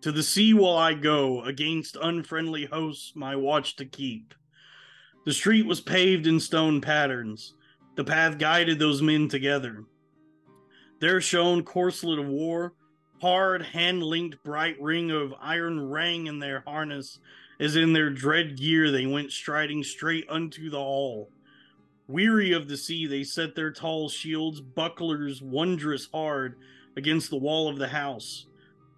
To 0.03 0.13
the 0.13 0.23
sea 0.23 0.55
will 0.55 0.77
I 0.77 0.95
go, 0.95 1.43
against 1.43 1.97
unfriendly 2.01 2.67
hosts 2.67 3.13
my 3.15 3.35
watch 3.35 3.77
to 3.77 3.87
keep. 3.87 4.35
The 5.25 5.33
street 5.33 5.67
was 5.67 5.81
paved 5.81 6.27
in 6.27 6.39
stone 6.39 6.81
patterns. 6.81 7.55
The 7.97 8.05
path 8.05 8.39
guided 8.39 8.79
those 8.79 9.01
men 9.01 9.29
together. 9.29 9.85
There 11.01 11.21
shone 11.21 11.63
corselet 11.63 12.19
of 12.19 12.27
war, 12.27 12.75
hard 13.21 13.63
hand 13.63 14.03
linked 14.03 14.43
bright 14.45 14.77
ring 14.81 15.11
of 15.11 15.35
iron 15.41 15.89
rang 15.89 16.27
in 16.27 16.39
their 16.41 16.63
harness, 16.67 17.21
as 17.59 17.77
in 17.77 17.93
their 17.93 18.11
dread 18.11 18.57
gear 18.57 18.91
they 18.91 19.07
went 19.07 19.33
striding 19.33 19.83
straight 19.83 20.27
unto 20.29 20.69
the 20.69 20.79
hall. 20.79 21.31
Weary 22.07 22.53
of 22.53 22.69
the 22.69 22.77
sea, 22.77 23.07
they 23.07 23.25
set 23.25 23.55
their 23.55 23.71
tall 23.71 24.11
shields, 24.11 24.61
bucklers 24.61 25.41
wondrous 25.41 26.09
hard, 26.13 26.57
against 26.97 27.31
the 27.31 27.37
wall 27.37 27.69
of 27.69 27.79
the 27.79 27.89
house, 27.89 28.47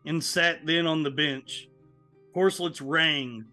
and 0.05 0.23
sat 0.23 0.67
then 0.67 0.87
on 0.87 1.05
the 1.05 1.11
bench. 1.11 1.69
Corselets 2.35 2.83
rang, 2.85 3.45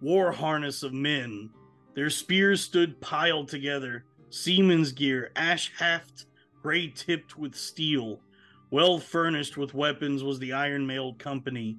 war 0.00 0.32
harness 0.32 0.82
of 0.82 0.94
men. 0.94 1.50
Their 1.94 2.10
spears 2.10 2.62
stood 2.62 3.00
piled 3.00 3.48
together, 3.48 4.04
seaman's 4.30 4.92
gear, 4.92 5.30
ash 5.36 5.72
haft, 5.78 6.26
gray 6.62 6.88
tipped 6.88 7.36
with 7.36 7.54
steel. 7.54 8.20
Well 8.70 8.98
furnished 8.98 9.56
with 9.58 9.74
weapons 9.74 10.24
was 10.24 10.38
the 10.38 10.54
iron 10.54 10.86
mailed 10.86 11.18
company. 11.18 11.76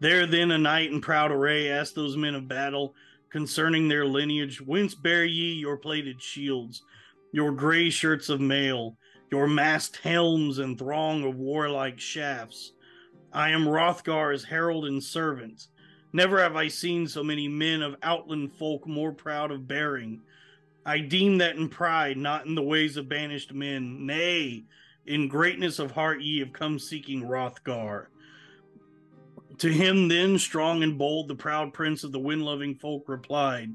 There 0.00 0.26
then 0.26 0.50
a 0.50 0.58
knight 0.58 0.90
in 0.90 1.00
proud 1.00 1.30
array 1.30 1.70
asked 1.70 1.94
those 1.94 2.16
men 2.16 2.34
of 2.34 2.48
battle 2.48 2.94
concerning 3.30 3.88
their 3.88 4.04
lineage, 4.04 4.60
whence 4.60 4.94
bear 4.94 5.24
ye 5.24 5.52
your 5.54 5.76
plated 5.76 6.20
shields, 6.20 6.82
your 7.32 7.52
gray 7.52 7.90
shirts 7.90 8.28
of 8.28 8.40
mail, 8.40 8.96
your 9.30 9.46
massed 9.46 9.96
helms 9.98 10.58
and 10.58 10.78
throng 10.78 11.24
of 11.24 11.36
warlike 11.36 12.00
shafts? 12.00 12.72
I 13.32 13.50
am 13.50 13.64
Hrothgar's 13.64 14.44
herald 14.44 14.84
and 14.84 15.02
servant. 15.02 15.68
Never 16.14 16.40
have 16.40 16.54
I 16.54 16.68
seen 16.68 17.08
so 17.08 17.24
many 17.24 17.48
men 17.48 17.82
of 17.82 17.96
outland 18.04 18.52
folk 18.52 18.86
more 18.86 19.10
proud 19.10 19.50
of 19.50 19.66
bearing. 19.66 20.20
I 20.86 21.00
deem 21.00 21.38
that 21.38 21.56
in 21.56 21.68
pride, 21.68 22.16
not 22.16 22.46
in 22.46 22.54
the 22.54 22.62
ways 22.62 22.96
of 22.96 23.08
banished 23.08 23.52
men, 23.52 24.06
nay, 24.06 24.62
in 25.06 25.26
greatness 25.26 25.80
of 25.80 25.90
heart 25.90 26.22
ye 26.22 26.38
have 26.38 26.52
come 26.52 26.78
seeking 26.78 27.22
Hrothgar. 27.22 28.06
To 29.58 29.68
him 29.72 30.06
then, 30.06 30.38
strong 30.38 30.84
and 30.84 30.96
bold, 30.96 31.26
the 31.26 31.34
proud 31.34 31.72
prince 31.72 32.04
of 32.04 32.12
the 32.12 32.20
wind 32.20 32.44
loving 32.44 32.76
folk 32.76 33.08
replied. 33.08 33.72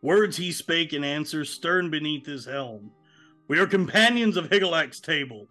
Words 0.00 0.38
he 0.38 0.52
spake 0.52 0.94
in 0.94 1.04
answer, 1.04 1.44
stern 1.44 1.90
beneath 1.90 2.24
his 2.24 2.46
helm. 2.46 2.92
We 3.46 3.58
are 3.58 3.66
companions 3.66 4.38
of 4.38 4.48
Higelac's 4.48 5.00
table. 5.00 5.48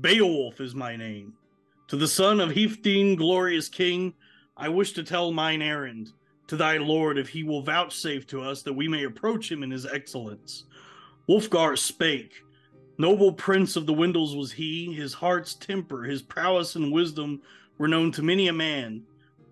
Beowulf 0.00 0.60
is 0.60 0.74
my 0.74 0.96
name. 0.96 1.34
To 1.86 1.96
the 1.96 2.08
son 2.08 2.40
of 2.40 2.50
Healfdene, 2.50 3.14
glorious 3.14 3.68
king, 3.68 4.14
I 4.60 4.68
wish 4.68 4.92
to 4.94 5.04
tell 5.04 5.30
mine 5.30 5.62
errand 5.62 6.12
to 6.48 6.56
thy 6.56 6.78
lord 6.78 7.16
if 7.16 7.28
he 7.28 7.44
will 7.44 7.62
vouchsafe 7.62 8.26
to 8.26 8.42
us 8.42 8.62
that 8.62 8.72
we 8.72 8.88
may 8.88 9.04
approach 9.04 9.52
him 9.52 9.62
in 9.62 9.70
his 9.70 9.86
excellence. 9.86 10.64
Wulfgar 11.28 11.78
spake. 11.78 12.42
Noble 12.98 13.32
prince 13.32 13.76
of 13.76 13.86
the 13.86 13.92
Wendels 13.94 14.36
was 14.36 14.50
he, 14.50 14.92
his 14.92 15.14
heart's 15.14 15.54
temper, 15.54 16.02
his 16.02 16.22
prowess 16.22 16.74
and 16.74 16.90
wisdom 16.90 17.40
were 17.78 17.86
known 17.86 18.10
to 18.10 18.22
many 18.24 18.48
a 18.48 18.52
man. 18.52 19.04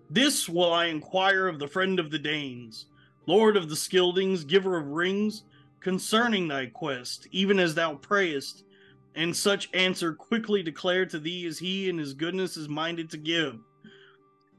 This 0.09 0.49
will 0.49 0.73
I 0.73 0.87
inquire 0.87 1.47
of 1.47 1.59
the 1.59 1.67
friend 1.69 2.01
of 2.01 2.11
the 2.11 2.19
Danes, 2.19 2.87
lord 3.27 3.55
of 3.55 3.69
the 3.69 3.75
Scyldings, 3.75 4.45
giver 4.45 4.75
of 4.75 4.87
rings, 4.87 5.43
concerning 5.79 6.49
thy 6.49 6.65
quest, 6.65 7.27
even 7.31 7.59
as 7.59 7.75
thou 7.75 7.95
prayest, 7.95 8.65
and 9.15 9.33
such 9.33 9.69
answer 9.73 10.13
quickly 10.13 10.61
declare 10.61 11.05
to 11.05 11.17
thee 11.17 11.45
as 11.45 11.59
he 11.59 11.87
in 11.87 11.97
his 11.97 12.13
goodness 12.13 12.57
is 12.57 12.67
minded 12.67 13.09
to 13.11 13.17
give. 13.17 13.57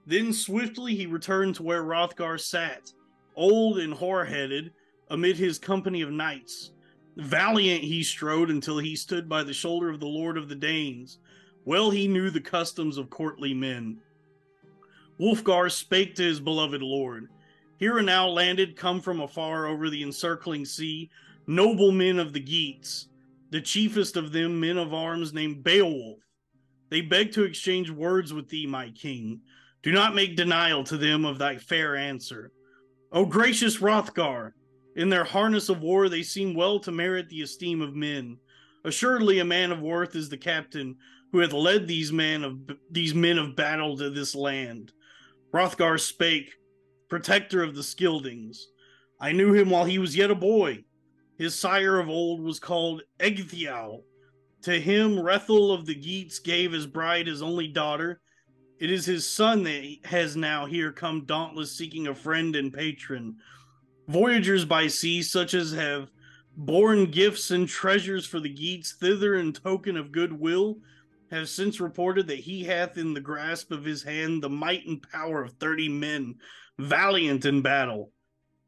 Then 0.09 0.33
swiftly 0.33 0.95
he 0.95 1.05
returned 1.05 1.57
to 1.57 1.63
where 1.63 1.85
Hrothgar 1.85 2.39
sat, 2.39 2.95
old 3.37 3.79
and 3.79 3.93
hoar-headed, 3.93 4.73
amid 5.11 5.37
his 5.37 5.59
company 5.59 6.01
of 6.01 6.11
knights. 6.11 6.73
Valiant 7.19 7.85
he 7.85 8.03
strode 8.03 8.49
until 8.49 8.79
he 8.79 8.97
stood 8.97 9.29
by 9.29 9.43
the 9.43 9.53
shoulder 9.53 9.91
of 9.91 10.01
the 10.01 10.07
Lord 10.07 10.39
of 10.39 10.49
the 10.49 10.55
Danes. 10.55 11.19
Well 11.67 11.91
he 11.91 12.09
knew 12.09 12.31
the 12.31 12.41
customs 12.41 12.97
of 12.97 13.11
courtly 13.11 13.53
men. 13.53 13.99
Wulfgar 15.21 15.71
spake 15.71 16.15
to 16.15 16.23
his 16.23 16.41
beloved 16.41 16.81
lord. 16.81 17.29
Here 17.77 17.99
and 17.99 18.07
now 18.07 18.29
landed, 18.29 18.77
come 18.77 19.03
from 19.03 19.21
afar 19.21 19.67
over 19.67 19.91
the 19.91 20.03
encircling 20.03 20.65
sea, 20.65 21.11
noble 21.47 21.93
men 21.93 22.19
of 22.19 22.33
the 22.33 22.41
Geats, 22.41 23.09
the 23.51 23.61
chiefest 23.61 24.17
of 24.17 24.33
them 24.33 24.59
men 24.59 24.79
of 24.79 24.95
arms 24.95 25.35
named 25.35 25.63
Beowulf. 25.63 26.21
They 26.89 27.03
beg 27.03 27.33
to 27.33 27.45
exchange 27.45 27.91
words 27.91 28.33
with 28.33 28.49
thee, 28.49 28.67
my 28.67 28.89
king. 28.93 29.43
Do 29.83 29.93
not 29.93 30.15
make 30.15 30.37
denial 30.37 30.85
to 30.85 30.97
them 30.97 31.25
of 31.25 31.39
thy 31.39 31.57
fair 31.57 31.97
answer. 31.97 32.53
O 33.13 33.25
gracious 33.25 33.77
Hrothgar, 33.77 34.55
in 34.97 35.09
their 35.09 35.25
harness 35.25 35.69
of 35.69 35.81
war 35.81 36.09
they 36.09 36.23
seem 36.23 36.55
well 36.55 36.81
to 36.81 36.91
merit 36.91 37.29
the 37.29 37.43
esteem 37.43 37.81
of 37.81 37.95
men. 37.95 38.39
Assuredly 38.85 39.39
a 39.39 39.45
man 39.45 39.71
of 39.71 39.81
worth 39.81 40.17
is 40.17 40.29
the 40.29 40.37
captain 40.37 40.97
who 41.31 41.39
hath 41.39 41.53
led 41.53 41.87
these 41.87 42.13
men 42.13 42.43
of 42.43 42.59
these 42.91 43.15
men 43.15 43.39
of 43.39 43.55
battle 43.55 43.97
to 43.97 44.11
this 44.11 44.35
land. 44.35 44.93
Hrothgar 45.53 45.99
spake, 45.99 46.55
protector 47.09 47.63
of 47.63 47.75
the 47.75 47.83
Scyldings. 47.83 48.59
I 49.21 49.33
knew 49.33 49.55
him 49.55 49.71
while 49.71 49.85
he 49.85 49.99
was 49.99 50.17
yet 50.17 50.31
a 50.31 50.35
boy. 50.35 50.85
His 51.39 51.59
sire 51.59 51.99
of 51.99 52.09
old 52.09 52.41
was 52.41 52.59
called 52.59 53.03
Ecgtheow. 53.21 54.03
To 54.63 54.81
him 54.81 55.17
Hrethel 55.17 55.73
of 55.73 55.87
the 55.87 55.95
Geats 55.95 56.41
gave 56.41 56.75
as 56.75 56.87
bride 56.87 57.27
his 57.27 57.43
only 57.43 57.69
daughter, 57.69 58.21
it 58.79 58.91
is 58.91 59.05
his 59.05 59.29
son 59.29 59.63
that 59.65 59.97
has 60.05 60.37
now 60.37 60.67
here 60.67 60.93
come 60.93 61.25
dauntless, 61.25 61.77
seeking 61.77 62.07
a 62.07 62.15
friend 62.15 62.55
and 62.57 62.73
patron. 62.73 63.37
Voyagers 64.07 64.65
by 64.65 64.87
sea, 64.87 65.23
such 65.23 65.55
as 65.55 65.73
have 65.73 66.11
borne 66.57 67.11
gifts 67.11 67.51
and 67.51 67.69
treasures 67.69 68.27
for 68.27 68.41
the 68.41 68.49
Geats 68.49 68.93
thither 68.93 69.37
in 69.37 69.53
token 69.53 69.97
of 69.97 70.13
goodwill, 70.13 70.79
have 71.31 71.49
since 71.49 71.81
reported 71.81 72.27
that 72.27 72.39
he 72.39 72.65
hath 72.65 72.97
in 72.97 73.15
the 73.15 73.21
grasp 73.21 73.71
of 73.71 73.85
his 73.85 74.03
hand 74.03 74.43
the 74.43 74.49
might 74.49 74.87
and 74.87 75.03
power 75.11 75.43
of 75.43 75.53
thirty 75.55 75.89
men, 75.89 76.35
valiant 76.79 77.45
in 77.45 77.61
battle. 77.61 78.13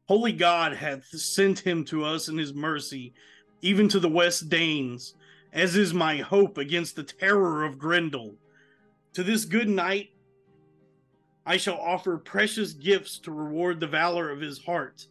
Holy 0.05 0.33
God 0.33 0.73
hath 0.73 1.05
sent 1.05 1.59
him 1.59 1.83
to 1.85 2.03
us 2.03 2.27
in 2.27 2.37
his 2.37 2.53
mercy, 2.53 3.13
even 3.61 3.87
to 3.89 3.99
the 3.99 4.09
West 4.09 4.49
Danes, 4.49 5.15
as 5.53 5.75
is 5.75 5.93
my 5.93 6.17
hope 6.17 6.57
against 6.57 6.95
the 6.95 7.03
terror 7.03 7.63
of 7.63 7.79
Grendel. 7.79 8.35
To 9.13 9.23
this 9.23 9.43
good 9.43 9.67
knight 9.67 10.11
I 11.45 11.57
shall 11.57 11.77
offer 11.77 12.17
precious 12.17 12.71
gifts 12.71 13.17
to 13.19 13.31
reward 13.31 13.79
the 13.79 13.87
valor 13.87 14.29
of 14.29 14.39
his 14.39 14.63
heart. 14.63 15.07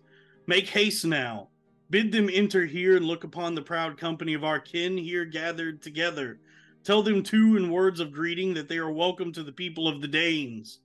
Make 0.46 0.68
haste 0.68 1.04
now. 1.04 1.48
Bid 1.90 2.10
them 2.10 2.30
enter 2.32 2.64
here 2.64 2.96
and 2.96 3.04
look 3.04 3.24
upon 3.24 3.54
the 3.54 3.62
proud 3.62 3.98
company 3.98 4.32
of 4.32 4.44
our 4.44 4.58
kin 4.58 4.96
here 4.96 5.26
gathered 5.26 5.82
together. 5.82 6.38
Tell 6.82 7.02
them 7.02 7.22
too 7.22 7.58
in 7.58 7.70
words 7.70 8.00
of 8.00 8.12
greeting 8.12 8.54
that 8.54 8.70
they 8.70 8.78
are 8.78 8.90
welcome 8.90 9.32
to 9.32 9.42
the 9.42 9.52
people 9.52 9.86
of 9.86 10.00
the 10.00 10.08
Danes. 10.08 10.78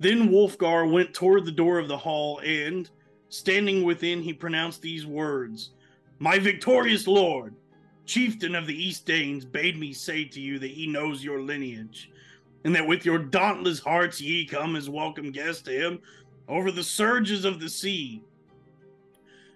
Then 0.00 0.28
Wulfgar 0.30 0.90
went 0.90 1.14
toward 1.14 1.44
the 1.44 1.52
door 1.52 1.78
of 1.78 1.86
the 1.86 1.96
hall, 1.96 2.40
and, 2.40 2.90
standing 3.28 3.84
within, 3.84 4.22
he 4.22 4.32
pronounced 4.32 4.82
these 4.82 5.06
words 5.06 5.70
My 6.18 6.40
victorious 6.40 7.06
lord, 7.06 7.54
chieftain 8.06 8.56
of 8.56 8.66
the 8.66 8.74
East 8.74 9.06
Danes, 9.06 9.44
bade 9.44 9.78
me 9.78 9.92
say 9.92 10.24
to 10.24 10.40
you 10.40 10.58
that 10.58 10.72
he 10.72 10.88
knows 10.88 11.22
your 11.22 11.40
lineage 11.40 12.10
and 12.64 12.74
that 12.74 12.86
with 12.86 13.04
your 13.04 13.18
dauntless 13.18 13.78
hearts 13.78 14.20
ye 14.20 14.46
come 14.46 14.74
as 14.74 14.88
welcome 14.88 15.30
guests 15.30 15.62
to 15.62 15.70
him 15.70 16.00
over 16.48 16.70
the 16.70 16.82
surges 16.82 17.44
of 17.44 17.60
the 17.60 17.68
sea. 17.68 18.22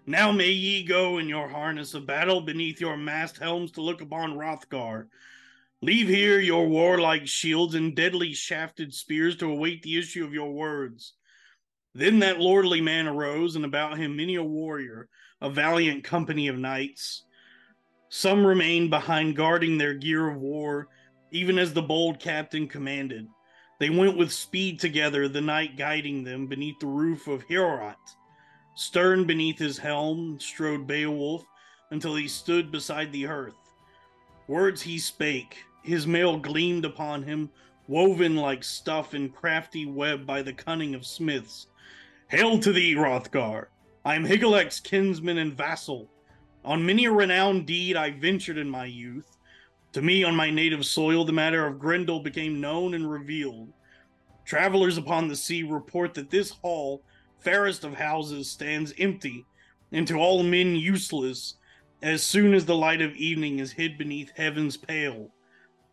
Now 0.06 0.32
may 0.32 0.50
ye 0.50 0.84
go 0.84 1.18
in 1.18 1.28
your 1.28 1.48
harness 1.48 1.94
of 1.94 2.06
battle 2.06 2.40
beneath 2.40 2.80
your 2.80 2.96
mast 2.96 3.38
helms 3.38 3.72
to 3.72 3.82
look 3.82 4.00
upon 4.00 4.34
Hrothgar. 4.34 5.08
Leave 5.80 6.08
here 6.08 6.40
your 6.40 6.66
warlike 6.66 7.26
shields 7.26 7.74
and 7.74 7.94
deadly 7.94 8.32
shafted 8.32 8.92
spears 8.92 9.36
to 9.36 9.50
await 9.50 9.82
the 9.82 9.98
issue 9.98 10.24
of 10.24 10.32
your 10.32 10.52
words. 10.52 11.12
Then 11.94 12.18
that 12.20 12.40
lordly 12.40 12.80
man 12.80 13.06
arose, 13.06 13.56
and 13.56 13.64
about 13.64 13.98
him 13.98 14.16
many 14.16 14.36
a 14.36 14.42
warrior, 14.42 15.08
a 15.40 15.50
valiant 15.50 16.04
company 16.04 16.48
of 16.48 16.58
knights. 16.58 17.24
Some 18.08 18.46
remained 18.46 18.90
behind 18.90 19.36
guarding 19.36 19.78
their 19.78 19.94
gear 19.94 20.28
of 20.28 20.36
war, 20.36 20.88
even 21.30 21.58
as 21.58 21.72
the 21.72 21.82
bold 21.82 22.18
captain 22.18 22.66
commanded. 22.68 23.28
They 23.78 23.90
went 23.90 24.16
with 24.16 24.32
speed 24.32 24.80
together, 24.80 25.28
the 25.28 25.40
knight 25.40 25.76
guiding 25.76 26.24
them 26.24 26.46
beneath 26.46 26.80
the 26.80 26.86
roof 26.86 27.28
of 27.28 27.46
Heorot. 27.46 27.96
Stern 28.74 29.24
beneath 29.24 29.58
his 29.58 29.78
helm 29.78 30.38
strode 30.40 30.86
Beowulf 30.86 31.44
until 31.90 32.14
he 32.16 32.28
stood 32.28 32.70
beside 32.70 33.12
the 33.12 33.24
hearth. 33.24 33.56
Words 34.46 34.82
he 34.82 34.98
spake, 34.98 35.64
his 35.82 36.06
mail 36.06 36.38
gleamed 36.38 36.84
upon 36.84 37.22
him, 37.22 37.50
woven 37.86 38.36
like 38.36 38.62
stuff 38.62 39.14
in 39.14 39.30
crafty 39.30 39.86
web 39.86 40.26
by 40.26 40.42
the 40.42 40.52
cunning 40.52 40.94
of 40.94 41.06
smiths. 41.06 41.68
Hail 42.28 42.58
to 42.58 42.72
thee, 42.72 42.94
Hrothgar! 42.94 43.68
I 44.04 44.14
am 44.14 44.26
Higelac's 44.26 44.80
kinsman 44.80 45.38
and 45.38 45.56
vassal. 45.56 46.10
On 46.64 46.84
many 46.84 47.06
a 47.06 47.12
renowned 47.12 47.66
deed 47.66 47.96
I 47.96 48.10
ventured 48.10 48.58
in 48.58 48.68
my 48.68 48.84
youth. 48.84 49.37
To 49.98 50.04
me, 50.04 50.22
on 50.22 50.36
my 50.36 50.48
native 50.48 50.86
soil, 50.86 51.24
the 51.24 51.32
matter 51.32 51.66
of 51.66 51.80
Grendel 51.80 52.20
became 52.20 52.60
known 52.60 52.94
and 52.94 53.10
revealed. 53.10 53.72
Travelers 54.44 54.96
upon 54.96 55.26
the 55.26 55.34
sea 55.34 55.64
report 55.64 56.14
that 56.14 56.30
this 56.30 56.50
hall, 56.50 57.02
fairest 57.40 57.82
of 57.82 57.94
houses, 57.94 58.48
stands 58.48 58.94
empty, 58.96 59.44
and 59.90 60.06
to 60.06 60.14
all 60.14 60.44
men 60.44 60.76
useless, 60.76 61.56
as 62.00 62.22
soon 62.22 62.54
as 62.54 62.64
the 62.64 62.76
light 62.76 63.02
of 63.02 63.16
evening 63.16 63.58
is 63.58 63.72
hid 63.72 63.98
beneath 63.98 64.30
heaven's 64.36 64.76
pale. 64.76 65.30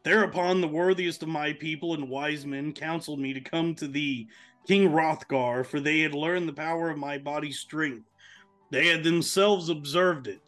Thereupon 0.04 0.62
the 0.62 0.68
worthiest 0.68 1.24
of 1.24 1.30
my 1.30 1.54
people 1.54 1.96
and 1.96 2.08
wise 2.08 2.46
men 2.46 2.74
counseled 2.74 3.20
me 3.20 3.34
to 3.34 3.42
come 3.42 3.74
to 3.74 3.88
thee, 3.88 4.28
King 4.68 4.92
Hrothgar, 4.92 5.64
for 5.64 5.80
they 5.80 6.02
had 6.02 6.14
learned 6.14 6.48
the 6.48 6.54
power 6.54 6.92
of 6.92 7.00
my 7.00 7.18
body's 7.18 7.58
strength. 7.58 8.08
They 8.70 8.86
had 8.86 9.04
themselves 9.04 9.70
observed 9.70 10.28
it. 10.28 10.45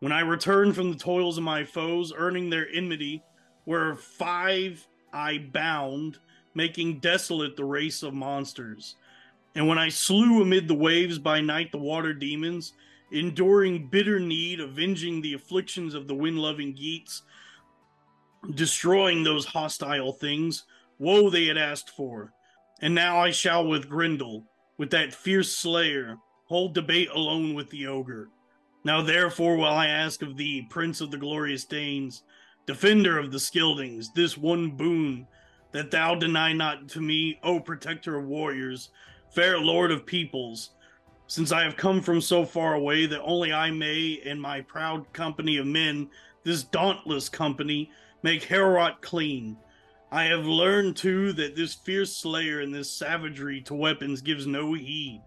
When 0.00 0.12
I 0.12 0.20
returned 0.20 0.74
from 0.74 0.90
the 0.90 0.98
toils 0.98 1.38
of 1.38 1.44
my 1.44 1.64
foes, 1.64 2.12
earning 2.14 2.50
their 2.50 2.68
enmity, 2.70 3.22
where 3.64 3.96
five 3.96 4.86
I 5.12 5.38
bound, 5.38 6.18
making 6.54 7.00
desolate 7.00 7.56
the 7.56 7.64
race 7.64 8.02
of 8.02 8.12
monsters. 8.12 8.96
And 9.54 9.66
when 9.66 9.78
I 9.78 9.88
slew 9.88 10.42
amid 10.42 10.68
the 10.68 10.74
waves 10.74 11.18
by 11.18 11.40
night 11.40 11.72
the 11.72 11.78
water 11.78 12.12
demons, 12.12 12.74
enduring 13.10 13.88
bitter 13.88 14.20
need, 14.20 14.60
avenging 14.60 15.22
the 15.22 15.32
afflictions 15.32 15.94
of 15.94 16.08
the 16.08 16.14
wind 16.14 16.38
loving 16.38 16.74
Geats, 16.74 17.22
destroying 18.54 19.22
those 19.22 19.46
hostile 19.46 20.12
things, 20.12 20.64
woe 20.98 21.30
they 21.30 21.46
had 21.46 21.56
asked 21.56 21.90
for. 21.90 22.32
And 22.82 22.94
now 22.94 23.18
I 23.18 23.30
shall 23.30 23.66
with 23.66 23.88
Grendel, 23.88 24.44
with 24.76 24.90
that 24.90 25.14
fierce 25.14 25.56
slayer, 25.56 26.18
hold 26.44 26.74
debate 26.74 27.08
alone 27.08 27.54
with 27.54 27.70
the 27.70 27.86
ogre. 27.86 28.28
Now 28.86 29.02
therefore 29.02 29.56
will 29.56 29.64
I 29.64 29.88
ask 29.88 30.22
of 30.22 30.36
thee, 30.36 30.64
Prince 30.70 31.00
of 31.00 31.10
the 31.10 31.16
glorious 31.16 31.64
Danes, 31.64 32.22
defender 32.66 33.18
of 33.18 33.32
the 33.32 33.40
Scyldings, 33.40 34.14
this 34.14 34.38
one 34.38 34.76
boon, 34.76 35.26
that 35.72 35.90
thou 35.90 36.14
deny 36.14 36.52
not 36.52 36.86
to 36.90 37.00
me, 37.00 37.40
O 37.42 37.58
protector 37.58 38.14
of 38.14 38.28
warriors, 38.28 38.90
fair 39.34 39.58
lord 39.58 39.90
of 39.90 40.06
peoples, 40.06 40.70
since 41.26 41.50
I 41.50 41.64
have 41.64 41.76
come 41.76 42.00
from 42.00 42.20
so 42.20 42.44
far 42.44 42.74
away 42.74 43.06
that 43.06 43.22
only 43.22 43.52
I 43.52 43.72
may, 43.72 44.20
and 44.24 44.40
my 44.40 44.60
proud 44.60 45.12
company 45.12 45.56
of 45.56 45.66
men, 45.66 46.08
this 46.44 46.62
dauntless 46.62 47.28
company, 47.28 47.90
make 48.22 48.44
Heorot 48.44 49.00
clean. 49.00 49.56
I 50.12 50.26
have 50.26 50.46
learned 50.46 50.94
too 50.94 51.32
that 51.32 51.56
this 51.56 51.74
fierce 51.74 52.16
slayer 52.16 52.60
and 52.60 52.72
this 52.72 52.92
savagery 52.92 53.62
to 53.62 53.74
weapons 53.74 54.20
gives 54.20 54.46
no 54.46 54.74
heed. 54.74 55.22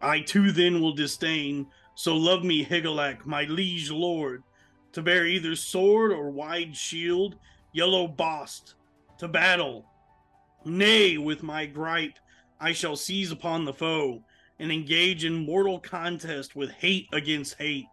I 0.00 0.20
too 0.20 0.52
then 0.52 0.80
will 0.80 0.94
disdain, 0.94 1.66
so 1.98 2.14
love 2.14 2.44
me, 2.44 2.64
Higelac, 2.64 3.26
my 3.26 3.42
liege 3.42 3.90
lord, 3.90 4.44
to 4.92 5.02
bear 5.02 5.26
either 5.26 5.56
sword 5.56 6.12
or 6.12 6.30
wide 6.30 6.76
shield, 6.76 7.34
yellow 7.72 8.06
bossed, 8.06 8.76
to 9.18 9.26
battle. 9.26 9.84
Nay, 10.64 11.18
with 11.18 11.42
my 11.42 11.66
gripe, 11.66 12.20
I 12.60 12.70
shall 12.70 12.94
seize 12.94 13.32
upon 13.32 13.64
the 13.64 13.72
foe 13.72 14.22
and 14.60 14.70
engage 14.70 15.24
in 15.24 15.44
mortal 15.44 15.80
contest 15.80 16.54
with 16.54 16.70
hate 16.70 17.08
against 17.12 17.58
hate. 17.58 17.88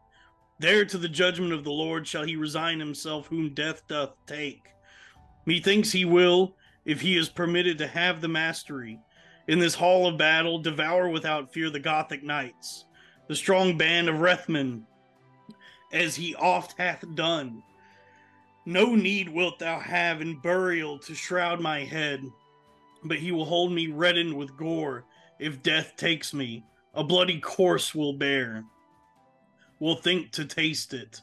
There 0.59 0.85
to 0.85 0.99
the 0.99 1.09
judgment 1.09 1.51
of 1.51 1.63
the 1.63 1.71
Lord 1.71 2.07
shall 2.07 2.25
he 2.25 2.35
resign 2.35 2.79
himself 2.79 3.25
whom 3.25 3.55
death 3.55 3.87
doth 3.87 4.13
take. 4.27 4.67
Methinks 5.47 5.91
he 5.91 6.05
will, 6.05 6.55
if 6.85 7.01
he 7.01 7.17
is 7.17 7.27
permitted 7.27 7.79
to 7.79 7.87
have 7.87 8.21
the 8.21 8.27
mastery, 8.27 8.99
in 9.47 9.57
this 9.57 9.73
hall 9.73 10.05
of 10.05 10.19
battle 10.19 10.59
devour 10.59 11.09
without 11.09 11.51
fear 11.51 11.71
the 11.71 11.79
Gothic 11.79 12.21
knights, 12.23 12.85
the 13.27 13.35
strong 13.35 13.77
band 13.77 14.09
of 14.09 14.15
Hrethmen, 14.15 14.85
as 15.91 16.15
he 16.15 16.35
oft 16.35 16.77
hath 16.77 17.03
done. 17.15 17.63
No 18.65 18.95
need 18.95 19.29
wilt 19.29 19.59
thou 19.59 19.79
have 19.79 20.21
in 20.21 20.39
burial 20.39 20.97
to 20.99 21.13
shroud 21.13 21.61
my 21.61 21.83
head, 21.83 22.23
but 23.03 23.17
he 23.17 23.31
will 23.31 23.45
hold 23.45 23.71
me 23.71 23.87
reddened 23.87 24.35
with 24.35 24.57
gore 24.57 25.05
if 25.39 25.61
death 25.61 25.93
takes 25.97 26.33
me. 26.33 26.63
A 26.93 27.03
bloody 27.03 27.39
corse 27.39 27.93
will 27.93 28.13
bear, 28.13 28.63
will 29.79 29.95
think 29.95 30.31
to 30.31 30.45
taste 30.45 30.93
it 30.93 31.21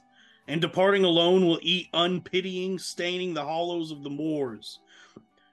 and 0.49 0.61
departing 0.61 1.05
alone 1.05 1.47
will 1.47 1.61
eat 1.63 1.91
unpitying, 1.93 2.81
staining 2.81 3.35
the 3.35 3.45
hollows 3.45 3.91
of 3.91 4.03
the 4.03 4.11
moors. 4.11 4.81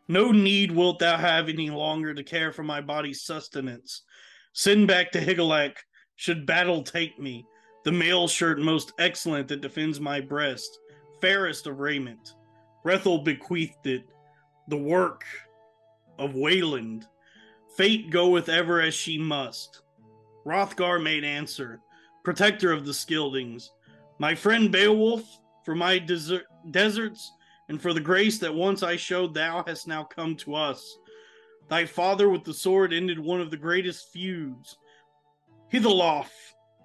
No 0.07 0.31
need 0.31 0.71
wilt 0.71 0.99
thou 0.99 1.17
have 1.17 1.49
any 1.49 1.69
longer 1.69 2.13
to 2.13 2.23
care 2.23 2.51
for 2.51 2.63
my 2.63 2.81
body's 2.81 3.21
sustenance. 3.21 4.01
Send 4.53 4.87
back 4.87 5.11
to 5.11 5.21
Higelac, 5.21 5.85
should 6.19 6.45
battle 6.45 6.83
take 6.83 7.17
me, 7.17 7.45
the 7.85 7.91
mail 7.93 8.27
shirt 8.27 8.59
most 8.59 8.91
excellent 8.99 9.47
that 9.47 9.61
defends 9.61 10.01
my 10.01 10.19
breast, 10.19 10.77
fairest 11.21 11.65
of 11.65 11.79
raiment. 11.79 12.35
Hrethel 12.83 13.23
bequeathed 13.23 13.87
it, 13.87 14.03
the 14.67 14.75
work 14.75 15.23
of 16.17 16.35
Wayland. 16.35 17.07
Fate 17.77 18.09
goeth 18.09 18.49
ever 18.49 18.81
as 18.81 18.93
she 18.93 19.17
must. 19.17 19.83
Hrothgar 20.45 21.01
made 21.01 21.23
answer, 21.23 21.79
protector 22.25 22.73
of 22.73 22.85
the 22.85 22.91
Scyldings. 22.91 23.69
My 24.17 24.35
friend 24.35 24.69
Beowulf, 24.69 25.23
for 25.63 25.73
my 25.73 25.99
desert, 25.99 26.43
deserts 26.71 27.31
and 27.69 27.81
for 27.81 27.93
the 27.93 28.01
grace 28.01 28.39
that 28.39 28.53
once 28.53 28.83
I 28.83 28.97
showed, 28.97 29.33
thou 29.33 29.63
hast 29.65 29.87
now 29.87 30.03
come 30.03 30.35
to 30.37 30.55
us. 30.55 30.97
Thy 31.69 31.85
father 31.85 32.27
with 32.27 32.43
the 32.43 32.53
sword 32.53 32.91
ended 32.91 33.19
one 33.19 33.39
of 33.39 33.51
the 33.51 33.55
greatest 33.57 34.11
feuds. 34.11 34.75
Heatholaf, 35.71 36.29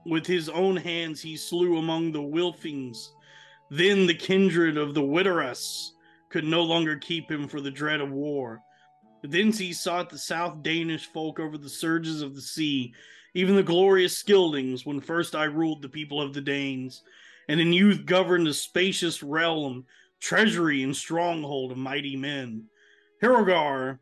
with 0.07 0.27
his 0.27 0.49
own 0.49 0.77
hands, 0.77 1.21
he 1.21 1.37
slew 1.37 1.79
among 1.79 2.13
the 2.13 2.23
Wylfings. 2.23 3.09
Then 3.71 4.07
the 4.07 4.15
kindred 4.15 4.77
of 4.77 4.95
the 4.95 5.03
Witterus 5.03 5.91
could 6.29 6.45
no 6.45 6.63
longer 6.63 6.97
keep 6.97 7.31
him 7.31 7.49
for 7.49 7.61
the 7.61 7.71
dread 7.71 8.01
of 8.01 8.11
war. 8.11 8.61
Thence 9.23 9.59
he 9.59 9.73
sought 9.73 10.11
the 10.11 10.19
South 10.19 10.63
Danish 10.63 11.07
folk 11.07 11.41
over 11.41 11.57
the 11.57 11.69
surges 11.69 12.21
of 12.21 12.35
the 12.35 12.43
sea, 12.43 12.93
even 13.33 13.57
the 13.57 13.63
glorious 13.63 14.23
Scyldings, 14.23 14.85
when 14.85 15.01
first 15.01 15.35
I 15.35 15.45
ruled 15.45 15.81
the 15.81 15.89
people 15.89 16.21
of 16.21 16.35
the 16.35 16.43
Danes 16.43 17.03
and 17.49 17.61
in 17.61 17.73
youth 17.73 18.07
governed 18.07 18.49
a 18.49 18.55
spacious 18.55 19.23
realm, 19.23 19.85
treasury 20.21 20.83
and 20.83 20.97
stronghold 20.97 21.73
of 21.73 21.79
mighty 21.79 22.17
men. 22.17 22.65
Heorogar 23.23 23.99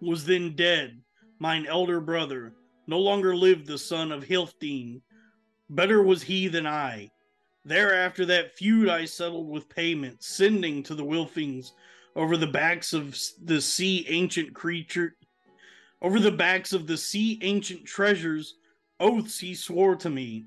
was 0.00 0.24
then 0.24 0.56
dead, 0.56 1.00
mine 1.38 1.66
elder 1.66 2.00
brother, 2.00 2.54
no 2.86 2.98
longer 2.98 3.34
lived 3.36 3.66
the 3.66 3.78
son 3.78 4.12
of 4.12 4.24
Hilfdene. 4.24 5.00
Better 5.70 6.02
was 6.02 6.22
he 6.22 6.48
than 6.48 6.66
I. 6.66 7.10
Thereafter 7.64 8.26
that 8.26 8.54
feud 8.54 8.88
I 8.88 9.06
settled 9.06 9.48
with 9.48 9.68
payment, 9.68 10.22
sending 10.22 10.82
to 10.84 10.94
the 10.94 11.04
Wylfings 11.04 11.72
over 12.16 12.36
the 12.36 12.46
backs 12.46 12.92
of 12.92 13.18
the 13.42 13.60
sea 13.60 14.06
ancient 14.08 14.54
creature 14.54 15.16
over 16.02 16.20
the 16.20 16.30
backs 16.30 16.72
of 16.72 16.86
the 16.86 16.96
sea 16.96 17.38
ancient 17.42 17.84
treasures 17.84 18.56
oaths 19.00 19.38
he 19.38 19.54
swore 19.54 19.96
to 19.96 20.10
me 20.10 20.44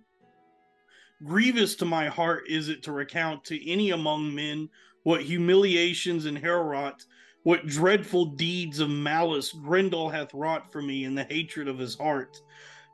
Grievous 1.24 1.76
to 1.78 1.86
my 1.86 2.08
heart 2.08 2.44
is 2.48 2.70
it 2.70 2.84
to 2.84 2.92
recount 2.92 3.44
to 3.46 3.70
any 3.70 3.90
among 3.90 4.34
men 4.36 4.70
what 5.02 5.24
humiliations 5.24 6.28
in 6.28 6.36
Heorot, 6.36 7.06
what 7.48 7.66
dreadful 7.66 8.26
deeds 8.26 8.82
of 8.82 8.90
malice 8.90 9.54
Grendel 9.54 10.10
hath 10.10 10.34
wrought 10.34 10.70
for 10.70 10.82
me 10.82 11.06
in 11.06 11.16
the 11.16 11.24
hatred 11.24 11.70
of 11.70 11.80
his 11.80 11.98
heart. 11.98 12.42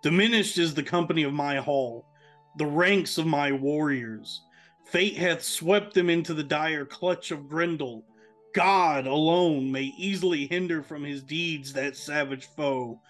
Diminished 0.04 0.60
is 0.60 0.76
the 0.76 0.84
company 0.84 1.24
of 1.24 1.34
my 1.34 1.58
hall, 1.58 2.06
the 2.58 2.68
ranks 2.68 3.18
of 3.18 3.26
my 3.26 3.52
warriors. 3.52 4.44
Fate 4.86 5.18
hath 5.18 5.42
swept 5.42 5.96
them 5.96 6.08
into 6.08 6.36
the 6.36 6.44
dire 6.44 6.86
clutch 6.86 7.32
of 7.32 7.50
Grendel. 7.50 8.06
God 8.54 9.08
alone 9.08 9.72
may 9.72 9.92
easily 9.98 10.46
hinder 10.46 10.84
from 10.84 11.04
his 11.04 11.24
deeds 11.24 11.74
that 11.74 11.98
savage 11.98 12.46
foe. 12.56 13.02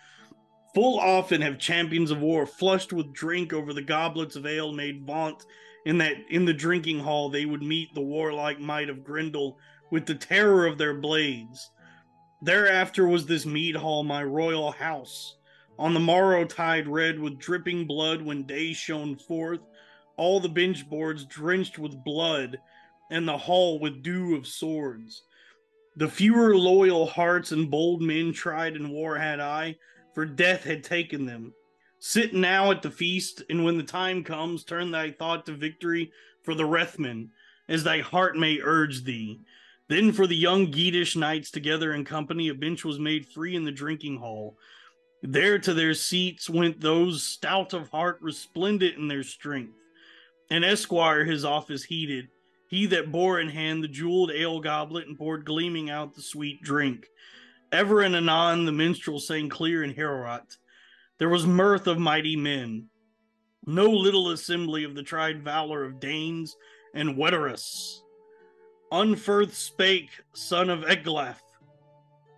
Full 0.74 0.98
often 0.98 1.42
have 1.42 1.60
champions 1.60 2.10
of 2.10 2.22
war 2.22 2.48
flushed 2.48 2.94
with 2.94 3.12
drink 3.12 3.52
over 3.52 3.74
the 3.74 3.82
goblets 3.82 4.38
of 4.38 4.46
ale 4.46 4.72
made 4.72 5.06
vaunt 5.06 5.44
in 5.86 5.98
that 5.98 6.16
in 6.30 6.46
the 6.46 6.54
drinking 6.54 7.00
hall 7.00 7.30
they 7.30 7.46
would 7.46 7.62
meet 7.62 7.94
the 7.94 8.00
warlike 8.00 8.62
might 8.62 8.90
of 8.90 9.04
Grendel 9.04 9.58
with 9.94 10.08
the 10.08 10.16
terror 10.16 10.66
of 10.66 10.80
their 10.80 10.96
blades. 10.96 11.70
Thereafter 12.42 13.08
was 13.08 13.28
this 13.28 13.46
mead 13.46 13.76
hall 13.76 14.04
my 14.04 14.24
royal 14.24 14.72
house, 14.72 15.36
On 15.78 15.94
the 15.94 16.00
morrow 16.00 16.46
tide 16.46 16.88
red 16.88 17.20
with 17.20 17.38
dripping 17.38 17.86
blood 17.86 18.20
when 18.20 18.42
day 18.48 18.74
shone 18.74 19.16
forth, 19.16 19.60
all 20.18 20.40
the 20.40 20.50
bench 20.50 20.90
boards 20.90 21.26
drenched 21.26 21.78
with 21.78 22.04
blood, 22.04 22.58
and 23.12 23.28
the 23.28 23.38
hall 23.38 23.78
with 23.78 24.02
dew 24.02 24.34
of 24.36 24.48
swords. 24.48 25.26
The 25.96 26.10
fewer 26.10 26.58
loyal 26.58 27.06
hearts 27.06 27.52
and 27.52 27.70
bold 27.70 28.02
men 28.02 28.34
tried 28.34 28.76
in 28.76 28.90
war 28.90 29.16
had 29.16 29.40
I, 29.40 29.76
for 30.16 30.26
death 30.26 30.64
had 30.64 30.84
taken 30.84 31.28
them. 31.28 31.54
Sit 32.00 32.34
now 32.34 32.72
at 32.72 32.82
the 32.82 32.90
feast, 32.90 33.44
and 33.48 33.64
when 33.64 33.78
the 33.78 33.84
time 33.84 34.24
comes, 34.24 34.64
turn 34.64 34.90
thy 34.90 35.12
thought 35.12 35.46
to 35.46 35.52
victory 35.52 36.12
for 36.42 36.56
the 36.56 36.66
Hrethmen, 36.66 37.30
as 37.68 37.84
thy 37.84 38.00
heart 38.00 38.36
may 38.36 38.60
urge 38.60 39.04
thee. 39.04 39.40
Then 39.90 40.12
for 40.12 40.28
the 40.28 40.36
young 40.36 40.72
Geatish 40.72 41.16
knights 41.16 41.52
together 41.52 41.94
in 41.94 42.06
company, 42.06 42.48
a 42.48 42.54
bench 42.54 42.86
was 42.86 43.00
made 43.00 43.28
free 43.28 43.56
in 43.56 43.64
the 43.64 43.72
drinking 43.72 44.18
hall. 44.18 44.58
There 45.22 45.60
to 45.60 45.74
their 45.74 45.94
seats 45.94 46.50
went 46.50 46.82
those 46.82 47.24
stout 47.24 47.74
of 47.74 47.90
heart, 47.90 48.18
resplendent 48.22 48.98
in 48.98 49.08
their 49.08 49.24
strength. 49.24 49.78
An 50.50 50.64
esquire 50.64 51.24
his 51.24 51.46
office 51.46 51.84
heeded, 51.84 52.30
he 52.70 52.86
that 52.88 53.12
bore 53.12 53.40
in 53.40 53.50
hand 53.50 53.84
the 53.84 53.88
jeweled 53.88 54.32
ale 54.32 54.60
goblet 54.60 55.08
and 55.08 55.18
poured 55.18 55.46
gleaming 55.46 55.90
out 55.90 56.16
the 56.16 56.22
sweet 56.22 56.62
drink. 56.62 57.08
Ever 57.72 58.02
and 58.02 58.16
anon 58.16 58.66
the 58.66 58.72
minstrel 58.72 59.20
sang 59.20 59.50
clear 59.50 59.84
in 59.84 59.94
Heorot. 59.94 60.58
There 61.18 61.30
was 61.30 61.46
mirth 61.46 61.88
of 61.88 62.00
mighty 62.00 62.36
men, 62.36 62.90
no 63.66 63.90
little 63.90 64.30
assembly 64.30 64.84
of 64.84 64.94
the 64.94 65.04
tried 65.04 65.44
valor 65.44 65.84
of 65.84 66.00
Danes 66.00 66.56
and 66.94 67.16
Wederus. 67.16 68.03
Unferth 68.94 69.54
spake, 69.54 70.12
son 70.34 70.70
of 70.70 70.82
Ecglaf, 70.82 71.40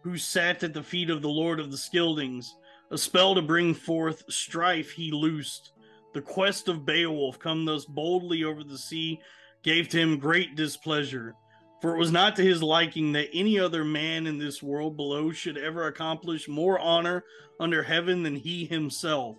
who 0.04 0.18
sat 0.18 0.64
at 0.64 0.74
the 0.74 0.82
feet 0.82 1.10
of 1.10 1.22
the 1.22 1.28
lord 1.28 1.60
of 1.60 1.70
the 1.70 1.76
Scyldings. 1.76 2.46
A 2.92 2.98
spell 2.98 3.36
to 3.36 3.42
bring 3.42 3.74
forth 3.74 4.24
strife 4.30 4.90
he 4.90 5.12
loosed. 5.12 5.74
The 6.14 6.22
quest 6.22 6.70
of 6.70 6.86
Beowulf, 6.86 7.40
come 7.40 7.66
thus 7.66 7.84
boldly 7.84 8.46
over 8.46 8.64
the 8.64 8.78
sea, 8.78 9.20
gave 9.64 9.90
to 9.90 10.00
him 10.00 10.18
great 10.18 10.56
displeasure. 10.56 11.36
For 11.82 11.94
it 11.94 12.00
was 12.00 12.14
not 12.14 12.38
to 12.38 12.42
his 12.42 12.64
liking 12.64 13.12
that 13.12 13.32
any 13.34 13.60
other 13.60 13.84
man 13.84 14.26
in 14.26 14.38
this 14.38 14.64
world 14.64 14.96
below 14.96 15.34
should 15.34 15.58
ever 15.58 15.88
accomplish 15.88 16.48
more 16.48 16.80
honor 16.80 17.26
under 17.60 17.84
heaven 17.84 18.24
than 18.24 18.38
he 18.38 18.64
himself. 18.64 19.36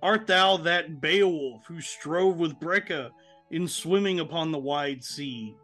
Art 0.00 0.28
thou 0.28 0.58
that 0.58 1.00
Beowulf 1.00 1.66
who 1.66 1.80
strove 1.80 2.36
with 2.36 2.60
Breca 2.60 3.10
in 3.50 3.66
swimming 3.66 4.20
upon 4.20 4.52
the 4.52 4.58
wide 4.58 5.02
sea? 5.02 5.56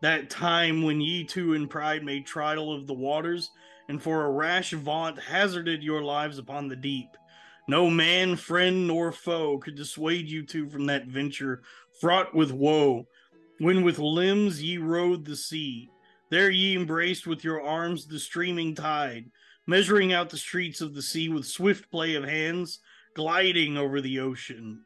That 0.00 0.30
time 0.30 0.82
when 0.82 1.00
ye 1.00 1.24
two 1.24 1.54
in 1.54 1.66
pride 1.66 2.04
made 2.04 2.24
trial 2.24 2.72
of 2.72 2.86
the 2.86 2.94
waters, 2.94 3.50
and 3.88 4.02
for 4.02 4.24
a 4.24 4.30
rash 4.30 4.72
vaunt 4.72 5.18
hazarded 5.18 5.82
your 5.82 6.02
lives 6.02 6.38
upon 6.38 6.68
the 6.68 6.76
deep. 6.76 7.08
No 7.66 7.90
man, 7.90 8.36
friend, 8.36 8.86
nor 8.86 9.12
foe 9.12 9.58
could 9.58 9.74
dissuade 9.74 10.28
you 10.28 10.44
two 10.44 10.68
from 10.68 10.86
that 10.86 11.06
venture 11.06 11.62
fraught 12.00 12.34
with 12.34 12.52
woe, 12.52 13.06
when 13.58 13.82
with 13.82 13.98
limbs 13.98 14.62
ye 14.62 14.78
rode 14.78 15.24
the 15.24 15.36
sea. 15.36 15.90
There 16.30 16.50
ye 16.50 16.76
embraced 16.76 17.26
with 17.26 17.42
your 17.42 17.62
arms 17.62 18.06
the 18.06 18.18
streaming 18.18 18.74
tide, 18.74 19.30
measuring 19.66 20.12
out 20.12 20.30
the 20.30 20.36
streets 20.36 20.80
of 20.80 20.94
the 20.94 21.02
sea 21.02 21.28
with 21.28 21.46
swift 21.46 21.90
play 21.90 22.14
of 22.14 22.24
hands, 22.24 22.78
gliding 23.14 23.76
over 23.76 24.00
the 24.00 24.20
ocean. 24.20 24.84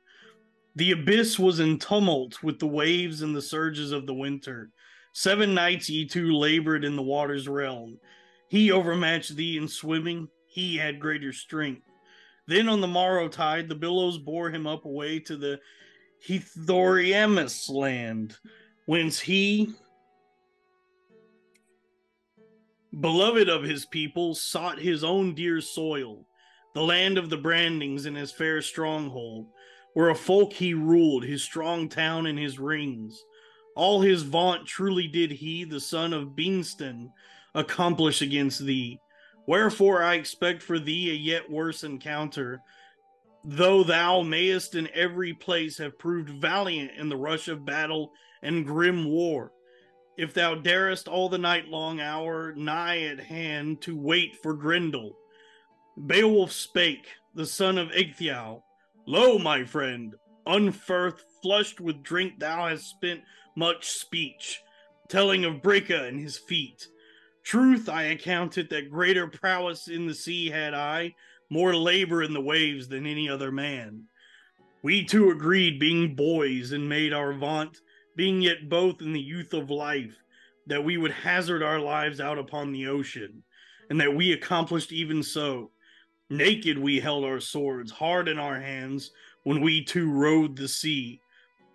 The 0.75 0.93
abyss 0.93 1.39
was 1.39 1.61
in 1.61 1.79
tumult 1.79 2.43
with 2.43 2.59
the 2.59 2.67
waves 2.67 3.21
and 3.21 3.37
the 3.37 3.43
surges 3.43 3.93
of 3.93 4.07
the 4.07 4.15
winter. 4.15 4.71
Seven 5.13 5.55
nights 5.55 5.91
ye 5.91 6.07
two 6.07 6.33
labored 6.33 6.85
in 6.85 6.97
the 6.97 7.03
water's 7.03 7.49
realm. 7.49 7.99
He 8.49 8.73
overmatched 8.73 9.37
thee 9.37 9.57
in 9.57 9.69
swimming, 9.69 10.29
he 10.47 10.77
had 10.77 11.01
greater 11.01 11.33
strength. 11.33 11.87
Then 12.47 12.69
on 12.69 12.81
the 12.81 12.87
morrow 12.87 13.29
tide, 13.29 13.69
the 13.69 13.75
billows 13.75 14.19
bore 14.19 14.51
him 14.51 14.67
up 14.67 14.85
away 14.85 15.21
to 15.21 15.37
the 15.37 15.61
Heathoreamas 16.27 17.69
land, 17.71 18.37
whence 18.87 19.21
he, 19.21 19.75
beloved 23.01 23.49
of 23.49 23.63
his 23.63 23.87
people, 23.87 24.35
sought 24.35 24.79
his 24.79 25.05
own 25.05 25.35
dear 25.35 25.61
soil, 25.61 26.27
the 26.75 26.83
land 26.83 27.19
of 27.19 27.31
the 27.31 27.39
Brondings 27.39 28.07
and 28.07 28.17
his 28.17 28.33
fair 28.33 28.63
stronghold, 28.63 29.47
where 29.95 30.11
a 30.11 30.15
folk 30.15 30.53
he 30.53 30.75
ruled, 30.75 31.25
his 31.25 31.43
strong 31.43 31.89
town 31.89 32.27
and 32.27 32.39
his 32.39 32.59
rings. 32.59 33.23
All 33.75 34.01
his 34.01 34.23
vaunt 34.23 34.67
truly 34.67 35.09
did 35.09 35.31
he, 35.31 35.65
the 35.65 35.81
son 35.81 36.13
of 36.13 36.37
Beanstan, 36.37 37.11
accomplish 37.55 38.23
against 38.23 38.65
thee. 38.65 38.99
Wherefore 39.47 40.03
I 40.03 40.15
expect 40.15 40.63
for 40.63 40.79
thee 40.79 41.11
a 41.11 41.15
yet 41.15 41.51
worse 41.51 41.85
encounter, 41.85 42.61
though 43.45 43.83
thou 43.83 44.23
mayest 44.23 44.75
in 44.75 44.89
every 44.95 45.35
place 45.35 45.79
have 45.79 45.99
proved 45.99 46.31
valiant 46.31 46.93
in 46.97 47.09
the 47.09 47.17
rush 47.17 47.49
of 47.49 47.65
battle 47.65 48.13
and 48.43 48.67
grim 48.67 49.05
war. 49.05 49.53
If 50.17 50.35
thou 50.35 50.55
darest 50.55 51.09
all 51.09 51.29
the 51.29 51.39
night 51.39 51.69
long 51.69 52.01
hour 52.01 52.53
nigh 52.55 53.03
at 53.03 53.19
hand 53.19 53.81
to 53.83 53.97
wait 53.97 54.37
for 54.43 54.55
Grendel. 54.55 55.17
Beowulf 56.07 56.53
spake, 56.53 57.09
the 57.35 57.47
son 57.47 57.79
of 57.79 57.89
Ecgtheow, 57.91 58.63
Lo, 59.07 59.39
my 59.39 59.65
friend, 59.65 60.15
unferth, 60.47 61.21
flushed 61.43 61.81
with 61.81 62.03
drink, 62.03 62.39
thou 62.39 62.69
hast 62.69 62.85
spent 62.85 63.21
much 63.57 63.89
speech, 63.89 64.61
telling 65.09 65.45
of 65.45 65.63
Breca 65.63 66.09
and 66.09 66.19
his 66.19 66.39
feat. 66.39 66.89
Truth, 67.43 67.89
I 67.89 68.05
account 68.05 68.59
it 68.59 68.71
that 68.71 68.91
greater 68.91 69.27
prowess 69.27 69.89
in 69.89 70.07
the 70.07 70.15
sea 70.15 70.49
had 70.49 70.75
I, 70.75 71.15
more 71.51 71.75
labor 71.75 72.23
in 72.23 72.33
the 72.33 72.41
waves 72.41 72.89
than 72.89 73.07
any 73.07 73.29
other 73.29 73.53
man. 73.53 74.05
We 74.83 75.05
two 75.05 75.31
agreed, 75.31 75.79
being 75.79 76.15
boys, 76.15 76.73
and 76.73 76.89
made 76.89 77.13
our 77.13 77.33
vaunt, 77.35 77.81
being 78.17 78.41
yet 78.41 78.69
both 78.69 79.01
in 79.01 79.13
the 79.13 79.21
youth 79.21 79.55
of 79.55 79.71
life, 79.71 80.17
that 80.67 80.83
we 80.83 80.97
would 80.97 81.13
hazard 81.13 81.63
our 81.63 81.79
lives 81.79 82.21
out 82.21 82.39
upon 82.39 82.73
the 82.73 82.87
ocean, 82.87 83.43
and 83.91 84.01
that 84.01 84.15
we 84.15 84.33
accomplished 84.33 84.93
even 84.93 85.23
so. 85.23 85.71
Naked 86.31 86.79
we 86.79 86.99
held 86.99 87.25
our 87.25 87.41
swords, 87.41 87.93
hard 87.93 88.29
in 88.29 88.39
our 88.39 88.59
hands, 88.59 89.11
when 89.43 89.61
we 89.61 89.85
two 89.85 90.11
rode 90.11 90.57
the 90.57 90.69
sea. 90.69 91.21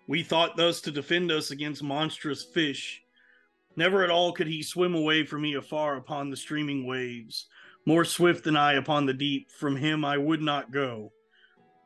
We 0.08 0.22
thought 0.22 0.56
thus 0.56 0.80
to 0.80 0.90
defend 0.90 1.30
us 1.30 1.50
against 1.50 1.82
monstrous 1.82 2.42
fish. 2.42 3.02
Never 3.76 4.02
at 4.02 4.10
all 4.10 4.32
could 4.32 4.46
he 4.46 4.62
swim 4.62 4.94
away 4.94 5.24
from 5.24 5.42
me 5.42 5.54
afar 5.54 5.96
upon 5.96 6.30
the 6.30 6.36
streaming 6.36 6.86
waves. 6.86 7.46
More 7.84 8.06
swift 8.06 8.44
than 8.44 8.56
I 8.56 8.72
upon 8.72 9.04
the 9.04 9.12
deep, 9.12 9.52
from 9.52 9.76
him 9.76 10.06
I 10.06 10.16
would 10.16 10.40
not 10.40 10.72
go. 10.72 11.12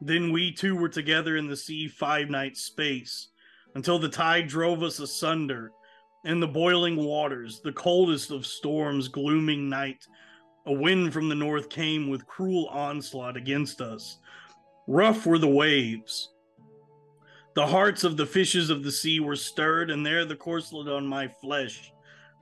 Then 0.00 0.30
we 0.32 0.52
two 0.52 0.76
were 0.76 0.88
together 0.88 1.36
in 1.36 1.48
the 1.48 1.56
sea 1.56 1.88
five 1.88 2.30
nights' 2.30 2.62
space, 2.62 3.28
until 3.74 3.98
the 3.98 4.08
tide 4.08 4.46
drove 4.46 4.84
us 4.84 5.00
asunder, 5.00 5.72
and 6.24 6.40
the 6.40 6.46
boiling 6.46 6.96
waters, 6.96 7.60
the 7.60 7.72
coldest 7.72 8.30
of 8.30 8.46
storms, 8.46 9.08
glooming 9.08 9.68
night, 9.68 10.06
a 10.66 10.72
wind 10.72 11.12
from 11.12 11.28
the 11.28 11.34
north 11.34 11.68
came 11.68 12.08
with 12.08 12.26
cruel 12.26 12.68
onslaught 12.68 13.36
against 13.36 13.80
us. 13.80 14.18
Rough 14.86 15.26
were 15.26 15.38
the 15.38 15.48
waves. 15.48 16.28
The 17.54 17.66
hearts 17.66 18.02
of 18.02 18.16
the 18.16 18.24
fishes 18.24 18.70
of 18.70 18.82
the 18.82 18.92
sea 18.92 19.20
were 19.20 19.36
stirred, 19.36 19.90
and 19.90 20.04
there 20.06 20.24
the 20.24 20.36
corslet 20.36 20.88
on 20.88 21.06
my 21.06 21.28
flesh, 21.28 21.92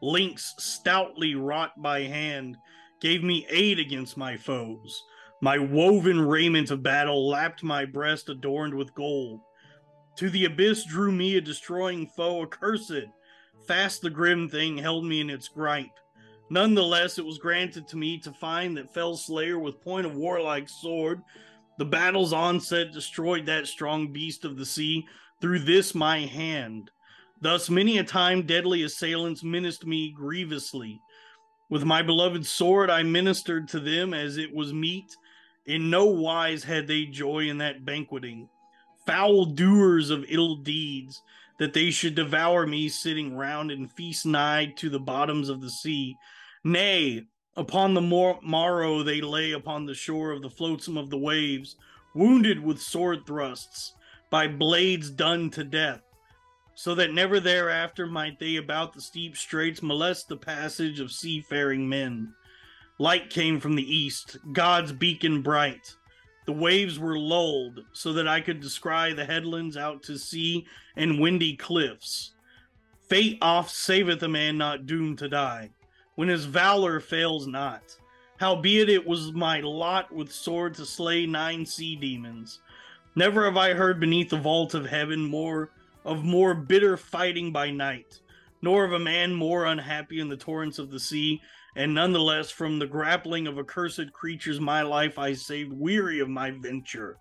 links 0.01 0.55
stoutly 0.59 1.35
wrought 1.35 1.73
by 1.83 2.03
hand, 2.03 2.57
gave 3.01 3.25
me 3.25 3.47
aid 3.51 3.81
against 3.81 4.17
my 4.17 4.37
foes. 4.37 5.03
My 5.41 5.59
woven 5.59 6.21
raiment 6.21 6.71
of 6.71 6.83
battle 6.83 7.29
lapped 7.29 7.65
my 7.65 7.85
breast 7.85 8.29
adorned 8.29 8.75
with 8.75 8.95
gold. 8.95 9.41
To 10.17 10.31
the 10.31 10.45
abyss 10.45 10.85
drew 10.85 11.11
me 11.11 11.37
a 11.37 11.41
destroying 11.41 12.07
foe, 12.07 12.43
accursed. 12.43 13.07
Fast 13.67 14.03
the 14.03 14.11
grim 14.11 14.49
thing 14.49 14.79
held 14.79 15.05
me 15.05 15.21
in 15.21 15.31
its 15.31 15.49
gripe. 15.49 15.87
None 16.51 16.75
the 16.75 16.85
less, 16.85 17.19
it 17.19 17.25
was 17.25 17.39
granted 17.39 17.89
to 17.89 17.97
me 17.97 18.19
to 18.19 18.33
find 18.33 18.77
that 18.77 18.93
fell 18.93 19.17
slayer 19.17 19.59
with 19.59 19.81
point 19.81 20.07
of 20.07 20.17
warlike 20.17 20.69
sword. 20.69 21.23
The 21.81 21.87
battle's 21.87 22.35
onset 22.35 22.93
destroyed 22.93 23.47
that 23.47 23.67
strong 23.67 24.13
beast 24.13 24.45
of 24.45 24.59
the 24.59 24.67
sea 24.67 25.07
through 25.41 25.61
this 25.61 25.95
my 25.95 26.19
hand. 26.19 26.91
Thus 27.41 27.71
many 27.71 27.97
a 27.97 28.05
time 28.05 28.43
deadly 28.43 28.83
assailants 28.83 29.43
menaced 29.43 29.87
me 29.87 30.13
grievously. 30.15 31.01
With 31.71 31.87
my 31.87 32.03
beloved 32.03 32.45
sword 32.45 32.91
I 32.91 33.03
ministered 33.03 33.67
to 33.69 33.81
them 33.81 34.13
as 34.13 34.37
it 34.37 34.55
was 34.55 34.75
meet. 34.75 35.17
In 35.65 35.89
no 35.89 36.05
wise 36.05 36.63
had 36.63 36.87
they 36.87 37.07
joy 37.07 37.49
in 37.49 37.57
that 37.57 37.87
banqueting. 37.87 38.51
Foul 39.07 39.47
doers 39.47 40.11
of 40.11 40.27
ill 40.29 40.57
deeds, 40.57 41.23
that 41.59 41.73
they 41.73 41.91
should 41.91 42.15
devour 42.15 42.67
me 42.67 42.91
sitting 42.91 43.35
round 43.35 43.71
and 43.71 43.91
feast 43.91 44.27
nigh 44.27 44.67
to 44.77 44.91
the 44.91 45.01
bottoms 45.01 45.49
of 45.49 45.63
the 45.63 45.71
sea. 45.71 46.15
Nay, 46.63 47.25
upon 47.61 47.93
the 47.93 48.01
mor- 48.01 48.41
morrow 48.43 49.03
they 49.03 49.21
lay 49.21 49.53
upon 49.53 49.85
the 49.85 49.95
shore 49.95 50.33
of 50.33 50.41
the 50.41 50.49
flotsam 50.49 50.97
of 50.97 51.11
the 51.11 51.19
waves, 51.19 51.77
wounded 52.15 52.59
with 52.59 52.81
sword 52.81 53.27
thrusts, 53.27 53.93
by 54.31 54.49
blades 54.49 55.11
done 55.11 55.51
to 55.51 55.63
death, 55.63 56.01
so 56.75 56.95
that 56.95 57.13
never 57.13 57.39
thereafter 57.39 58.07
might 58.07 58.39
they 58.39 58.57
about 58.57 58.95
the 58.95 59.01
steep 59.01 59.37
straits 59.37 59.83
molest 59.83 60.27
the 60.27 60.37
passage 60.37 61.01
of 61.01 61.13
seafaring 61.13 61.87
men. 61.87 62.33
Light 62.99 63.29
came 63.29 63.61
from 63.61 63.75
the 63.75 63.95
east, 63.95 64.39
God's 64.55 64.93
beacon 64.93 65.43
bright. 65.43 65.95
The 66.47 66.53
waves 66.53 66.99
were 66.99 67.19
lulled 67.19 67.81
so 67.93 68.15
that 68.15 68.27
I 68.27 68.41
could 68.41 68.61
descry 68.61 69.13
the 69.13 69.27
headlands 69.27 69.77
out 69.77 70.03
to 70.05 70.17
sea 70.17 70.67
and 70.97 71.21
windy 71.21 71.57
cliffs. 71.57 72.33
Fate 73.07 73.37
oft 73.43 73.71
saveth 73.71 74.23
a 74.23 74.29
man 74.29 74.57
not 74.57 74.87
doomed 74.87 75.19
to 75.19 75.29
die, 75.29 75.73
when 76.21 76.29
his 76.29 76.45
valor 76.45 77.01
fails 77.01 77.47
not. 77.47 77.97
Howbeit 78.37 78.91
it 78.91 79.07
was 79.07 79.33
my 79.33 79.61
lot 79.61 80.13
with 80.13 80.31
sword 80.31 80.75
to 80.75 80.85
slay 80.85 81.25
nine 81.25 81.65
sea 81.65 81.97
demons. 81.97 82.61
Never 83.17 83.47
have 83.47 83.57
I 83.57 83.73
heard 83.73 83.99
beneath 83.99 84.29
the 84.29 84.37
vault 84.37 84.75
of 84.75 84.85
heaven 84.85 85.25
more 85.25 85.71
of 86.05 86.23
more 86.23 86.53
bitter 86.53 86.99
fighting 86.99 87.53
by 87.53 87.71
night, 87.71 88.21
nor 88.61 88.85
of 88.85 88.93
a 88.93 88.99
man 88.99 89.33
more 89.33 89.65
unhappy 89.65 90.21
in 90.21 90.29
the 90.29 90.37
torrents 90.37 90.79
of 90.79 90.91
the 90.91 91.01
sea, 91.01 91.41
and 91.75 91.95
none 91.95 92.13
the 92.13 92.21
less 92.21 92.51
from 92.51 92.79
the 92.79 92.87
grappling 92.87 93.47
of 93.47 93.59
accursed 93.59 94.13
creatures 94.13 94.61
my 94.61 94.83
life 94.83 95.19
I 95.19 95.33
saved 95.33 95.73
weary 95.73 96.21
of 96.21 96.29
my 96.29 96.51
venture. 96.51 97.17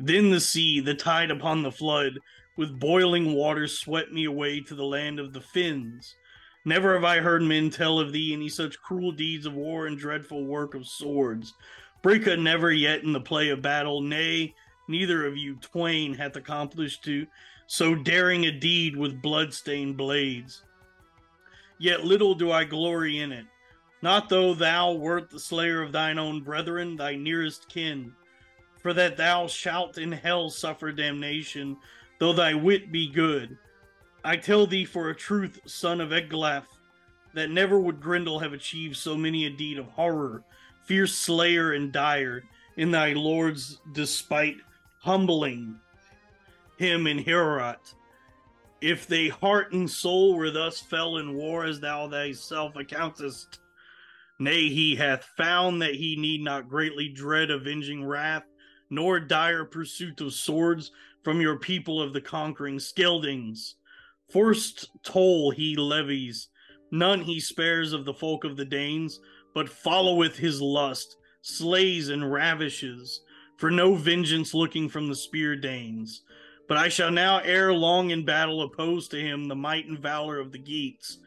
Then 0.00 0.30
the 0.30 0.40
sea, 0.40 0.80
the 0.80 0.94
tide 0.94 1.30
upon 1.30 1.62
the 1.62 1.70
flood, 1.70 2.14
with 2.56 2.80
boiling 2.80 3.34
waters 3.34 3.78
swept 3.78 4.10
me 4.10 4.24
away 4.24 4.58
to 4.62 4.74
the 4.74 4.82
land 4.84 5.20
of 5.20 5.32
the 5.32 5.40
Finns. 5.40 6.16
Never 6.64 6.94
have 6.94 7.04
I 7.04 7.20
heard 7.20 7.42
men 7.42 7.70
tell 7.70 7.98
of 7.98 8.12
thee 8.12 8.32
any 8.32 8.48
such 8.48 8.80
cruel 8.80 9.12
deeds 9.12 9.46
of 9.46 9.54
war 9.54 9.86
and 9.86 9.96
dreadful 9.96 10.44
work 10.44 10.74
of 10.74 10.86
swords. 10.86 11.54
Breca 12.02 12.40
never 12.40 12.72
yet 12.72 13.02
in 13.02 13.12
the 13.12 13.20
play 13.20 13.48
of 13.48 13.62
battle, 13.62 14.00
nay, 14.00 14.54
neither 14.88 15.26
of 15.26 15.36
you 15.36 15.56
twain 15.56 16.14
hath 16.14 16.36
accomplished 16.36 17.04
to 17.04 17.26
so 17.66 17.94
daring 17.94 18.46
a 18.46 18.52
deed 18.52 18.96
with 18.96 19.22
blood-stained 19.22 19.96
blades. 19.96 20.62
Yet 21.78 22.04
little 22.04 22.34
do 22.34 22.50
I 22.50 22.64
glory 22.64 23.18
in 23.18 23.30
it, 23.30 23.46
not 24.02 24.28
though 24.28 24.54
thou 24.54 24.92
wert 24.92 25.30
the 25.30 25.38
slayer 25.38 25.82
of 25.82 25.92
thine 25.92 26.18
own 26.18 26.42
brethren, 26.42 26.96
thy 26.96 27.14
nearest 27.14 27.68
kin, 27.68 28.12
for 28.80 28.92
that 28.94 29.16
thou 29.16 29.46
shalt 29.46 29.98
in 29.98 30.12
hell 30.12 30.50
suffer 30.50 30.92
damnation, 30.92 31.76
though 32.18 32.32
thy 32.32 32.54
wit 32.54 32.90
be 32.90 33.08
good. 33.10 33.58
I 34.24 34.36
tell 34.36 34.66
thee 34.66 34.84
for 34.84 35.10
a 35.10 35.14
truth, 35.14 35.60
son 35.66 36.00
of 36.00 36.10
Ecglaf, 36.10 36.64
that 37.34 37.50
never 37.50 37.78
would 37.78 38.00
Grendel 38.00 38.38
have 38.38 38.52
achieved 38.52 38.96
so 38.96 39.16
many 39.16 39.46
a 39.46 39.50
deed 39.50 39.78
of 39.78 39.86
horror, 39.86 40.42
fierce 40.84 41.14
slayer 41.14 41.72
and 41.72 41.92
dire, 41.92 42.42
in 42.76 42.90
thy 42.90 43.12
lord's 43.12 43.80
despite 43.92 44.56
humbling 45.00 45.78
him 46.78 47.06
in 47.06 47.22
Heorot. 47.22 47.94
If 48.80 49.06
they 49.06 49.28
heart 49.28 49.72
and 49.72 49.90
soul 49.90 50.34
were 50.34 50.50
thus 50.50 50.80
fell 50.80 51.18
in 51.18 51.34
war 51.34 51.64
as 51.64 51.80
thou 51.80 52.08
thyself 52.08 52.76
accountest, 52.76 53.58
nay, 54.38 54.68
he 54.68 54.94
hath 54.94 55.24
found 55.36 55.82
that 55.82 55.96
he 55.96 56.16
need 56.16 56.42
not 56.42 56.68
greatly 56.68 57.08
dread 57.08 57.50
avenging 57.50 58.04
wrath, 58.04 58.44
nor 58.90 59.18
dire 59.18 59.64
pursuit 59.64 60.20
of 60.20 60.32
swords 60.32 60.92
from 61.24 61.40
your 61.40 61.56
people 61.56 62.00
of 62.00 62.12
the 62.12 62.20
conquering 62.20 62.78
Scyldings. 62.78 63.74
First 64.30 64.90
toll 65.02 65.50
he 65.52 65.74
levies, 65.74 66.48
none 66.90 67.22
he 67.22 67.40
spares 67.40 67.94
of 67.94 68.04
the 68.04 68.12
folk 68.12 68.44
of 68.44 68.56
the 68.56 68.64
Danes, 68.64 69.20
but 69.54 69.70
followeth 69.70 70.36
his 70.36 70.60
lust, 70.60 71.16
slays 71.40 72.10
and 72.10 72.30
ravishes, 72.30 73.22
for 73.56 73.70
no 73.70 73.94
vengeance 73.94 74.52
looking 74.52 74.88
from 74.88 75.08
the 75.08 75.14
spear 75.14 75.56
Danes. 75.56 76.22
But 76.68 76.76
I 76.76 76.90
shall 76.90 77.10
now 77.10 77.38
ere 77.38 77.72
long 77.72 78.10
in 78.10 78.26
battle 78.26 78.60
oppose 78.60 79.08
to 79.08 79.20
him 79.20 79.48
the 79.48 79.56
might 79.56 79.86
and 79.86 79.98
valor 79.98 80.38
of 80.38 80.52
the 80.52 80.58
Geats. 80.58 81.18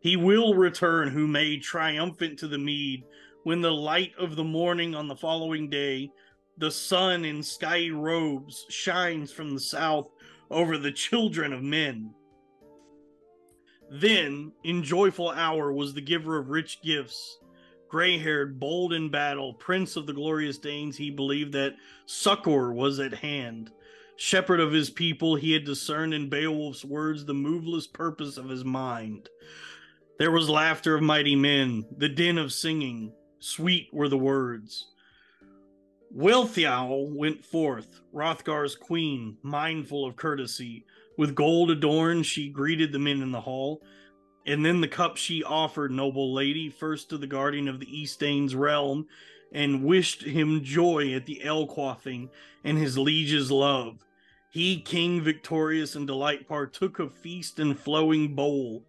He 0.00 0.16
will 0.16 0.54
return 0.54 1.08
who 1.08 1.26
made 1.26 1.62
triumphant 1.62 2.38
to 2.40 2.48
the 2.48 2.58
mead, 2.58 3.04
when 3.42 3.62
the 3.62 3.72
light 3.72 4.12
of 4.18 4.36
the 4.36 4.44
morning 4.44 4.94
on 4.94 5.08
the 5.08 5.16
following 5.16 5.70
day, 5.70 6.10
the 6.58 6.70
sun 6.70 7.24
in 7.24 7.38
skiey 7.38 7.90
robes 7.90 8.66
shines 8.68 9.32
from 9.32 9.50
the 9.50 9.60
south 9.60 10.10
over 10.50 10.76
the 10.76 10.92
children 10.92 11.54
of 11.54 11.62
men. 11.62 12.14
Then, 13.90 14.52
in 14.62 14.84
joyful 14.84 15.30
hour, 15.30 15.72
was 15.72 15.94
the 15.94 16.00
giver 16.00 16.38
of 16.38 16.50
rich 16.50 16.80
gifts. 16.80 17.38
Gray 17.88 18.18
haired, 18.18 18.60
bold 18.60 18.92
in 18.92 19.08
battle, 19.08 19.54
prince 19.54 19.96
of 19.96 20.06
the 20.06 20.12
glorious 20.12 20.58
Danes, 20.58 20.96
he 20.96 21.10
believed 21.10 21.52
that 21.54 21.74
succor 22.06 22.72
was 22.72 23.00
at 23.00 23.14
hand. 23.14 23.72
Shepherd 24.14 24.60
of 24.60 24.70
his 24.70 24.90
people, 24.90 25.34
he 25.34 25.52
had 25.52 25.64
discerned 25.64 26.14
in 26.14 26.28
Beowulf's 26.28 26.84
words 26.84 27.24
the 27.24 27.34
moveless 27.34 27.88
purpose 27.88 28.36
of 28.36 28.48
his 28.48 28.64
mind. 28.64 29.28
There 30.18 30.30
was 30.30 30.48
laughter 30.48 30.94
of 30.94 31.02
mighty 31.02 31.34
men, 31.34 31.84
the 31.96 32.08
din 32.08 32.38
of 32.38 32.52
singing. 32.52 33.12
Sweet 33.40 33.88
were 33.92 34.08
the 34.08 34.18
words. 34.18 34.86
Wealhtheow 36.14 37.12
went 37.12 37.44
forth, 37.44 38.00
Hrothgar's 38.12 38.76
queen, 38.76 39.38
mindful 39.42 40.04
of 40.04 40.16
courtesy. 40.16 40.84
With 41.20 41.34
gold 41.34 41.70
adorned, 41.70 42.24
she 42.24 42.48
greeted 42.48 42.92
the 42.92 42.98
men 42.98 43.20
in 43.20 43.30
the 43.30 43.42
hall, 43.42 43.82
and 44.46 44.64
then 44.64 44.80
the 44.80 44.88
cup 44.88 45.18
she 45.18 45.44
offered, 45.44 45.90
noble 45.90 46.32
lady, 46.32 46.70
first 46.70 47.10
to 47.10 47.18
the 47.18 47.26
guardian 47.26 47.68
of 47.68 47.78
the 47.78 47.94
Eastdane's 47.94 48.54
realm, 48.54 49.06
and 49.52 49.84
wished 49.84 50.22
him 50.22 50.64
joy 50.64 51.12
at 51.12 51.26
the 51.26 51.42
ale 51.44 51.66
quaffing 51.66 52.30
and 52.64 52.78
his 52.78 52.96
liege's 52.96 53.50
love. 53.50 53.98
He, 54.48 54.80
king 54.80 55.20
victorious 55.20 55.94
and 55.94 56.06
delight, 56.06 56.48
partook 56.48 56.98
of 56.98 57.12
feast 57.12 57.58
and 57.58 57.78
flowing 57.78 58.34
bowl. 58.34 58.86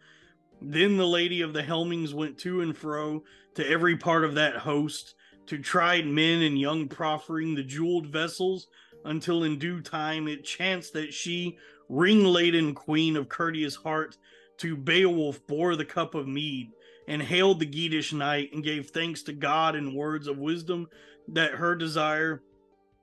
Then 0.62 0.96
the 0.96 1.06
lady 1.06 1.42
of 1.42 1.52
the 1.52 1.64
Helmings 1.64 2.14
went 2.14 2.38
to 2.38 2.62
and 2.62 2.78
fro 2.78 3.26
to 3.56 3.70
every 3.70 3.98
part 3.98 4.24
of 4.24 4.36
that 4.36 4.56
host, 4.56 5.16
to 5.48 5.58
tried 5.58 6.08
men 6.08 6.44
and 6.44 6.58
young 6.58 6.88
proffering 6.88 7.56
the 7.56 7.64
jeweled 7.64 8.08
vessels, 8.08 8.68
until 9.04 9.44
in 9.44 9.58
due 9.60 9.82
time 9.82 10.30
it 10.30 10.46
chanced 10.46 10.94
that 10.94 11.14
she, 11.14 11.58
ring 11.92 12.24
laden 12.24 12.74
queen 12.74 13.18
of 13.18 13.28
courteous 13.28 13.76
heart, 13.76 14.18
to 14.58 14.78
Beowulf 14.78 15.46
bore 15.46 15.76
the 15.76 15.86
cup 15.86 16.16
of 16.16 16.28
mead, 16.28 16.72
and 17.08 17.22
hailed 17.22 17.60
the 17.60 17.66
Geatish 17.66 18.14
knight, 18.14 18.54
and 18.54 18.64
gave 18.64 18.90
thanks 18.90 19.22
to 19.24 19.34
God 19.34 19.76
in 19.76 19.94
words 19.94 20.28
of 20.28 20.38
wisdom 20.38 20.88
that 21.28 21.52
her 21.52 21.76
desire 21.76 22.42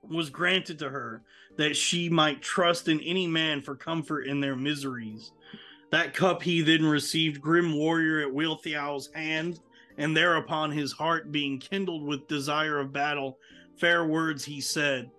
was 0.01 0.29
granted 0.29 0.79
to 0.79 0.89
her, 0.89 1.21
that 1.57 1.75
she 1.77 2.09
might 2.09 2.41
trust 2.41 2.87
in 2.87 2.99
any 3.01 3.27
man 3.27 3.61
for 3.61 3.75
comfort 3.75 4.21
in 4.21 4.39
their 4.39 4.55
miseries. 4.55 5.33
That 5.91 6.13
cup 6.13 6.41
he 6.41 6.61
then 6.61 6.85
received, 6.85 7.41
grim 7.41 7.75
warrior 7.75 8.21
at 8.21 8.33
Wealhtheow's 8.33 9.09
hand, 9.13 9.59
and 9.97 10.15
thereupon 10.15 10.71
his 10.71 10.93
heart 10.93 11.31
being 11.31 11.59
kindled 11.59 12.03
with 12.03 12.27
desire 12.27 12.79
of 12.79 12.93
battle, 12.93 13.37
fair 13.77 14.05
words 14.05 14.45
he 14.45 14.61
said. 14.61 15.11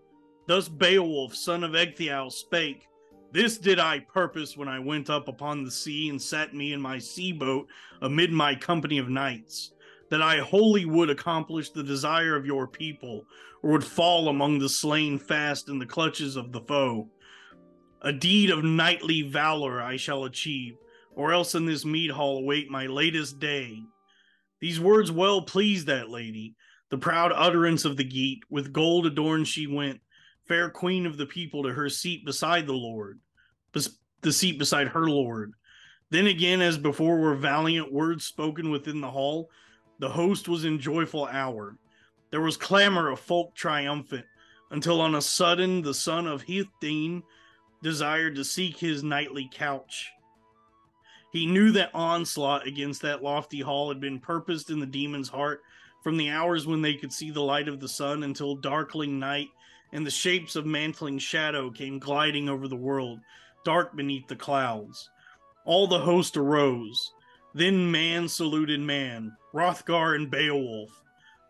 Thus 0.46 0.68
Beowulf, 0.68 1.36
son 1.36 1.62
of 1.62 1.72
Ecgtheow, 1.72 2.32
spake, 2.32 2.88
this 3.32 3.58
did 3.58 3.78
I 3.78 4.00
purpose 4.00 4.56
when 4.56 4.68
I 4.68 4.78
went 4.78 5.08
up 5.10 5.28
upon 5.28 5.64
the 5.64 5.70
sea 5.70 6.08
and 6.08 6.20
sat 6.20 6.54
me 6.54 6.72
in 6.72 6.80
my 6.80 6.98
sea 6.98 7.32
boat 7.32 7.68
amid 8.02 8.32
my 8.32 8.54
company 8.54 8.98
of 8.98 9.08
knights, 9.08 9.72
that 10.08 10.22
I 10.22 10.38
wholly 10.38 10.84
would 10.84 11.10
accomplish 11.10 11.70
the 11.70 11.82
desire 11.82 12.36
of 12.36 12.46
your 12.46 12.66
people, 12.66 13.24
or 13.62 13.70
would 13.70 13.84
fall 13.84 14.28
among 14.28 14.58
the 14.58 14.68
slain 14.68 15.18
fast 15.18 15.68
in 15.68 15.78
the 15.78 15.86
clutches 15.86 16.36
of 16.36 16.52
the 16.52 16.60
foe. 16.60 17.08
A 18.02 18.12
deed 18.12 18.50
of 18.50 18.64
knightly 18.64 19.22
valor 19.22 19.80
I 19.80 19.96
shall 19.96 20.24
achieve, 20.24 20.76
or 21.14 21.32
else 21.32 21.54
in 21.54 21.66
this 21.66 21.84
mead 21.84 22.10
hall 22.10 22.38
await 22.38 22.70
my 22.70 22.86
latest 22.86 23.38
day. 23.38 23.82
These 24.60 24.80
words 24.80 25.12
well 25.12 25.42
pleased 25.42 25.86
that 25.86 26.10
lady, 26.10 26.54
the 26.90 26.98
proud 26.98 27.32
utterance 27.34 27.84
of 27.84 27.96
the 27.96 28.04
Geat, 28.04 28.40
with 28.50 28.72
gold 28.72 29.06
adorned 29.06 29.46
she 29.46 29.66
went, 29.66 30.00
fair 30.50 30.68
queen 30.68 31.06
of 31.06 31.16
the 31.16 31.26
people, 31.26 31.62
to 31.62 31.72
her 31.72 31.88
seat 31.88 32.24
beside 32.24 32.66
the 32.66 32.72
Lord, 32.72 33.20
the 33.72 34.32
seat 34.32 34.58
beside 34.58 34.88
her 34.88 35.08
Lord. 35.08 35.52
Then 36.10 36.26
again, 36.26 36.60
as 36.60 36.76
before, 36.76 37.20
were 37.20 37.36
valiant 37.36 37.92
words 37.92 38.24
spoken 38.24 38.68
within 38.68 39.00
the 39.00 39.12
hall. 39.12 39.48
The 40.00 40.08
host 40.08 40.48
was 40.48 40.64
in 40.64 40.80
joyful 40.80 41.26
hour. 41.26 41.76
There 42.32 42.40
was 42.40 42.56
clamor 42.56 43.10
of 43.10 43.20
folk 43.20 43.54
triumphant, 43.54 44.26
until 44.72 45.00
on 45.00 45.14
a 45.14 45.22
sudden 45.22 45.82
the 45.82 45.94
son 45.94 46.26
of 46.26 46.42
Healfdene 46.42 47.22
desired 47.80 48.34
to 48.34 48.44
seek 48.44 48.76
his 48.76 49.04
nightly 49.04 49.48
couch. 49.52 50.10
He 51.30 51.46
knew 51.46 51.70
that 51.72 51.94
onslaught 51.94 52.66
against 52.66 53.02
that 53.02 53.22
lofty 53.22 53.60
hall 53.60 53.88
had 53.88 54.00
been 54.00 54.18
purposed 54.18 54.70
in 54.70 54.80
the 54.80 54.86
demon's 54.86 55.28
heart 55.28 55.62
from 56.02 56.16
the 56.16 56.30
hours 56.30 56.66
when 56.66 56.82
they 56.82 56.94
could 56.94 57.12
see 57.12 57.30
the 57.30 57.40
light 57.40 57.68
of 57.68 57.78
the 57.78 57.88
sun 57.88 58.24
until 58.24 58.56
darkling 58.56 59.20
night 59.20 59.46
and 59.92 60.06
the 60.06 60.10
shapes 60.10 60.56
of 60.56 60.66
mantling 60.66 61.18
shadow 61.18 61.70
came 61.70 61.98
gliding 61.98 62.48
over 62.48 62.68
the 62.68 62.76
world, 62.76 63.20
dark 63.64 63.96
beneath 63.96 64.26
the 64.28 64.36
clouds. 64.36 65.10
All 65.64 65.86
the 65.86 65.98
host 65.98 66.36
arose. 66.36 67.12
Then 67.54 67.90
man 67.90 68.28
saluted 68.28 68.80
man, 68.80 69.36
Hrothgar 69.52 70.14
and 70.14 70.30
Beowulf. 70.30 71.02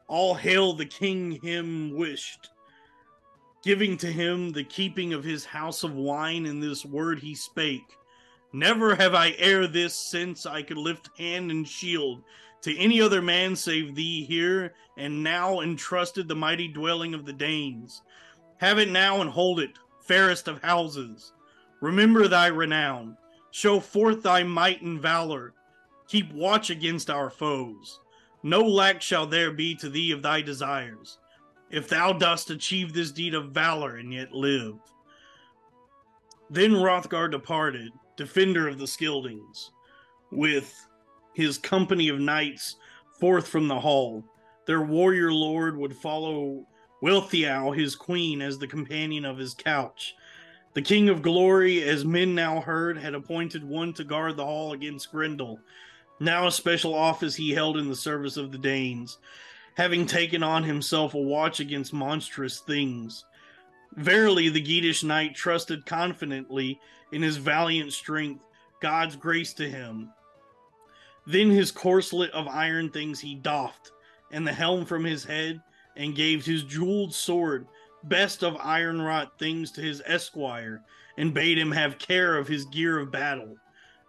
All 0.09 0.34
hail 0.34 0.72
the 0.72 0.86
king 0.86 1.32
him 1.43 1.95
wished. 1.95 2.49
Giving 3.62 3.97
to 3.99 4.11
him 4.11 4.51
the 4.51 4.64
keeping 4.64 5.12
of 5.12 5.22
his 5.22 5.45
house 5.45 5.84
of 5.84 5.95
wine, 5.95 6.47
in 6.47 6.61
this 6.61 6.84
word 6.84 7.20
he 7.20 7.34
spake. 7.34 7.97
Never 8.53 8.95
have 8.97 9.14
I 9.14 9.34
ere 9.38 9.66
this 9.66 9.95
since 9.95 10.47
I 10.47 10.62
could 10.62 10.78
lift 10.78 11.11
hand 11.18 11.51
and 11.51 11.68
shield 11.68 12.22
to 12.62 12.76
any 12.76 13.01
other 13.01 13.22
man 13.22 13.55
save 13.55 13.95
thee 13.95 14.24
here 14.24 14.74
and 14.97 15.22
now 15.22 15.61
entrusted 15.61 16.28
the 16.28 16.34
mighty 16.34 16.68
dwelling 16.68 17.14
of 17.14 17.24
the 17.24 17.32
Danes. 17.32 18.03
Have 18.61 18.79
it 18.79 18.91
now 18.91 19.23
and 19.23 19.31
hold 19.31 19.59
it, 19.59 19.79
fairest 20.03 20.47
of 20.47 20.63
houses. 20.63 21.33
Remember 21.81 22.29
thy 22.29 22.49
renown, 22.49 23.17
show 23.53 23.81
forth 23.81 24.23
thy 24.23 24.43
might 24.43 24.83
and 24.83 25.01
valor, 25.01 25.55
keep 26.07 26.31
watch 26.35 26.69
against 26.69 27.09
our 27.09 27.31
foes. 27.31 28.01
No 28.43 28.61
lack 28.61 29.01
shall 29.01 29.27
there 29.27 29.51
be 29.51 29.75
to 29.77 29.89
thee 29.89 30.13
of 30.13 30.21
thy 30.21 30.43
desires, 30.43 31.17
if 31.71 31.89
thou 31.89 32.13
dost 32.13 32.51
achieve 32.51 32.93
this 32.93 33.13
deed 33.13 33.35
of 33.35 33.53
valor 33.53 33.97
and 33.97 34.13
yet 34.13 34.33
live. 34.33 34.75
Then 36.51 36.73
Hrothgar 36.73 37.31
departed, 37.31 37.93
defender 38.19 38.69
of 38.69 38.79
the 38.79 38.87
Scyldings, 38.87 39.71
with 40.31 40.87
his 41.33 41.57
company 41.57 42.11
of 42.11 42.21
knights 42.21 42.77
forth 43.19 43.49
from 43.49 43.69
the 43.69 43.81
hall. 43.81 44.23
Their 44.67 44.83
warrior 44.83 45.33
lord 45.33 45.79
would 45.79 45.97
follow 45.97 46.67
Wealhtheow, 47.03 47.77
his 47.77 47.97
queen, 47.97 48.43
as 48.43 48.59
the 48.59 48.67
companion 48.67 49.25
of 49.25 49.39
his 49.39 49.55
couch. 49.55 50.15
The 50.75 50.83
king 50.83 51.09
of 51.09 51.23
glory, 51.23 51.83
as 51.83 52.05
men 52.05 52.35
now 52.35 52.61
heard, 52.61 52.97
had 52.99 53.15
appointed 53.15 53.65
one 53.65 53.93
to 53.95 54.05
guard 54.05 54.37
the 54.37 54.45
hall 54.45 54.73
against 54.73 55.11
Grendel, 55.11 55.59
now 56.21 56.47
a 56.47 56.53
special 56.53 56.95
office 56.95 57.35
he 57.35 57.51
held 57.51 57.77
in 57.77 57.89
the 57.89 57.97
service 57.97 58.37
of 58.37 58.53
the 58.53 58.59
Danes, 58.59 59.19
having 59.75 60.07
taken 60.07 60.43
on 60.43 60.63
himself 60.63 61.15
a 61.15 61.19
watch 61.19 61.59
against 61.59 61.93
monstrous 61.93 62.61
things. 62.61 63.25
Verily, 63.97 64.49
the 64.49 64.63
Geatish 64.63 65.03
knight 65.03 65.35
trusted 65.35 65.87
confidently 65.87 66.79
in 67.13 67.23
his 67.23 67.39
valiant 67.39 67.93
strength, 67.93 68.45
God's 68.81 69.17
grace 69.17 69.53
to 69.55 69.69
him. 69.69 70.13
Then 71.27 71.51
his 71.51 71.73
corslet 71.73 72.31
of 72.31 72.47
iron 72.47 72.91
things 72.91 73.19
he 73.19 73.35
doffed, 73.35 73.91
and 74.31 74.47
the 74.47 74.53
helm 74.53 74.85
from 74.85 75.05
his 75.05 75.25
head, 75.25 75.61
and 76.01 76.17
gave 76.17 76.47
his 76.47 76.63
jeweled 76.63 77.15
sword, 77.15 77.67
best 78.05 78.43
of 78.43 78.57
iron 78.59 79.03
wrought 79.03 79.39
things, 79.39 79.71
to 79.71 79.83
his 79.83 80.03
esquire, 80.07 80.83
and 81.19 81.35
bade 81.35 81.59
him 81.59 81.71
have 81.71 81.99
care 81.99 82.39
of 82.39 82.49
his 82.49 82.65
gear 82.65 82.99
of 82.99 83.13
battle. 83.13 83.55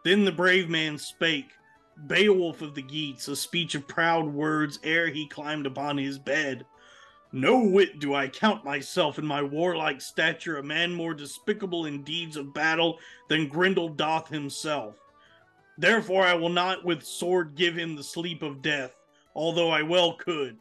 Then 0.05 0.23
the 0.23 0.31
brave 0.31 0.69
man 0.69 0.97
spake, 0.97 1.51
Beowulf 2.07 2.61
of 2.61 2.75
the 2.75 2.81
Geats, 2.81 3.27
a 3.27 3.35
speech 3.35 3.75
of 3.75 3.89
proud 3.89 4.25
words 4.25 4.79
ere 4.83 5.09
he 5.09 5.27
climbed 5.27 5.65
upon 5.65 5.97
his 5.97 6.17
bed. 6.17 6.65
No 7.33 7.59
whit 7.59 7.99
do 7.99 8.15
I 8.15 8.29
count 8.29 8.63
myself 8.63 9.19
in 9.19 9.25
my 9.25 9.43
warlike 9.43 9.99
stature 9.99 10.57
a 10.57 10.63
man 10.63 10.93
more 10.93 11.13
despicable 11.13 11.87
in 11.87 12.03
deeds 12.03 12.37
of 12.37 12.53
battle 12.53 12.99
than 13.27 13.49
Grendel 13.49 13.89
doth 13.89 14.29
himself. 14.29 14.95
Therefore 15.77 16.23
I 16.23 16.35
will 16.35 16.49
not 16.49 16.85
with 16.85 17.03
sword 17.03 17.55
give 17.55 17.75
him 17.75 17.97
the 17.97 18.03
sleep 18.03 18.43
of 18.43 18.61
death, 18.61 18.95
although 19.35 19.69
I 19.69 19.81
well 19.81 20.13
could. 20.13 20.57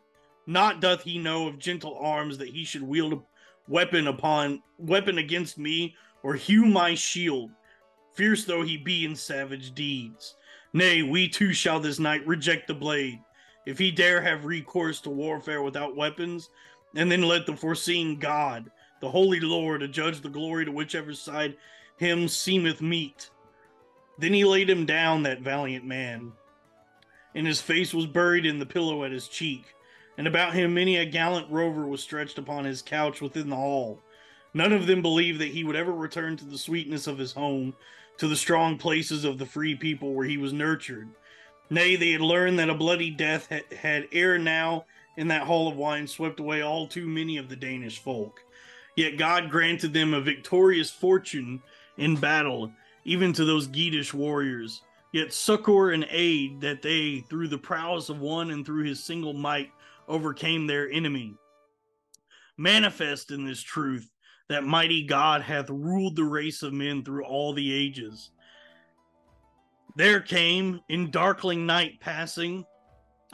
Not 0.46 0.80
doth 0.80 1.02
he 1.02 1.18
know 1.18 1.46
of 1.46 1.58
gentle 1.58 1.96
arms 1.98 2.38
that 2.38 2.48
he 2.48 2.64
should 2.64 2.82
wield 2.82 3.12
a 3.12 3.20
weapon 3.68 4.06
upon 4.06 4.62
weapon 4.78 5.18
against 5.18 5.58
me, 5.58 5.94
or 6.22 6.34
hew 6.34 6.64
my 6.64 6.94
shield, 6.94 7.50
fierce 8.14 8.44
though 8.44 8.62
he 8.62 8.76
be 8.76 9.04
in 9.04 9.14
savage 9.14 9.74
deeds. 9.74 10.36
Nay, 10.72 11.02
we 11.02 11.28
too 11.28 11.52
shall 11.52 11.80
this 11.80 11.98
night 11.98 12.26
reject 12.26 12.66
the 12.66 12.74
blade, 12.74 13.20
if 13.66 13.78
he 13.78 13.90
dare 13.90 14.20
have 14.20 14.44
recourse 14.44 15.00
to 15.02 15.10
warfare 15.10 15.62
without 15.62 15.96
weapons, 15.96 16.50
and 16.96 17.10
then 17.10 17.22
let 17.22 17.46
the 17.46 17.56
foreseeing 17.56 18.18
God, 18.18 18.70
the 19.00 19.10
Holy 19.10 19.40
Lord, 19.40 19.82
adjudge 19.82 20.20
the 20.20 20.28
glory 20.28 20.64
to 20.64 20.72
whichever 20.72 21.14
side 21.14 21.56
him 21.96 22.28
seemeth 22.28 22.80
meet. 22.80 23.30
Then 24.18 24.32
he 24.32 24.44
laid 24.44 24.68
him 24.68 24.86
down, 24.86 25.22
that 25.22 25.40
valiant 25.40 25.84
man, 25.84 26.32
and 27.34 27.46
his 27.46 27.60
face 27.60 27.94
was 27.94 28.06
buried 28.06 28.46
in 28.46 28.58
the 28.58 28.66
pillow 28.66 29.04
at 29.04 29.12
his 29.12 29.28
cheek, 29.28 29.74
and 30.20 30.26
about 30.26 30.52
him 30.52 30.74
many 30.74 30.98
a 30.98 31.06
gallant 31.06 31.50
rover 31.50 31.86
was 31.86 32.02
stretched 32.02 32.36
upon 32.36 32.66
his 32.66 32.82
couch 32.82 33.22
within 33.22 33.48
the 33.48 33.56
hall. 33.56 33.98
None 34.52 34.70
of 34.70 34.86
them 34.86 35.00
believed 35.00 35.40
that 35.40 35.48
he 35.48 35.64
would 35.64 35.76
ever 35.76 35.92
return 35.92 36.36
to 36.36 36.44
the 36.44 36.58
sweetness 36.58 37.06
of 37.06 37.16
his 37.16 37.32
home, 37.32 37.74
to 38.18 38.28
the 38.28 38.36
strong 38.36 38.76
places 38.76 39.24
of 39.24 39.38
the 39.38 39.46
free 39.46 39.74
people 39.74 40.12
where 40.12 40.26
he 40.26 40.36
was 40.36 40.52
nurtured. 40.52 41.08
Nay, 41.70 41.96
they 41.96 42.10
had 42.10 42.20
learned 42.20 42.58
that 42.58 42.68
a 42.68 42.74
bloody 42.74 43.10
death 43.10 43.46
had, 43.46 43.64
had 43.72 44.08
ere 44.12 44.36
now 44.36 44.84
in 45.16 45.28
that 45.28 45.44
hall 45.44 45.68
of 45.68 45.76
wine 45.76 46.06
swept 46.06 46.38
away 46.38 46.60
all 46.60 46.86
too 46.86 47.06
many 47.06 47.38
of 47.38 47.48
the 47.48 47.56
Danish 47.56 47.98
folk. 47.98 48.44
Yet 48.96 49.16
God 49.16 49.50
granted 49.50 49.94
them 49.94 50.12
a 50.12 50.20
victorious 50.20 50.90
fortune 50.90 51.62
in 51.96 52.16
battle, 52.16 52.70
even 53.06 53.32
to 53.32 53.46
those 53.46 53.68
Geatish 53.68 54.12
warriors. 54.12 54.82
Yet 55.12 55.32
succor 55.32 55.92
and 55.92 56.06
aid 56.10 56.60
that 56.60 56.82
they, 56.82 57.20
through 57.30 57.48
the 57.48 57.56
prowess 57.56 58.10
of 58.10 58.20
one 58.20 58.50
and 58.50 58.66
through 58.66 58.84
his 58.84 59.02
single 59.02 59.32
might, 59.32 59.72
overcame 60.10 60.66
their 60.66 60.90
enemy. 60.90 61.34
Manifest 62.58 63.30
in 63.30 63.46
this 63.46 63.62
truth 63.62 64.10
that 64.48 64.64
mighty 64.64 65.04
God 65.04 65.42
hath 65.42 65.70
ruled 65.70 66.16
the 66.16 66.24
race 66.24 66.62
of 66.62 66.72
men 66.72 67.04
through 67.04 67.24
all 67.24 67.54
the 67.54 67.72
ages. 67.72 68.30
There 69.96 70.20
came, 70.20 70.80
in 70.88 71.10
darkling 71.10 71.66
night 71.66 72.00
passing, 72.00 72.64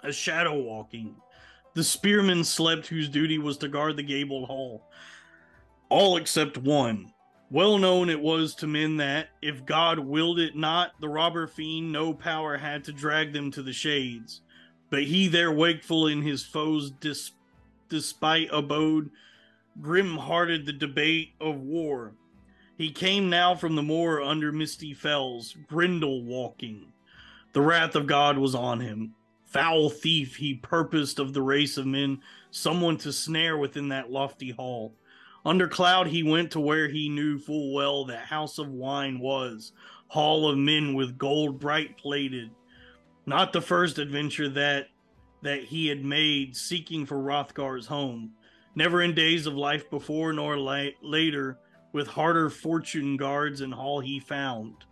a 0.03 0.12
shadow 0.12 0.59
walking. 0.59 1.16
The 1.74 1.85
spearmen 1.85 2.45
slept 2.45 2.87
whose 2.87 3.09
duty 3.09 3.39
was 3.39 3.59
to 3.59 3.68
guard 3.68 3.97
the 3.97 4.03
gabled 4.03 4.47
hall. 4.47 4.91
All 5.89 6.16
except 6.16 6.59
one. 6.59 7.12
Well 7.51 7.79
known 7.79 8.11
it 8.11 8.20
was 8.20 8.55
to 8.57 8.66
men 8.66 8.97
that, 8.97 9.29
if 9.41 9.64
God 9.64 9.99
willed 9.99 10.39
it 10.39 10.57
not, 10.57 10.93
the 11.01 11.09
robber 11.09 11.47
fiend 11.47 11.93
no 11.93 12.12
power 12.12 12.57
had 12.57 12.85
to 12.85 12.93
drag 12.93 13.33
them 13.33 13.51
to 13.53 13.62
the 13.62 13.72
shades. 13.72 14.43
But 14.91 15.05
he 15.05 15.28
there 15.28 15.53
wakeful 15.53 16.07
in 16.07 16.22
his 16.22 16.45
foes' 16.45 16.91
dis- 16.91 17.32
despite 17.89 18.49
abode, 18.53 19.11
grim 19.80 20.16
hearted 20.16 20.66
the 20.66 20.72
debate 20.72 21.32
of 21.41 21.61
war. 21.61 22.12
He 22.76 22.91
came 22.91 23.30
now 23.30 23.55
from 23.55 23.74
the 23.74 23.82
moor 23.82 24.22
under 24.22 24.53
misty 24.53 24.93
fells, 24.93 25.57
Grendel 25.66 26.22
walking. 26.22 26.93
The 27.53 27.62
wrath 27.62 27.95
of 27.95 28.07
God 28.07 28.39
was 28.39 28.55
on 28.55 28.80
him. 28.80 29.14
Foul 29.47 29.89
thief, 29.89 30.37
he 30.37 30.55
purposed 30.55 31.18
of 31.18 31.32
the 31.32 31.43
race 31.43 31.78
of 31.78 31.87
men 31.87 32.20
someone 32.51 32.99
to 32.99 33.12
snare 33.12 33.57
within 33.57 33.89
that 33.89 34.11
lofty 34.11 34.51
hall. 34.51 34.93
Under 35.45 35.68
cloud 35.68 36.09
he 36.09 36.22
went 36.22 36.51
to 36.51 36.61
where 36.61 36.89
he 36.89 37.09
knew 37.09 37.39
full 37.39 37.72
well 37.72 38.05
that 38.07 38.26
house 38.26 38.59
of 38.59 38.68
wine 38.68 39.18
was, 39.20 39.72
hall 40.09 40.49
of 40.49 40.59
men 40.59 40.95
with 40.95 41.16
gold 41.16 41.59
bright 41.59 41.97
plated. 41.97 42.51
Not 43.27 43.53
the 43.53 43.61
first 43.61 43.99
adventure 43.99 44.49
that 44.51 44.89
that 45.43 45.64
he 45.64 45.89
had 45.89 46.05
made 46.05 46.57
seeking 46.57 47.05
for 47.05 47.16
Hrothgar's 47.16 47.87
home. 47.87 48.33
Never 48.74 49.03
in 49.03 49.14
days 49.14 49.47
of 49.47 49.55
life 49.55 49.91
before 49.91 50.33
nor 50.33 50.57
la- 50.57 50.89
later, 51.03 51.59
with 51.93 52.09
harder 52.09 52.51
fortune 52.51 53.16
guards 53.16 53.61
and 53.61 53.72
hall 53.72 54.01
he 54.01 54.18
found. 54.20 54.85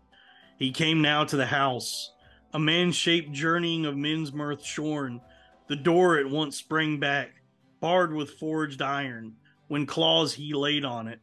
He 0.58 0.70
came 0.70 1.02
now 1.02 1.24
to 1.24 1.36
the 1.36 1.46
house, 1.46 2.12
a 2.52 2.58
man 2.58 2.92
shaped 2.92 3.32
journeying 3.32 3.84
of 3.84 3.96
men's 3.96 4.32
mirth 4.32 4.64
shorn. 4.64 5.20
The 5.68 5.76
door 5.76 6.18
at 6.18 6.30
once 6.30 6.56
sprang 6.56 7.00
back, 7.00 7.42
barred 7.80 8.12
with 8.12 8.38
forged 8.38 8.80
iron, 8.80 9.34
when 9.68 9.86
claws 9.86 10.34
he 10.34 10.54
laid 10.54 10.84
on 10.84 11.08
it. 11.08 11.20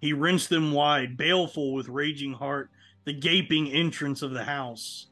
He 0.00 0.12
wrenched 0.12 0.50
them 0.50 0.72
wide, 0.72 1.16
baleful 1.16 1.74
with 1.74 1.88
raging 1.88 2.34
heart, 2.34 2.70
the 3.04 3.12
gaping 3.12 3.68
entrance 3.68 4.22
of 4.22 4.30
the 4.30 4.44
house. 4.44 5.07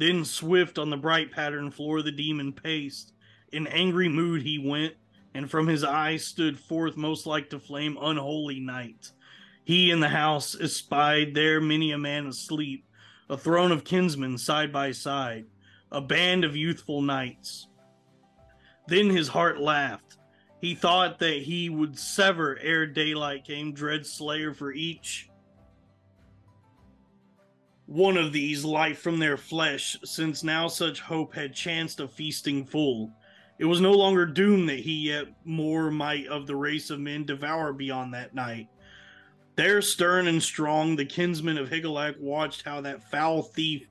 Then 0.00 0.24
swift 0.24 0.78
on 0.78 0.88
the 0.88 0.96
bright 0.96 1.30
patterned 1.30 1.74
floor 1.74 2.00
the 2.00 2.10
demon 2.10 2.54
paced. 2.54 3.12
In 3.52 3.66
angry 3.66 4.08
mood 4.08 4.40
he 4.40 4.58
went, 4.58 4.94
and 5.34 5.50
from 5.50 5.66
his 5.68 5.84
eyes 5.84 6.24
stood 6.24 6.58
forth 6.58 6.96
most 6.96 7.26
like 7.26 7.50
to 7.50 7.60
flame 7.60 7.98
unholy 8.00 8.60
night. 8.60 9.10
He 9.62 9.90
in 9.90 10.00
the 10.00 10.08
house 10.08 10.58
espied 10.58 11.34
there 11.34 11.60
many 11.60 11.92
a 11.92 11.98
man 11.98 12.26
asleep, 12.26 12.86
a 13.28 13.36
throne 13.36 13.72
of 13.72 13.84
kinsmen 13.84 14.38
side 14.38 14.72
by 14.72 14.92
side, 14.92 15.44
a 15.92 16.00
band 16.00 16.46
of 16.46 16.56
youthful 16.56 17.02
knights. 17.02 17.68
Then 18.88 19.10
his 19.10 19.28
heart 19.28 19.60
laughed. 19.60 20.16
He 20.62 20.74
thought 20.74 21.18
that 21.18 21.42
he 21.42 21.68
would 21.68 21.98
sever 21.98 22.58
ere 22.62 22.86
daylight 22.86 23.44
came, 23.44 23.74
dread 23.74 24.06
slayer 24.06 24.54
for 24.54 24.72
each 24.72 25.29
one 27.90 28.16
of 28.16 28.32
these 28.32 28.64
life 28.64 29.00
from 29.00 29.18
their 29.18 29.36
flesh, 29.36 29.96
since 30.04 30.44
now 30.44 30.68
such 30.68 31.00
hope 31.00 31.34
had 31.34 31.52
chanced 31.52 31.98
a 31.98 32.06
feasting 32.06 32.64
full. 32.64 33.10
It 33.58 33.64
was 33.64 33.80
no 33.80 33.90
longer 33.90 34.24
doomed 34.24 34.68
that 34.68 34.78
he 34.78 35.08
yet 35.08 35.26
more 35.44 35.90
might 35.90 36.28
of 36.28 36.46
the 36.46 36.54
race 36.54 36.90
of 36.90 37.00
men 37.00 37.24
devour 37.24 37.72
beyond 37.72 38.14
that 38.14 38.32
night. 38.32 38.68
There, 39.56 39.82
stern 39.82 40.28
and 40.28 40.40
strong, 40.40 40.94
the 40.94 41.04
kinsmen 41.04 41.58
of 41.58 41.68
Hygelac 41.68 42.20
watched 42.20 42.64
how 42.64 42.80
that 42.82 43.10
foul 43.10 43.42
thief 43.42 43.88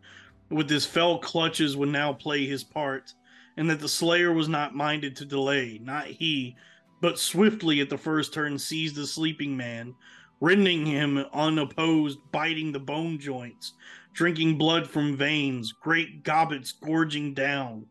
with 0.50 0.70
his 0.70 0.86
fell 0.86 1.20
clutches 1.20 1.76
would 1.76 1.90
now 1.90 2.14
play 2.14 2.46
his 2.46 2.64
part, 2.64 3.14
and 3.58 3.70
that 3.70 3.82
the 3.82 3.90
slayer 3.90 4.32
was 4.32 4.48
not 4.48 4.74
minded 4.74 5.18
to 5.18 5.26
delay, 5.26 5.78
not 5.84 6.08
he, 6.08 6.56
but 7.02 7.20
swiftly 7.20 7.82
at 7.82 7.90
the 7.90 7.98
first 7.98 8.34
turn 8.34 8.58
seized 8.58 8.96
the 8.96 9.06
sleeping 9.06 9.58
man, 9.58 9.94
rending 10.40 10.86
him 10.86 11.18
unopposed, 11.34 12.20
biting 12.32 12.72
the 12.72 12.80
bone 12.80 13.20
joints, 13.20 13.74
drinking 14.14 14.58
blood 14.58 14.90
from 14.90 15.18
veins, 15.18 15.72
great 15.72 16.24
gobbets 16.24 16.72
gorging 16.72 17.34
down. 17.34 17.86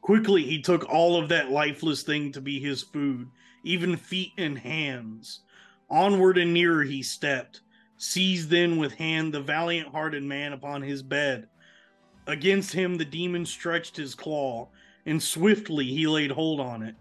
Quickly 0.00 0.44
he 0.44 0.62
took 0.62 0.88
all 0.88 1.20
of 1.20 1.28
that 1.28 1.50
lifeless 1.50 2.02
thing 2.02 2.30
to 2.32 2.40
be 2.40 2.60
his 2.60 2.82
food, 2.82 3.28
even 3.64 3.96
feet 3.96 4.32
and 4.38 4.56
hands. 4.58 5.40
Onward 5.90 6.38
and 6.38 6.54
nearer 6.54 6.84
he 6.84 7.02
stepped, 7.02 7.62
seized 7.96 8.50
then 8.50 8.76
with 8.76 8.94
hand 8.94 9.34
the 9.34 9.40
valiant 9.40 9.88
hearted 9.88 10.22
man 10.22 10.52
upon 10.52 10.82
his 10.82 11.02
bed. 11.02 11.48
Against 12.28 12.72
him 12.72 12.96
the 12.96 13.04
demon 13.04 13.46
stretched 13.46 13.96
his 13.96 14.14
claw, 14.14 14.68
and 15.06 15.22
swiftly 15.22 15.86
he 15.86 16.06
laid 16.06 16.30
hold 16.30 16.60
on 16.60 16.82
it. 16.82 16.94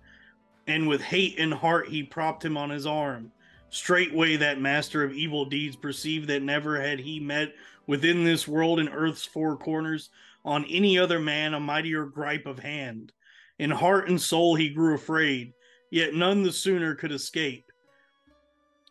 And 0.68 0.88
with 0.88 1.02
hate 1.02 1.38
in 1.38 1.52
heart 1.52 1.90
he 1.90 2.02
propped 2.04 2.44
him 2.44 2.58
on 2.58 2.72
his 2.72 2.88
arm. 2.88 3.32
Straightway 3.76 4.38
that 4.38 4.62
master 4.62 5.04
of 5.04 5.12
evil 5.12 5.44
deeds 5.44 5.76
perceived 5.76 6.30
that 6.30 6.42
never 6.42 6.80
had 6.80 6.98
he 6.98 7.20
met 7.20 7.54
within 7.88 8.24
this 8.24 8.48
world 8.48 8.80
and 8.80 8.88
earth's 8.90 9.26
four 9.26 9.58
corners 9.58 10.12
on 10.46 10.64
any 10.70 10.98
other 10.98 11.20
man 11.20 11.54
a 11.54 11.60
mightier 11.60 12.06
gripe 12.06 12.46
of 12.46 12.60
hand. 12.60 13.12
In 13.60 13.72
heart 13.72 14.08
and 14.08 14.20
soul 14.20 14.56
he 14.56 14.70
grew 14.70 14.96
afraid, 14.96 15.52
yet 15.92 16.14
none 16.14 16.42
the 16.42 16.54
sooner 16.54 16.96
could 16.96 17.12
escape. 17.12 17.70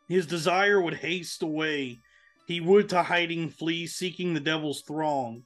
His 0.06 0.26
desire 0.26 0.82
would 0.82 0.96
haste 0.96 1.42
away. 1.42 1.98
He 2.46 2.60
would 2.60 2.90
to 2.90 3.04
hiding 3.04 3.48
flee, 3.48 3.86
seeking 3.86 4.34
the 4.34 4.38
devil's 4.40 4.82
throng. 4.82 5.44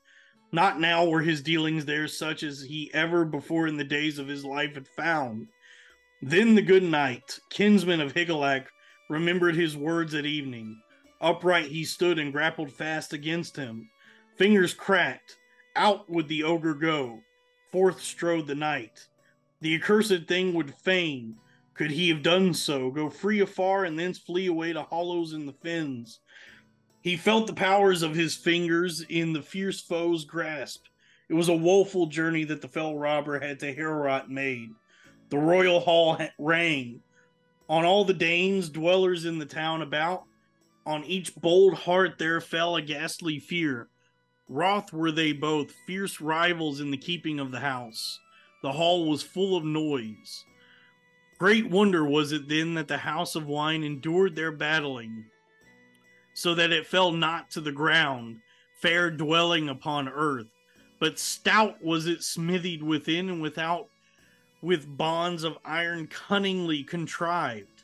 Not 0.51 0.81
now 0.81 1.07
were 1.07 1.23
his 1.23 1.43
dealings 1.43 1.85
there 1.85 2.09
such 2.09 2.43
as 2.43 2.61
he 2.61 2.91
ever 2.93 3.25
before 3.25 3.69
in 3.69 3.77
the 3.77 3.85
days 3.85 4.19
of 4.19 4.27
his 4.27 4.45
life 4.45 4.75
had 4.75 4.89
found. 4.89 5.47
Then 6.23 6.57
the 6.57 6.63
good 6.63 6.83
knight, 6.83 7.39
kinsman 7.51 8.01
of 8.01 8.15
Higelac, 8.15 8.67
remembered 9.09 9.55
his 9.55 9.77
words 9.77 10.15
at 10.15 10.27
evening. 10.27 10.81
Upright 11.21 11.67
he 11.67 11.85
stood 11.85 12.19
and 12.19 12.33
grappled 12.33 12.71
fast 12.71 13.13
against 13.13 13.57
him. 13.57 13.91
Fingers 14.37 14.75
cracked, 14.75 15.37
out 15.77 16.09
would 16.09 16.29
the 16.29 16.45
ogre 16.45 16.75
go. 16.75 17.21
Forth 17.73 18.01
strode 18.01 18.47
the 18.47 18.55
knight. 18.55 19.07
The 19.61 19.75
accursed 19.75 20.29
thing 20.29 20.55
would 20.55 20.75
fain, 20.75 21.37
could 21.75 21.91
he 21.91 22.09
have 22.09 22.23
done 22.23 22.55
so, 22.55 22.91
go 22.91 23.09
free 23.11 23.41
afar 23.41 23.85
and 23.85 23.99
thence 23.99 24.19
flee 24.19 24.47
away 24.47 24.73
to 24.73 24.83
hollows 24.83 25.33
in 25.33 25.47
the 25.47 25.53
fens. 25.53 26.21
He 27.03 27.17
felt 27.17 27.47
the 27.47 27.53
powers 27.55 28.03
of 28.03 28.15
his 28.15 28.35
fingers 28.35 29.03
in 29.09 29.33
the 29.33 29.43
fierce 29.43 29.81
foe's 29.81 30.25
grasp. 30.25 30.87
It 31.29 31.35
was 31.35 31.49
a 31.49 31.57
woeful 31.57 32.07
journey 32.07 32.45
that 32.45 32.63
the 32.63 32.69
fell 32.69 32.97
robber 32.97 33.39
had 33.39 33.61
to 33.61 33.75
Heorot 33.75 34.29
made. 34.29 34.71
The 35.29 35.39
royal 35.39 35.81
hall 35.81 36.19
rang. 36.39 37.01
On 37.69 37.85
all 37.85 38.05
the 38.05 38.15
Danes, 38.15 38.71
dwellers 38.71 39.25
in 39.25 39.39
the 39.39 39.47
town 39.47 39.83
about, 39.83 40.25
on 40.87 41.05
each 41.05 41.35
bold 41.37 41.75
heart 41.75 42.19
there 42.19 42.41
fell 42.41 42.77
a 42.77 42.83
ghastly 42.83 43.39
fear. 43.39 43.89
Wroth 44.49 44.93
were 44.93 45.13
they 45.13 45.33
both, 45.33 45.75
fierce 45.87 46.21
rivals 46.21 46.81
in 46.81 46.91
the 46.91 46.97
keeping 46.97 47.39
of 47.39 47.51
the 47.51 47.61
house. 47.61 48.19
The 48.63 48.73
hall 48.73 49.07
was 49.09 49.23
full 49.23 49.55
of 49.55 49.65
noise. 49.65 50.45
Great 51.39 51.69
wonder 51.69 52.05
was 52.05 52.33
it 52.33 52.49
then 52.49 52.75
that 52.75 52.89
the 52.89 52.99
house 52.99 53.37
of 53.37 53.47
wine 53.47 53.85
endured 53.85 54.35
their 54.35 54.51
battling, 54.51 55.27
so 56.35 56.55
that 56.55 56.73
it 56.73 56.87
fell 56.87 57.13
not 57.13 57.51
to 57.51 57.61
the 57.61 57.71
ground, 57.71 58.39
fair 58.81 59.11
dwelling 59.11 59.69
upon 59.69 60.09
earth. 60.09 60.49
But 60.99 61.19
stout 61.19 61.83
was 61.85 62.07
it 62.07 62.25
smithied 62.25 62.83
within 62.83 63.29
and 63.29 63.43
without 63.43 63.89
with 64.61 64.97
bonds 64.97 65.45
of 65.45 65.59
iron 65.65 66.07
cunningly 66.07 66.83
contrived. 66.83 67.83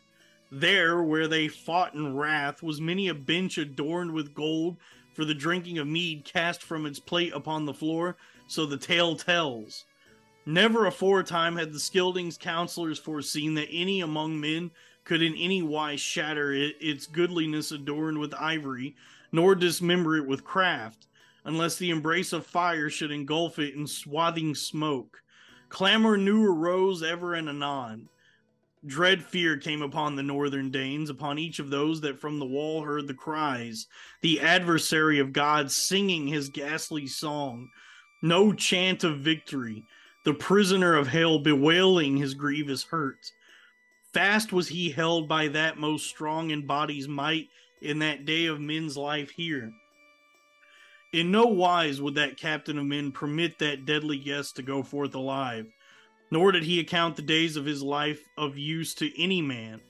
There, 0.51 1.03
where 1.03 1.29
they 1.29 1.49
fought 1.49 1.95
in 1.95 2.17
wrath, 2.17 2.63
was 2.63 2.81
many 2.81 3.09
a 3.09 3.15
bench 3.15 3.59
adorned 3.59 4.13
with 4.13 4.35
gold 4.35 4.77
for 5.15 5.25
the 5.25 5.35
drinking 5.35 5.79
of 5.79 5.87
mead 5.87 6.25
cast 6.25 6.63
from 6.63 6.87
its 6.87 6.99
plate 6.99 7.33
upon 7.33 7.65
the 7.65 7.75
floor, 7.75 8.17
so 8.47 8.67
the 8.67 8.77
tale 8.77 9.17
tells. 9.17 9.85
Never 10.47 10.87
aforetime 10.87 11.57
had 11.57 11.73
the 11.73 11.79
Scyldings' 11.79 12.39
counselors 12.39 12.99
foreseen 12.99 13.55
that 13.55 13.69
any 13.71 14.01
among 14.01 14.41
men 14.41 14.71
could 15.05 15.23
in 15.23 15.35
any 15.37 15.63
wise 15.63 16.01
shatter 16.01 16.53
it, 16.53 16.77
its 16.81 17.07
goodliness 17.07 17.73
adorned 17.73 18.19
with 18.19 18.35
ivory, 18.35 18.95
nor 19.33 19.55
dismember 19.55 20.17
it 20.17 20.27
with 20.27 20.45
craft, 20.45 21.07
unless 21.45 21.77
the 21.77 21.91
embrace 21.91 22.33
of 22.33 22.47
fire 22.47 22.91
should 22.91 23.11
engulf 23.11 23.59
it 23.59 23.75
in 23.75 23.87
swathing 23.87 24.55
smoke. 24.55 25.23
Clamor 25.75 26.17
new 26.17 26.47
arose 26.47 27.03
ever 27.03 27.35
and 27.35 27.49
anon. 27.49 28.09
Dread 28.87 29.25
fear 29.25 29.57
came 29.57 29.83
upon 29.83 30.15
the 30.15 30.23
northern 30.23 30.71
Danes, 30.71 31.11
upon 31.11 31.37
each 31.37 31.59
of 31.59 31.69
those 31.69 32.01
that 32.03 32.21
from 32.21 32.39
the 32.39 32.47
wall 32.47 32.85
heard 32.85 33.09
the 33.09 33.13
cries, 33.13 33.89
the 34.21 34.39
adversary 34.39 35.19
of 35.19 35.33
God 35.33 35.73
singing 35.73 36.29
his 36.29 36.49
ghastly 36.49 37.09
song. 37.09 37.71
No 38.23 38.53
chant 38.53 39.03
of 39.03 39.19
victory, 39.19 39.83
the 40.25 40.33
prisoner 40.33 40.95
of 40.95 41.09
hell 41.09 41.41
bewailing 41.41 42.19
his 42.19 42.35
grievous 42.35 42.85
hurt. 42.85 43.33
Fast 44.13 44.53
was 44.53 44.69
he 44.69 44.91
held 44.91 45.29
by 45.29 45.49
that 45.49 45.77
most 45.77 46.07
strong 46.07 46.51
in 46.51 46.69
body's 46.69 47.09
might 47.09 47.49
in 47.83 47.99
that 47.99 48.25
day 48.25 48.47
of 48.47 48.61
men's 48.61 48.97
life 48.97 49.31
here. 49.31 49.73
In 51.15 51.31
no 51.31 51.47
wise 51.47 52.01
would 52.01 52.17
that 52.17 52.37
captain 52.37 52.79
of 52.79 52.87
men 52.87 53.13
permit 53.13 53.59
that 53.59 53.87
deadly 53.87 54.19
guest 54.19 54.57
to 54.57 54.63
go 54.63 54.83
forth 54.83 55.15
alive 55.15 55.67
nor 56.35 56.51
did 56.51 56.65
he 56.65 56.81
account 56.81 57.15
the 57.15 57.23
days 57.23 57.57
of 57.57 57.65
his 57.65 57.81
life 57.81 58.25
of 58.37 58.59
use 58.59 58.93
to 58.93 59.23
any 59.23 59.41
man. 59.41 59.81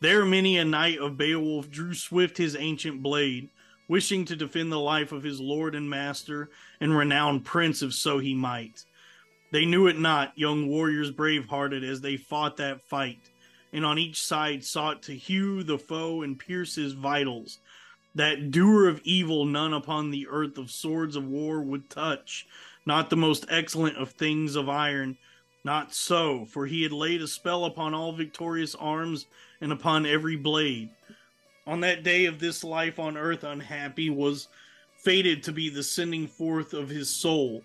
There 0.00 0.26
many 0.26 0.58
a 0.58 0.64
knight 0.64 0.98
of 0.98 1.16
Beowulf 1.16 1.70
drew 1.70 1.94
swift 1.94 2.36
his 2.36 2.54
ancient 2.54 3.02
blade, 3.02 3.48
wishing 3.88 4.26
to 4.26 4.36
defend 4.36 4.70
the 4.70 4.78
life 4.78 5.12
of 5.12 5.22
his 5.22 5.40
lord 5.40 5.74
and 5.74 5.88
master 5.88 6.50
and 6.78 6.94
renowned 6.94 7.46
prince 7.46 7.80
if 7.80 7.94
so 7.94 8.18
he 8.18 8.34
might. 8.34 8.84
They 9.50 9.64
knew 9.64 9.86
it 9.86 9.98
not, 9.98 10.36
young 10.36 10.68
warriors 10.68 11.10
brave 11.10 11.46
hearted, 11.46 11.82
as 11.82 12.02
they 12.02 12.18
fought 12.18 12.58
that 12.58 12.82
fight, 12.82 13.30
and 13.72 13.86
on 13.86 13.98
each 13.98 14.20
side 14.20 14.62
sought 14.64 15.02
to 15.04 15.16
hew 15.16 15.62
the 15.62 15.78
foe 15.78 16.20
and 16.20 16.38
pierce 16.38 16.74
his 16.74 16.92
vitals. 16.92 17.60
That 18.18 18.50
doer 18.50 18.88
of 18.88 19.00
evil 19.04 19.44
none 19.44 19.72
upon 19.72 20.10
the 20.10 20.26
earth 20.28 20.58
of 20.58 20.72
swords 20.72 21.14
of 21.14 21.28
war 21.28 21.62
would 21.62 21.88
touch, 21.88 22.48
not 22.84 23.10
the 23.10 23.16
most 23.16 23.46
excellent 23.48 23.96
of 23.96 24.10
things 24.10 24.56
of 24.56 24.68
iron, 24.68 25.16
not 25.62 25.94
so, 25.94 26.44
for 26.44 26.66
he 26.66 26.82
had 26.82 26.90
laid 26.90 27.22
a 27.22 27.28
spell 27.28 27.64
upon 27.64 27.94
all 27.94 28.10
victorious 28.10 28.74
arms 28.74 29.26
and 29.60 29.70
upon 29.70 30.04
every 30.04 30.34
blade. 30.34 30.90
On 31.64 31.78
that 31.82 32.02
day 32.02 32.24
of 32.24 32.40
this 32.40 32.64
life 32.64 32.98
on 32.98 33.16
earth, 33.16 33.44
unhappy 33.44 34.10
was 34.10 34.48
fated 34.96 35.44
to 35.44 35.52
be 35.52 35.68
the 35.68 35.84
sending 35.84 36.26
forth 36.26 36.74
of 36.74 36.88
his 36.88 37.08
soul, 37.08 37.62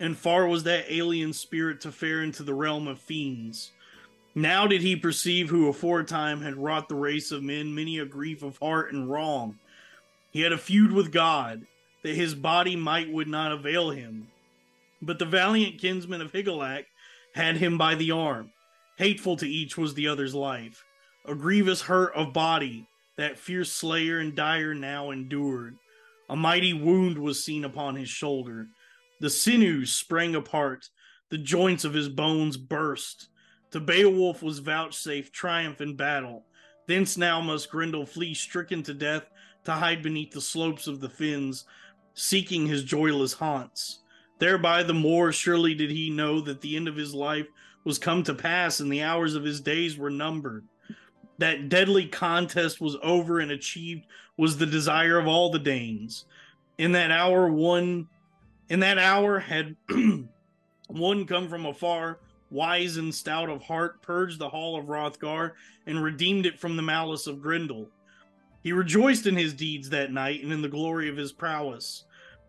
and 0.00 0.18
far 0.18 0.48
was 0.48 0.64
that 0.64 0.92
alien 0.92 1.32
spirit 1.32 1.80
to 1.82 1.92
fare 1.92 2.24
into 2.24 2.42
the 2.42 2.52
realm 2.52 2.88
of 2.88 2.98
fiends. 2.98 3.70
Now 4.34 4.66
did 4.66 4.82
he 4.82 4.96
perceive 4.96 5.50
who 5.50 5.68
aforetime 5.68 6.40
had 6.40 6.56
wrought 6.56 6.88
the 6.88 6.96
race 6.96 7.30
of 7.30 7.44
men 7.44 7.72
many 7.72 8.00
a 8.00 8.04
grief 8.04 8.42
of 8.42 8.58
heart 8.58 8.92
and 8.92 9.08
wrong. 9.08 9.56
He 10.34 10.40
had 10.40 10.52
a 10.52 10.58
feud 10.58 10.90
with 10.90 11.12
God, 11.12 11.64
that 12.02 12.16
his 12.16 12.34
body 12.34 12.74
might 12.74 13.10
would 13.10 13.28
not 13.28 13.52
avail 13.52 13.90
him. 13.90 14.26
But 15.00 15.20
the 15.20 15.24
valiant 15.24 15.80
kinsman 15.80 16.20
of 16.20 16.32
Higelac 16.32 16.86
had 17.36 17.58
him 17.58 17.78
by 17.78 17.94
the 17.94 18.10
arm. 18.10 18.50
Hateful 18.98 19.36
to 19.36 19.48
each 19.48 19.78
was 19.78 19.94
the 19.94 20.08
other's 20.08 20.34
life. 20.34 20.84
A 21.24 21.36
grievous 21.36 21.82
hurt 21.82 22.12
of 22.16 22.32
body 22.32 22.88
that 23.16 23.38
fierce 23.38 23.70
slayer 23.70 24.18
and 24.18 24.34
dyer 24.34 24.74
now 24.74 25.12
endured. 25.12 25.76
A 26.28 26.34
mighty 26.34 26.72
wound 26.72 27.16
was 27.16 27.44
seen 27.44 27.64
upon 27.64 27.94
his 27.94 28.08
shoulder. 28.08 28.66
The 29.20 29.30
sinews 29.30 29.92
sprang 29.92 30.34
apart, 30.34 30.88
the 31.30 31.38
joints 31.38 31.84
of 31.84 31.94
his 31.94 32.08
bones 32.08 32.56
burst. 32.56 33.28
To 33.70 33.78
Beowulf 33.78 34.42
was 34.42 34.58
vouchsafed 34.58 35.32
triumph 35.32 35.80
in 35.80 35.94
battle. 35.94 36.44
Thence 36.88 37.16
now 37.16 37.40
must 37.40 37.70
Grendel 37.70 38.04
flee 38.04 38.34
stricken 38.34 38.82
to 38.82 38.94
death 38.94 39.30
to 39.64 39.72
hide 39.72 40.02
beneath 40.02 40.32
the 40.32 40.40
slopes 40.40 40.86
of 40.86 41.00
the 41.00 41.08
fens, 41.08 41.64
seeking 42.14 42.66
his 42.66 42.84
joyless 42.84 43.32
haunts. 43.32 44.00
Thereby 44.38 44.82
the 44.82 44.94
more 44.94 45.32
surely 45.32 45.74
did 45.74 45.90
he 45.90 46.10
know 46.10 46.40
that 46.40 46.60
the 46.60 46.76
end 46.76 46.88
of 46.88 46.96
his 46.96 47.14
life 47.14 47.46
was 47.84 47.98
come 47.98 48.22
to 48.24 48.34
pass 48.34 48.80
and 48.80 48.92
the 48.92 49.02
hours 49.02 49.34
of 49.34 49.44
his 49.44 49.60
days 49.60 49.96
were 49.96 50.10
numbered. 50.10 50.64
That 51.38 51.68
deadly 51.68 52.06
contest 52.06 52.80
was 52.80 52.96
over 53.02 53.40
and 53.40 53.50
achieved 53.50 54.06
was 54.36 54.56
the 54.56 54.66
desire 54.66 55.18
of 55.18 55.26
all 55.26 55.50
the 55.50 55.58
Danes. 55.58 56.26
In 56.78 56.92
that 56.92 57.10
hour 57.10 57.48
one 57.48 58.08
in 58.68 58.80
that 58.80 58.98
hour 58.98 59.38
had 59.38 59.76
one 60.88 61.26
come 61.26 61.48
from 61.48 61.66
afar, 61.66 62.18
wise 62.50 62.96
and 62.96 63.14
stout 63.14 63.50
of 63.50 63.62
heart, 63.62 64.00
purged 64.00 64.38
the 64.38 64.48
hall 64.48 64.78
of 64.78 64.86
Hrothgar 64.86 65.52
and 65.86 66.02
redeemed 66.02 66.46
it 66.46 66.58
from 66.58 66.76
the 66.76 66.82
malice 66.82 67.26
of 67.26 67.42
Grendel. 67.42 67.88
He 68.64 68.72
rejoiced 68.72 69.26
in 69.26 69.36
his 69.36 69.52
deeds 69.52 69.90
that 69.90 70.10
night 70.10 70.42
and 70.42 70.50
in 70.50 70.62
the 70.62 70.70
glory 70.70 71.10
of 71.10 71.18
his 71.18 71.32
prowess. 71.32 72.04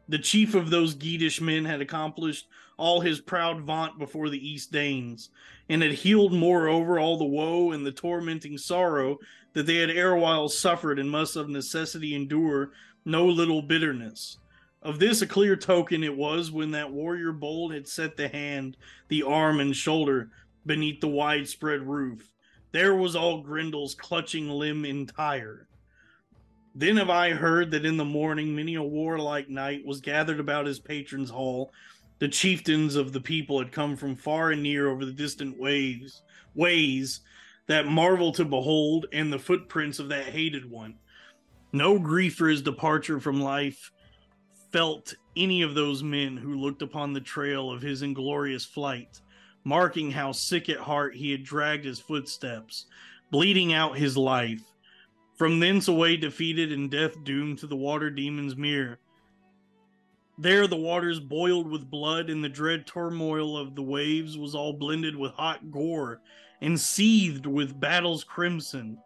The 0.07 0.17
chief 0.17 0.55
of 0.55 0.69
those 0.69 0.95
Geatish 0.95 1.41
men 1.41 1.65
had 1.65 1.81
accomplished 1.81 2.47
all 2.77 3.01
his 3.01 3.19
proud 3.19 3.63
vaunt 3.63 3.99
before 3.99 4.29
the 4.29 4.49
East 4.49 4.71
Danes, 4.71 5.29
and 5.67 5.81
had 5.81 5.91
healed 5.91 6.31
moreover 6.31 6.97
all 6.97 7.17
the 7.17 7.25
woe 7.25 7.71
and 7.71 7.85
the 7.85 7.91
tormenting 7.91 8.57
sorrow 8.57 9.19
that 9.51 9.65
they 9.65 9.75
had 9.75 9.89
erewhile 9.89 10.47
suffered 10.47 10.99
and 10.99 11.11
must 11.11 11.35
of 11.35 11.49
necessity 11.49 12.15
endure 12.15 12.71
no 13.03 13.25
little 13.25 13.61
bitterness. 13.61 14.37
Of 14.81 14.99
this 14.99 15.21
a 15.21 15.27
clear 15.27 15.57
token 15.57 16.01
it 16.01 16.15
was 16.15 16.49
when 16.49 16.71
that 16.71 16.93
warrior 16.93 17.33
bold 17.33 17.73
had 17.73 17.89
set 17.89 18.15
the 18.15 18.29
hand, 18.29 18.77
the 19.09 19.23
arm, 19.23 19.59
and 19.59 19.75
shoulder 19.75 20.29
beneath 20.65 21.01
the 21.01 21.09
widespread 21.09 21.85
roof. 21.85 22.31
There 22.71 22.95
was 22.95 23.17
all 23.17 23.41
Grendel's 23.41 23.95
clutching 23.95 24.49
limb 24.49 24.85
entire. 24.85 25.67
Then 26.77 26.97
have 26.97 27.09
I 27.09 27.29
heard 27.29 27.71
that 27.71 27.85
in 27.85 27.95
the 27.95 28.03
morning 28.03 28.53
many 28.53 28.75
a 28.75 28.83
warlike 28.83 29.49
knight 29.49 29.85
was 29.85 30.01
gathered 30.01 30.41
about 30.41 30.65
his 30.65 30.77
patron's 30.77 31.29
hall. 31.29 31.71
The 32.19 32.27
chieftains 32.27 32.95
of 32.95 33.13
the 33.13 33.21
people 33.21 33.59
had 33.59 33.71
come 33.71 33.95
from 33.95 34.17
far 34.17 34.51
and 34.51 34.61
near 34.61 34.89
over 34.89 35.05
the 35.05 35.13
distant 35.13 35.57
ways, 35.57 36.21
ways 36.53 37.21
that 37.67 37.87
marvel 37.87 38.33
to 38.33 38.43
behold, 38.43 39.05
and 39.13 39.31
the 39.31 39.39
footprints 39.39 39.99
of 39.99 40.09
that 40.09 40.25
hated 40.25 40.69
one. 40.69 40.95
No 41.71 41.97
grief 41.97 42.35
for 42.35 42.49
his 42.49 42.61
departure 42.61 43.21
from 43.21 43.39
life 43.39 43.91
felt 44.73 45.15
any 45.37 45.61
of 45.61 45.75
those 45.75 46.03
men 46.03 46.35
who 46.35 46.59
looked 46.59 46.81
upon 46.81 47.13
the 47.13 47.21
trail 47.21 47.71
of 47.71 47.81
his 47.81 48.01
inglorious 48.01 48.65
flight, 48.65 49.21
marking 49.63 50.11
how 50.11 50.33
sick 50.33 50.67
at 50.67 50.77
heart 50.77 51.15
he 51.15 51.31
had 51.31 51.43
dragged 51.43 51.85
his 51.85 52.01
footsteps, 52.01 52.87
bleeding 53.31 53.71
out 53.71 53.97
his 53.97 54.17
life. 54.17 54.61
From 55.35 55.59
thence 55.59 55.87
away 55.87 56.15
defeated 56.15 56.71
and 56.71 56.89
death 56.89 57.21
doomed 57.23 57.59
to 57.59 57.67
the 57.67 57.75
water 57.75 58.09
demon's 58.09 58.55
mere. 58.55 58.99
There 60.37 60.67
the 60.67 60.77
waters 60.77 61.19
boiled 61.19 61.69
with 61.69 61.89
blood, 61.89 62.29
and 62.29 62.43
the 62.43 62.49
dread 62.49 62.87
turmoil 62.87 63.57
of 63.57 63.75
the 63.75 63.83
waves 63.83 64.37
was 64.37 64.55
all 64.55 64.73
blended 64.73 65.15
with 65.15 65.31
hot 65.33 65.71
gore 65.71 66.21
and 66.61 66.79
seethed 66.79 67.45
with 67.45 67.79
battle's 67.79 68.23
crimson. 68.23 68.97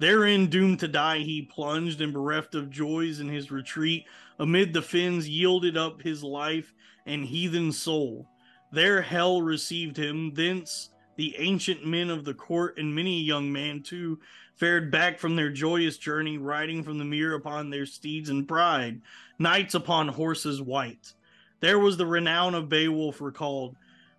Therein 0.00 0.46
doomed 0.46 0.80
to 0.80 0.88
die, 0.88 1.18
he 1.18 1.42
plunged 1.42 2.00
and 2.00 2.12
bereft 2.12 2.54
of 2.54 2.70
joys 2.70 3.18
in 3.20 3.28
his 3.28 3.50
retreat 3.50 4.04
amid 4.38 4.72
the 4.72 4.82
fins, 4.82 5.28
yielded 5.28 5.76
up 5.76 6.02
his 6.02 6.22
life 6.22 6.72
and 7.06 7.24
heathen 7.24 7.72
soul. 7.72 8.28
There 8.70 9.02
hell 9.02 9.42
received 9.42 9.96
him. 9.96 10.34
Thence 10.34 10.90
the 11.16 11.34
ancient 11.38 11.84
men 11.84 12.10
of 12.10 12.24
the 12.24 12.34
court 12.34 12.78
and 12.78 12.94
many 12.94 13.16
a 13.16 13.24
young 13.24 13.50
man 13.50 13.82
too 13.82 14.20
fared 14.58 14.90
back 14.90 15.18
from 15.18 15.36
their 15.36 15.50
joyous 15.50 15.96
journey, 15.96 16.36
riding 16.36 16.82
from 16.82 16.98
the 16.98 17.04
mere 17.04 17.34
upon 17.34 17.70
their 17.70 17.86
steeds 17.86 18.28
in 18.28 18.44
pride, 18.44 19.00
knights 19.38 19.74
upon 19.74 20.08
horses 20.08 20.60
white. 20.60 21.12
There 21.60 21.78
was 21.78 21.96
the 21.96 22.06
renown 22.06 22.54
of 22.54 22.68
Beowulf 22.68 23.20
recalled. 23.20 23.76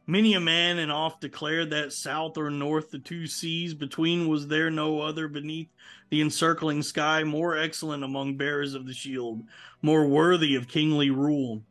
Many 0.08 0.34
a 0.34 0.40
man 0.40 0.80
and 0.80 0.92
oft 0.92 1.22
declared 1.22 1.70
that 1.70 1.94
south 1.94 2.38
or 2.38 2.50
north 2.50 2.90
the 2.90 3.00
two 3.00 3.28
seas 3.28 3.74
between 3.74 4.28
was 4.28 4.48
there 4.48 4.72
no 4.72 5.02
other 5.02 5.28
beneath 5.28 5.70
the 6.10 6.22
encircling 6.22 6.82
sky 6.82 7.24
more 7.24 7.56
excellent 7.56 8.04
among 8.04 8.36
bearers 8.36 8.74
of 8.74 8.88
the 8.88 8.94
shield, 8.94 9.44
more 9.82 10.08
worthy 10.08 10.56
of 10.56 10.68
kingly 10.68 11.12
rule. 11.12 11.62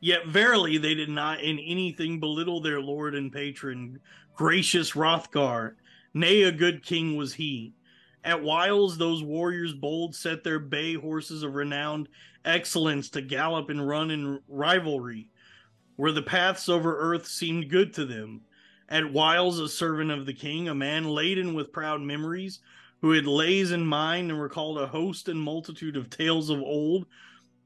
Yet 0.00 0.26
verily 0.26 0.78
they 0.78 0.94
did 0.94 1.10
not 1.10 1.40
in 1.40 1.58
anything 1.58 2.20
belittle 2.20 2.60
their 2.60 2.80
lord 2.80 3.14
and 3.14 3.30
patron, 3.30 4.00
gracious 4.34 4.92
Hrothgar. 4.92 5.76
Nay, 6.12 6.42
a 6.42 6.52
good 6.52 6.84
king 6.84 7.16
was 7.16 7.34
he. 7.34 7.74
At 8.22 8.42
whiles 8.42 8.98
those 8.98 9.22
warriors 9.22 9.72
bold 9.72 10.14
set 10.14 10.44
their 10.44 10.58
bay 10.58 10.94
horses 10.94 11.42
of 11.42 11.54
renowned 11.54 12.08
excellence 12.44 13.08
to 13.10 13.22
gallop 13.22 13.70
and 13.70 13.86
run 13.86 14.10
in 14.10 14.40
rivalry 14.48 15.28
where 16.00 16.12
the 16.12 16.22
paths 16.22 16.66
over 16.66 16.98
earth 16.98 17.26
seemed 17.26 17.68
good 17.68 17.92
to 17.92 18.06
them. 18.06 18.40
At 18.88 19.12
whiles 19.12 19.58
a 19.58 19.68
servant 19.68 20.10
of 20.10 20.24
the 20.24 20.32
king, 20.32 20.66
a 20.66 20.74
man 20.74 21.04
laden 21.04 21.52
with 21.52 21.74
proud 21.74 22.00
memories, 22.00 22.60
who 23.02 23.12
had 23.12 23.26
lays 23.26 23.70
in 23.70 23.84
mind 23.84 24.30
and 24.30 24.40
recalled 24.40 24.78
a 24.78 24.86
host 24.86 25.28
and 25.28 25.38
multitude 25.38 25.98
of 25.98 26.08
tales 26.08 26.48
of 26.48 26.62
old, 26.62 27.04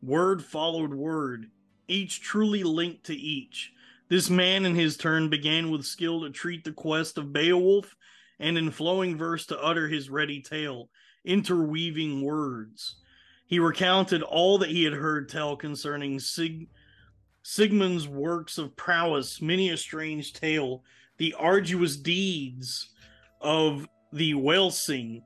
word 0.03 0.43
followed 0.43 0.93
word, 0.93 1.49
each 1.87 2.21
truly 2.21 2.65
linked 2.65 3.05
to 3.05 3.15
each. 3.15 3.73
This 4.09 4.29
man 4.29 4.67
in 4.67 4.75
his 4.75 4.97
turn 4.97 5.29
began 5.29 5.71
with 5.71 5.87
skill 5.87 6.23
to 6.23 6.31
treat 6.31 6.65
the 6.65 6.73
quest 6.73 7.17
of 7.17 7.33
Beowulf, 7.33 7.95
and 8.39 8.59
in 8.59 8.71
flowing 8.71 9.17
verse 9.17 9.47
to 9.47 9.61
utter 9.61 9.89
his 9.89 10.11
ready 10.11 10.41
tale, 10.41 10.89
interweaving 11.25 12.23
words. 12.23 12.97
He 13.47 13.59
recounted 13.59 14.23
all 14.23 14.59
that 14.59 14.71
he 14.71 14.85
had 14.85 14.95
heard 14.95 15.29
tell 15.29 15.57
concerning 15.57 16.19
Sig 16.19 16.69
Sigmund's 17.43 18.09
works 18.09 18.57
of 18.57 18.75
prowess, 18.75 19.43
many 19.43 19.69
a 19.69 19.77
strange 19.77 20.33
tale, 20.33 20.83
the 21.19 21.35
arduous 21.35 21.97
deeds 21.97 22.91
of 23.41 23.87
the 24.13 24.33
Wælsing, 24.33 25.23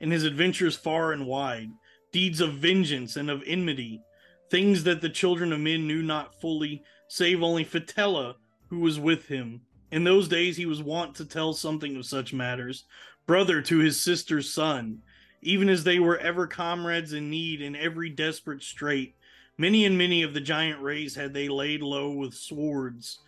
and 0.00 0.10
his 0.10 0.24
adventures 0.24 0.74
far 0.74 1.12
and 1.12 1.26
wide, 1.26 1.70
deeds 2.10 2.40
of 2.40 2.54
vengeance 2.54 3.14
and 3.14 3.30
of 3.30 3.44
enmity, 3.46 4.02
things 4.50 4.82
that 4.82 5.00
the 5.00 5.08
children 5.08 5.52
of 5.52 5.60
men 5.60 5.86
knew 5.86 6.02
not 6.02 6.40
fully, 6.40 6.82
save 7.06 7.40
only 7.40 7.64
Fitela, 7.64 8.34
who 8.68 8.80
was 8.80 8.98
with 8.98 9.26
him. 9.26 9.60
In 9.90 10.04
those 10.04 10.28
days 10.28 10.56
he 10.56 10.66
was 10.66 10.82
wont 10.82 11.14
to 11.16 11.24
tell 11.24 11.52
something 11.52 11.96
of 11.96 12.06
such 12.06 12.32
matters, 12.32 12.84
brother 13.26 13.60
to 13.62 13.78
his 13.78 14.00
sister's 14.00 14.52
son, 14.52 15.02
even 15.42 15.68
as 15.68 15.84
they 15.84 15.98
were 15.98 16.18
ever 16.18 16.46
comrades 16.46 17.12
in 17.12 17.30
need 17.30 17.60
in 17.60 17.74
every 17.74 18.10
desperate 18.10 18.62
strait 18.62 19.14
Many 19.60 19.84
and 19.84 19.98
many 19.98 20.22
of 20.22 20.32
the 20.32 20.40
giant 20.40 20.80
race 20.80 21.14
had 21.14 21.34
they 21.34 21.46
laid 21.46 21.82
low 21.82 22.12
with 22.12 22.32
swords, 22.32 23.18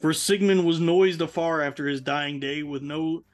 for 0.00 0.14
Sigmund 0.14 0.64
was 0.64 0.80
noised 0.80 1.20
afar 1.20 1.60
after 1.60 1.86
his 1.86 2.00
dying 2.00 2.40
day 2.40 2.62
with 2.62 2.80
no 2.80 3.24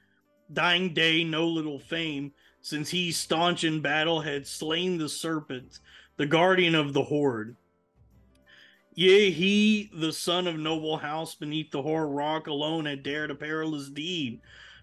dying 0.53 0.93
day 0.93 1.23
no 1.23 1.47
little 1.47 1.79
fame, 1.79 2.33
since 2.61 2.91
he 2.91 3.13
staunch 3.13 3.63
in 3.63 3.81
battle 3.81 4.23
had 4.23 4.45
slain 4.45 4.99
the 4.99 5.09
serpent, 5.09 5.79
the 6.17 6.27
guardian 6.27 6.75
of 6.75 6.95
the 6.95 7.05
hoard. 7.05 7.55
Yea, 8.99 9.31
he, 9.31 9.89
the 9.95 10.13
son 10.13 10.49
of 10.49 10.59
noble 10.59 10.97
house 10.97 11.37
beneath 11.37 11.71
the 11.71 11.83
hoar 11.83 12.09
rock, 12.09 12.49
alone 12.49 12.85
had 12.85 13.01
dared 13.05 13.31
a 13.31 13.35
perilous 13.37 13.89
deed. 13.89 14.41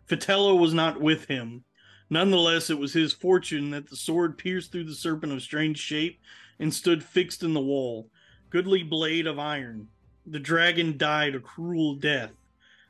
Fitela 0.07 0.57
was 0.57 0.73
not 0.73 1.01
with 1.01 1.25
him. 1.25 1.65
Nonetheless, 2.09 2.69
it 2.69 2.79
was 2.79 2.93
his 2.93 3.11
fortune 3.11 3.71
that 3.71 3.89
the 3.89 3.97
sword 3.97 4.37
pierced 4.37 4.71
through 4.71 4.85
the 4.85 4.95
serpent 4.95 5.33
of 5.33 5.41
strange 5.41 5.79
shape 5.79 6.21
and 6.59 6.73
stood 6.73 7.03
fixed 7.03 7.43
in 7.43 7.53
the 7.53 7.59
wall, 7.59 8.09
goodly 8.49 8.83
blade 8.83 9.27
of 9.27 9.37
iron. 9.37 9.89
The 10.25 10.39
dragon 10.39 10.97
died 10.97 11.35
a 11.35 11.41
cruel 11.41 11.95
death. 11.95 12.31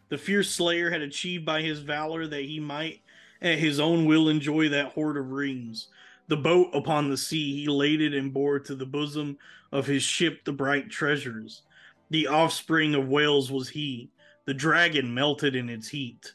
The 0.10 0.20
fierce 0.20 0.52
slayer 0.52 0.92
had 0.92 1.02
achieved 1.02 1.44
by 1.44 1.64
his 1.64 1.80
valor 1.80 2.28
that 2.28 2.46
he 2.46 2.60
might 2.60 3.02
at 3.42 3.58
his 3.58 3.80
own 3.80 4.06
will 4.06 4.30
enjoy 4.30 4.70
that 4.70 4.92
hoard 4.92 5.18
of 5.18 5.32
rings. 5.32 5.88
The 6.28 6.38
boat 6.38 6.70
upon 6.74 7.10
the 7.10 7.18
sea 7.18 7.56
he 7.56 7.68
laded 7.68 8.14
and 8.14 8.34
bore 8.34 8.60
to 8.60 8.76
the 8.76 8.86
bosom 8.86 9.38
of 9.72 9.86
his 9.86 10.04
ship 10.04 10.44
the 10.44 10.52
bright 10.52 10.90
treasures. 10.90 11.62
The 12.10 12.28
offspring 12.28 12.96
of 12.96 13.06
Wæls 13.06 13.52
was 13.52 13.70
he, 13.70 14.10
the 14.46 14.54
dragon 14.54 15.14
melted 15.14 15.56
in 15.56 15.70
its 15.70 15.88
heat. 15.88 16.34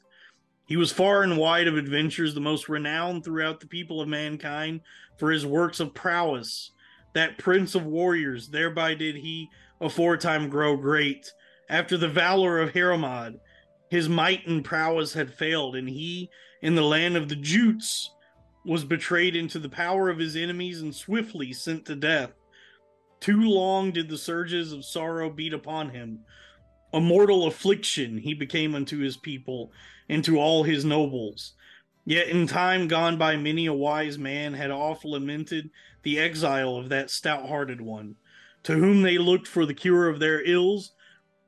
He 0.67 0.77
was 0.77 0.93
far 0.93 1.25
and 1.25 1.37
wide 1.37 1.67
of 1.67 1.77
adventures, 1.77 2.35
the 2.35 2.41
most 2.41 2.69
renowned 2.69 3.25
throughout 3.25 3.59
the 3.59 3.67
people 3.67 4.01
of 4.01 4.09
mankind 4.09 4.83
for 5.19 5.33
his 5.33 5.45
works 5.45 5.81
of 5.81 5.95
prowess, 5.95 6.71
that 7.13 7.39
prince 7.39 7.75
of 7.75 7.85
warriors, 7.85 8.49
thereby 8.49 8.95
did 8.95 9.17
he 9.17 9.49
aforetime 9.81 10.49
grow 10.49 10.77
great. 10.77 11.33
After 11.69 11.97
the 11.97 12.09
valor 12.09 12.61
of 12.61 12.73
Heremod, 12.73 13.41
his 13.91 14.09
might 14.09 14.47
and 14.47 14.65
prowess 14.65 15.13
had 15.13 15.35
failed, 15.35 15.75
and 15.75 15.89
he, 15.89 16.31
in 16.63 16.77
the 16.77 16.83
land 16.83 17.17
of 17.17 17.29
the 17.29 17.37
Jutes, 17.37 18.11
was 18.65 18.85
betrayed 18.85 19.35
into 19.35 19.59
the 19.59 19.69
power 19.69 20.11
of 20.11 20.19
his 20.19 20.37
enemies 20.37 20.81
and 20.81 20.95
swiftly 20.95 21.53
sent 21.53 21.87
to 21.87 21.97
death. 21.97 22.33
Too 23.21 23.43
long 23.43 23.91
did 23.91 24.09
the 24.09 24.19
surges 24.19 24.73
of 24.73 24.85
sorrow 24.85 25.31
beat 25.31 25.53
upon 25.53 25.91
him. 25.91 26.21
A 26.93 27.01
mortal 27.01 27.47
affliction 27.47 28.19
he 28.19 28.35
became 28.35 28.75
unto 28.75 28.99
his 28.99 29.17
people 29.17 29.73
and 30.09 30.25
to 30.25 30.39
all 30.39 30.65
his 30.65 30.85
nobles. 30.85 31.53
Yet 32.05 32.29
in 32.29 32.47
time 32.47 32.89
gone 32.89 33.19
by, 33.19 33.37
many 33.37 33.67
a 33.67 33.73
wise 33.73 34.19
man 34.19 34.55
had 34.55 34.71
oft 34.71 35.05
lamented 35.05 35.71
the 36.03 36.19
exile 36.19 36.77
of 36.77 36.89
that 36.89 37.11
stout 37.11 37.47
hearted 37.47 37.81
one, 37.81 38.17
to 38.65 38.75
whom 38.75 39.03
they 39.03 39.19
looked 39.19 39.47
for 39.47 39.67
the 39.67 39.75
cure 39.75 40.09
of 40.09 40.19
their 40.19 40.43
ills, 40.43 40.93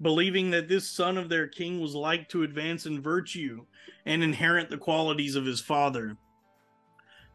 believing 0.00 0.50
that 0.50 0.68
this 0.68 0.88
son 0.88 1.16
of 1.16 1.28
their 1.28 1.48
king 1.48 1.80
was 1.80 1.94
like 1.94 2.28
to 2.28 2.42
advance 2.42 2.86
in 2.86 3.00
virtue 3.00 3.64
and 4.04 4.22
inherit 4.22 4.68
the 4.68 4.76
qualities 4.76 5.36
of 5.36 5.46
his 5.46 5.60
father. 5.60 6.16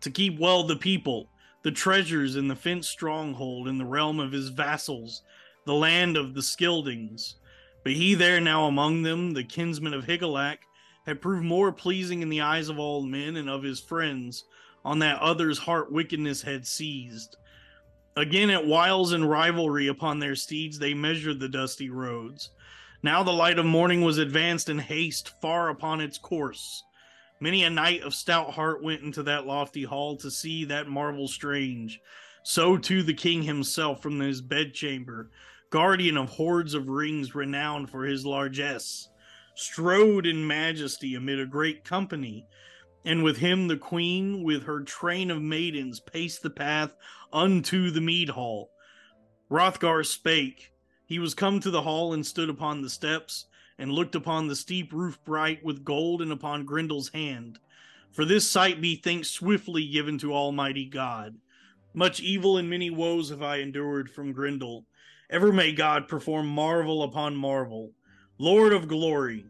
To 0.01 0.11
keep 0.11 0.39
well 0.39 0.63
the 0.63 0.75
people, 0.75 1.29
the 1.63 1.71
treasures 1.71 2.35
in 2.35 2.47
the 2.47 2.55
fenced 2.55 2.89
stronghold 2.89 3.67
in 3.67 3.77
the 3.77 3.85
realm 3.85 4.19
of 4.19 4.31
his 4.31 4.49
vassals, 4.49 5.23
the 5.65 5.73
land 5.73 6.15
of 6.15 6.33
the 6.33 6.41
Scyldings. 6.41 7.35
But 7.83 7.93
he 7.93 8.13
there 8.13 8.39
now 8.39 8.65
among 8.65 9.03
them, 9.03 9.31
the 9.33 9.43
kinsman 9.43 9.93
of 9.93 10.05
Higelac, 10.05 10.59
had 11.05 11.21
proved 11.21 11.45
more 11.45 11.71
pleasing 11.71 12.21
in 12.21 12.29
the 12.29 12.41
eyes 12.41 12.69
of 12.69 12.77
all 12.77 13.01
men 13.01 13.37
and 13.37 13.49
of 13.49 13.63
his 13.63 13.79
friends 13.79 14.43
on 14.83 14.99
that 14.99 15.19
other's 15.19 15.57
heart 15.57 15.91
wickedness 15.91 16.41
had 16.41 16.67
seized. 16.67 17.37
Again, 18.15 18.49
at 18.49 18.65
wiles 18.65 19.13
and 19.13 19.29
rivalry 19.29 19.87
upon 19.87 20.19
their 20.19 20.35
steeds, 20.35 20.79
they 20.79 20.93
measured 20.93 21.39
the 21.39 21.49
dusty 21.49 21.89
roads. 21.89 22.49
Now 23.03 23.23
the 23.23 23.31
light 23.31 23.59
of 23.59 23.65
morning 23.65 24.01
was 24.01 24.17
advanced 24.17 24.69
in 24.69 24.79
haste 24.79 25.29
far 25.41 25.69
upon 25.69 26.01
its 26.01 26.17
course. 26.17 26.83
Many 27.39 27.63
a 27.63 27.69
knight 27.69 28.01
of 28.01 28.15
stout 28.15 28.51
heart 28.51 28.83
went 28.83 29.03
into 29.03 29.21
that 29.23 29.45
lofty 29.45 29.83
hall 29.83 30.17
to 30.17 30.31
see 30.31 30.65
that 30.65 30.87
marvel 30.87 31.27
strange. 31.27 32.01
So 32.43 32.77
too 32.77 33.03
the 33.03 33.13
king 33.13 33.43
himself 33.43 34.01
from 34.01 34.19
his 34.19 34.41
bedchamber, 34.41 35.29
guardian 35.69 36.17
of 36.17 36.29
hoards 36.29 36.73
of 36.73 36.87
rings 36.87 37.35
renowned 37.35 37.89
for 37.89 38.05
his 38.05 38.25
largesse, 38.25 39.09
strode 39.55 40.25
in 40.25 40.47
majesty 40.47 41.13
amid 41.13 41.39
a 41.39 41.45
great 41.45 41.83
company, 41.83 42.45
and 43.05 43.23
with 43.23 43.37
him 43.37 43.67
the 43.67 43.77
queen 43.77 44.43
with 44.43 44.63
her 44.63 44.81
train 44.81 45.29
of 45.29 45.41
maidens 45.41 45.99
paced 45.99 46.41
the 46.41 46.49
path 46.49 46.95
unto 47.31 47.91
the 47.91 48.01
mead 48.01 48.29
hall. 48.29 48.71
Hrothgar 49.49 50.03
spake. 50.03 50.71
He 51.05 51.19
was 51.19 51.33
come 51.33 51.59
to 51.59 51.71
the 51.71 51.83
hall 51.83 52.13
and 52.13 52.25
stood 52.25 52.49
upon 52.49 52.81
the 52.81 52.89
steps, 52.89 53.45
and 53.77 53.91
looked 53.91 54.15
upon 54.15 54.47
the 54.47 54.55
steep 54.55 54.91
roof 54.91 55.19
bright 55.23 55.63
with 55.63 55.83
gold 55.83 56.21
and 56.21 56.31
upon 56.31 56.65
Grendel's 56.65 57.09
hand. 57.09 57.59
For 58.11 58.25
this 58.25 58.49
sight 58.49 58.79
methinks 58.79 59.29
swiftly 59.29 59.87
given 59.87 60.17
to 60.19 60.33
Almighty 60.33 60.85
God. 60.85 61.35
Much 61.93 62.19
evil 62.19 62.57
and 62.57 62.69
many 62.69 62.89
woes 62.89 63.29
have 63.29 63.41
I 63.41 63.57
endured 63.57 64.09
from 64.09 64.33
Grendel. 64.33 64.85
Ever 65.29 65.51
may 65.51 65.71
God 65.71 66.07
perform 66.07 66.47
marvel 66.47 67.03
upon 67.03 67.35
marvel. 67.35 67.91
Lord 68.37 68.71
of 68.73 68.87
glory. 68.87 69.45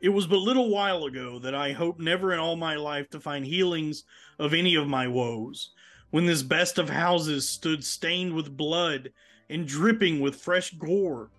It 0.00 0.10
was 0.10 0.26
but 0.26 0.38
little 0.38 0.70
while 0.70 1.04
ago 1.04 1.38
that 1.40 1.54
I 1.54 1.72
hoped 1.72 2.00
never 2.00 2.32
in 2.32 2.38
all 2.38 2.56
my 2.56 2.76
life 2.76 3.10
to 3.10 3.20
find 3.20 3.44
healings 3.44 4.04
of 4.38 4.54
any 4.54 4.76
of 4.76 4.86
my 4.86 5.08
woes, 5.08 5.70
when 6.10 6.26
this 6.26 6.42
best 6.42 6.78
of 6.78 6.88
houses 6.88 7.48
stood 7.48 7.84
stained 7.84 8.32
with 8.32 8.56
blood 8.56 9.10
and 9.50 9.66
dripping 9.66 10.20
with 10.20 10.36
fresh 10.36 10.72
gore. 10.72 11.30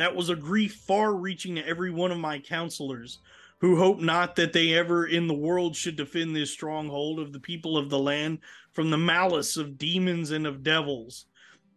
That 0.00 0.16
was 0.16 0.30
a 0.30 0.34
grief 0.34 0.76
far 0.76 1.14
reaching 1.14 1.56
to 1.56 1.66
every 1.66 1.90
one 1.90 2.10
of 2.10 2.16
my 2.16 2.38
counselors, 2.38 3.18
who 3.58 3.76
hoped 3.76 4.00
not 4.00 4.34
that 4.36 4.54
they 4.54 4.72
ever 4.72 5.06
in 5.06 5.26
the 5.26 5.34
world 5.34 5.76
should 5.76 5.96
defend 5.96 6.34
this 6.34 6.50
stronghold 6.50 7.20
of 7.20 7.34
the 7.34 7.38
people 7.38 7.76
of 7.76 7.90
the 7.90 7.98
land 7.98 8.38
from 8.72 8.88
the 8.88 8.96
malice 8.96 9.58
of 9.58 9.76
demons 9.76 10.30
and 10.30 10.46
of 10.46 10.62
devils. 10.62 11.26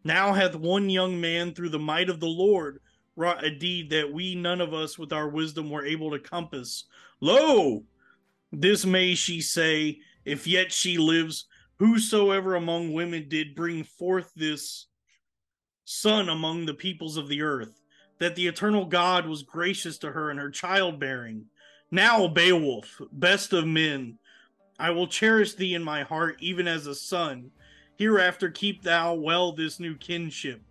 Now 0.05 0.31
hath 0.31 0.55
one 0.55 0.89
young 0.89 1.19
man, 1.19 1.53
through 1.53 1.71
the 1.71 1.79
might 1.79 2.09
of 2.09 2.21
the 2.21 2.27
Lord, 2.29 2.79
wrought 3.17 3.43
a 3.43 3.53
deed 3.53 3.89
that 3.89 4.13
we 4.13 4.35
none 4.35 4.61
of 4.61 4.73
us 4.73 4.97
with 4.97 5.11
our 5.11 5.27
wisdom 5.27 5.69
were 5.69 5.85
able 5.85 6.11
to 6.11 6.19
compass. 6.19 6.85
Lo! 7.19 7.83
This 8.53 8.85
may 8.85 9.15
she 9.15 9.41
say, 9.41 9.99
if 10.23 10.47
yet 10.47 10.71
she 10.71 10.97
lives, 10.97 11.43
whosoever 11.77 12.55
among 12.55 12.93
women 12.93 13.27
did 13.27 13.53
bring 13.53 13.83
forth 13.83 14.31
this 14.33 14.87
son 15.83 16.29
among 16.29 16.65
the 16.65 16.73
peoples 16.73 17.17
of 17.17 17.27
the 17.27 17.41
earth, 17.41 17.81
that 18.19 18.35
the 18.35 18.47
eternal 18.47 18.85
God 18.85 19.27
was 19.27 19.43
gracious 19.43 19.97
to 19.99 20.11
her 20.11 20.31
in 20.31 20.37
her 20.37 20.49
childbearing. 20.49 21.45
Now, 21.91 22.27
Beowulf, 22.27 23.01
best 23.11 23.53
of 23.53 23.67
men, 23.67 24.17
I 24.79 24.91
will 24.91 25.07
cherish 25.07 25.53
thee 25.53 25.75
in 25.75 25.83
my 25.83 26.03
heart 26.03 26.37
even 26.39 26.67
as 26.67 26.87
a 26.87 26.95
son. 26.95 27.51
Hereafter 27.97 28.49
keep 28.49 28.81
thou 28.81 29.13
well 29.13 29.51
this 29.51 29.79
new 29.79 29.95
kinship. 29.95 30.61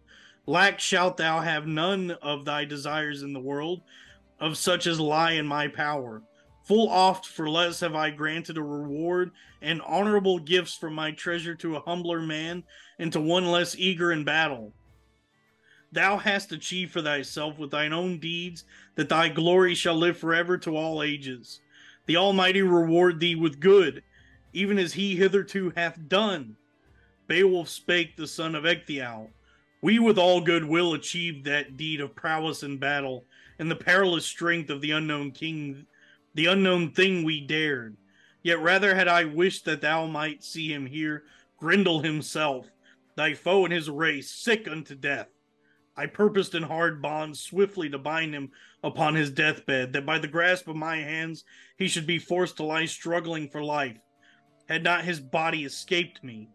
Lack 0.47 0.81
shalt 0.81 1.17
thou 1.17 1.41
have 1.41 1.67
none 1.67 2.11
of 2.23 2.45
thy 2.45 2.65
desires 2.65 3.23
in 3.23 3.33
the 3.33 3.41
world, 3.41 3.83
of 4.41 4.59
such 4.59 4.89
as 4.89 4.99
lie 4.99 5.33
in 5.33 5.47
my 5.47 5.69
power. 5.69 6.23
Full 6.65 6.89
oft 6.89 7.27
for 7.27 7.49
less 7.49 7.81
have 7.81 7.95
I 7.95 8.11
granted 8.11 8.57
a 8.57 8.63
reward 8.63 9.31
and 9.61 9.81
honorable 9.83 10.39
gifts 10.39 10.75
from 10.75 10.95
my 10.95 11.13
treasure 11.13 11.55
to 11.57 11.77
a 11.77 11.81
humbler 11.81 12.21
man 12.21 12.65
and 12.99 13.13
to 13.13 13.21
one 13.21 13.47
less 13.47 13.77
eager 13.77 14.13
in 14.13 14.25
battle. 14.25 14.73
Thou 15.93 16.17
hast 16.17 16.53
achieved 16.53 16.91
for 16.91 17.03
thyself 17.03 17.59
with 17.59 17.71
thine 17.71 17.93
own 17.93 18.19
deeds 18.19 18.65
that 18.95 19.11
thy 19.11 19.29
glory 19.29 19.75
shall 19.75 19.95
live 19.95 20.17
forever 20.17 20.57
to 20.59 20.75
all 20.75 21.03
ages. 21.03 21.61
The 22.07 22.17
Almighty 22.17 22.63
reward 22.63 23.21
thee 23.21 23.35
with 23.35 23.61
good, 23.61 24.03
even 24.55 24.79
as 24.79 24.95
he 24.95 25.17
hitherto 25.17 25.71
hath 25.77 26.09
done. 26.09 26.57
Beowulf 27.27 27.69
spake, 27.69 28.17
the 28.17 28.27
son 28.27 28.55
of 28.55 28.65
Ecgtheow. 28.65 29.29
We 29.83 29.99
with 29.99 30.17
all 30.17 30.41
good 30.41 30.65
will 30.65 30.95
achieved 30.95 31.45
that 31.45 31.77
deed 31.77 32.01
of 32.01 32.15
prowess 32.15 32.63
in 32.63 32.79
battle, 32.79 33.27
and 33.59 33.71
the 33.71 33.77
perilous 33.77 34.25
strength 34.25 34.71
of 34.71 34.81
the 34.81 34.93
unknown 34.93 35.33
king, 35.33 35.87
the 36.35 36.47
unknown 36.47 36.93
thing 36.93 37.23
we 37.23 37.41
dared. 37.41 37.97
Yet 38.43 38.61
rather 38.61 38.95
had 38.95 39.09
I 39.09 39.25
wished 39.25 39.67
that 39.67 39.83
thou 39.83 40.07
might 40.07 40.43
see 40.43 40.73
him 40.73 40.87
here, 40.87 41.25
Grendel 41.59 42.01
himself, 42.01 42.67
thy 43.15 43.35
foe 43.35 43.65
and 43.65 43.73
his 43.73 43.91
race, 43.91 44.31
sick 44.31 44.67
unto 44.67 44.95
death. 44.95 45.29
I 45.97 46.07
purposed 46.07 46.55
in 46.55 46.63
hard 46.63 47.03
bonds 47.03 47.41
swiftly 47.41 47.91
to 47.91 47.99
bind 47.99 48.35
him 48.35 48.51
upon 48.83 49.15
his 49.15 49.31
deathbed, 49.31 49.93
that 49.93 50.07
by 50.07 50.19
the 50.19 50.29
grasp 50.29 50.69
of 50.69 50.77
my 50.77 50.97
hands 50.97 51.45
he 51.77 51.89
should 51.89 52.07
be 52.07 52.19
forced 52.19 52.57
to 52.57 52.65
lie 52.65 52.87
struggling 52.87 53.49
for 53.49 53.63
life. 53.63 53.99
Had 54.69 54.83
not 54.83 55.05
his 55.05 55.21
body 55.21 55.65
escaped 55.65 56.25
me, 56.25 56.49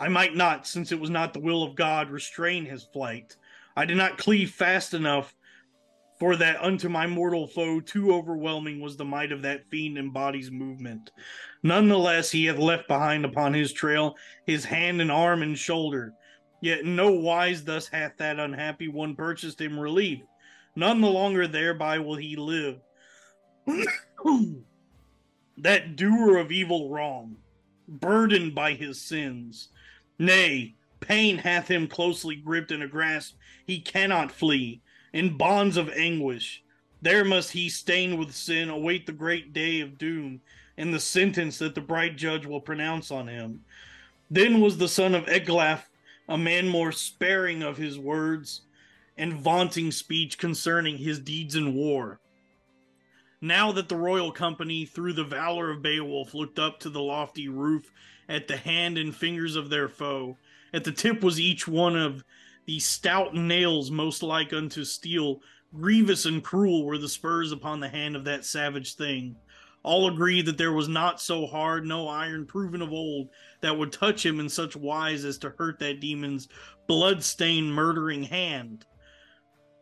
I 0.00 0.08
might 0.08 0.36
not, 0.36 0.66
since 0.66 0.92
it 0.92 1.00
was 1.00 1.10
not 1.10 1.32
the 1.32 1.40
will 1.40 1.64
of 1.64 1.74
God, 1.74 2.10
restrain 2.10 2.64
his 2.64 2.84
flight. 2.84 3.36
I 3.76 3.84
did 3.84 3.96
not 3.96 4.18
cleave 4.18 4.52
fast 4.52 4.94
enough, 4.94 5.34
for 6.20 6.36
that 6.36 6.62
unto 6.62 6.88
my 6.88 7.06
mortal 7.06 7.46
foe 7.46 7.80
too 7.80 8.12
overwhelming 8.12 8.80
was 8.80 8.96
the 8.96 9.04
might 9.04 9.32
of 9.32 9.42
that 9.42 9.68
fiend 9.70 9.98
in 9.98 10.10
body's 10.10 10.50
movement. 10.50 11.10
Nonetheless, 11.62 12.30
he 12.30 12.44
hath 12.46 12.58
left 12.58 12.86
behind 12.86 13.24
upon 13.24 13.54
his 13.54 13.72
trail 13.72 14.16
his 14.46 14.64
hand 14.64 15.00
and 15.00 15.10
arm 15.10 15.42
and 15.42 15.58
shoulder. 15.58 16.12
Yet 16.60 16.84
no 16.84 17.12
wise 17.12 17.64
thus 17.64 17.88
hath 17.88 18.16
that 18.16 18.40
unhappy 18.40 18.88
one 18.88 19.14
purchased 19.14 19.60
him 19.60 19.78
relief. 19.78 20.22
None 20.74 21.00
the 21.00 21.08
longer 21.08 21.46
thereby 21.46 21.98
will 21.98 22.16
he 22.16 22.36
live. 22.36 22.80
that 25.58 25.96
doer 25.96 26.36
of 26.38 26.50
evil 26.50 26.90
wrong, 26.90 27.36
burdened 27.86 28.54
by 28.54 28.74
his 28.74 29.00
sins, 29.00 29.68
Nay, 30.18 30.74
pain 31.00 31.38
hath 31.38 31.68
him 31.68 31.86
closely 31.86 32.34
gripped 32.34 32.72
in 32.72 32.82
a 32.82 32.88
grasp 32.88 33.36
he 33.64 33.80
cannot 33.80 34.32
flee, 34.32 34.80
in 35.12 35.36
bonds 35.36 35.76
of 35.76 35.90
anguish. 35.90 36.62
There 37.00 37.24
must 37.24 37.52
he, 37.52 37.68
stained 37.68 38.18
with 38.18 38.34
sin, 38.34 38.68
await 38.68 39.06
the 39.06 39.12
great 39.12 39.52
day 39.52 39.80
of 39.80 39.98
doom 39.98 40.40
and 40.76 40.92
the 40.92 41.00
sentence 41.00 41.58
that 41.58 41.74
the 41.74 41.80
bright 41.80 42.16
judge 42.16 42.46
will 42.46 42.60
pronounce 42.60 43.10
on 43.10 43.28
him. 43.28 43.64
Then 44.30 44.60
was 44.60 44.78
the 44.78 44.88
son 44.88 45.14
of 45.14 45.26
Ecglaf 45.26 45.88
a 46.28 46.36
man 46.36 46.68
more 46.68 46.92
sparing 46.92 47.62
of 47.62 47.76
his 47.76 47.98
words 47.98 48.62
and 49.16 49.34
vaunting 49.34 49.90
speech 49.90 50.38
concerning 50.38 50.98
his 50.98 51.18
deeds 51.18 51.56
in 51.56 51.74
war. 51.74 52.20
Now 53.40 53.72
that 53.72 53.88
the 53.88 53.96
royal 53.96 54.32
company, 54.32 54.84
through 54.84 55.12
the 55.14 55.24
valor 55.24 55.70
of 55.70 55.82
Beowulf, 55.82 56.34
looked 56.34 56.58
up 56.58 56.80
to 56.80 56.90
the 56.90 57.00
lofty 57.00 57.48
roof 57.48 57.90
at 58.28 58.48
the 58.48 58.56
hand 58.56 58.98
and 58.98 59.14
fingers 59.14 59.56
of 59.56 59.70
their 59.70 59.88
foe. 59.88 60.36
At 60.72 60.84
the 60.84 60.92
tip 60.92 61.22
was 61.22 61.40
each 61.40 61.66
one 61.66 61.96
of 61.96 62.24
these 62.66 62.84
stout 62.84 63.34
nails 63.34 63.90
most 63.90 64.22
like 64.22 64.52
unto 64.52 64.84
steel. 64.84 65.40
Grievous 65.74 66.26
and 66.26 66.42
cruel 66.42 66.84
were 66.84 66.98
the 66.98 67.08
spurs 67.08 67.52
upon 67.52 67.80
the 67.80 67.88
hand 67.88 68.16
of 68.16 68.24
that 68.24 68.44
savage 68.44 68.94
thing. 68.94 69.36
All 69.88 70.06
agreed 70.06 70.44
that 70.44 70.58
there 70.58 70.74
was 70.74 70.86
not 70.86 71.18
so 71.18 71.46
hard, 71.46 71.86
no 71.86 72.08
iron 72.08 72.44
proven 72.44 72.82
of 72.82 72.92
old, 72.92 73.30
that 73.62 73.78
would 73.78 73.90
touch 73.90 74.24
him 74.24 74.38
in 74.38 74.50
such 74.50 74.76
wise 74.76 75.24
as 75.24 75.38
to 75.38 75.54
hurt 75.56 75.78
that 75.78 75.98
demon's 75.98 76.46
blood-stained 76.86 77.72
murdering 77.72 78.24
hand. 78.24 78.84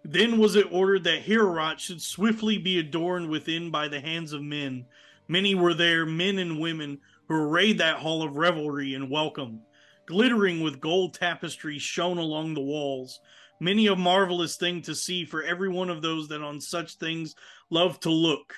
Then 0.04 0.38
was 0.38 0.54
it 0.54 0.68
ordered 0.70 1.02
that 1.02 1.24
Heorot 1.24 1.80
should 1.80 2.00
swiftly 2.00 2.56
be 2.56 2.78
adorned 2.78 3.28
within 3.28 3.72
by 3.72 3.88
the 3.88 3.98
hands 3.98 4.32
of 4.32 4.42
men. 4.42 4.86
Many 5.26 5.56
were 5.56 5.74
there, 5.74 6.06
men 6.06 6.38
and 6.38 6.60
women, 6.60 7.00
who 7.26 7.34
arrayed 7.34 7.78
that 7.78 7.98
hall 7.98 8.22
of 8.22 8.36
revelry 8.36 8.94
and 8.94 9.10
welcome, 9.10 9.60
glittering 10.06 10.60
with 10.60 10.78
gold 10.78 11.14
tapestry 11.14 11.80
shone 11.80 12.18
along 12.18 12.54
the 12.54 12.60
walls. 12.60 13.18
Many 13.58 13.88
a 13.88 13.96
marvelous 13.96 14.54
thing 14.54 14.82
to 14.82 14.94
see 14.94 15.24
for 15.24 15.42
every 15.42 15.68
one 15.68 15.90
of 15.90 16.00
those 16.00 16.28
that 16.28 16.42
on 16.42 16.60
such 16.60 16.94
things 16.94 17.34
love 17.70 17.98
to 18.00 18.10
look. 18.10 18.54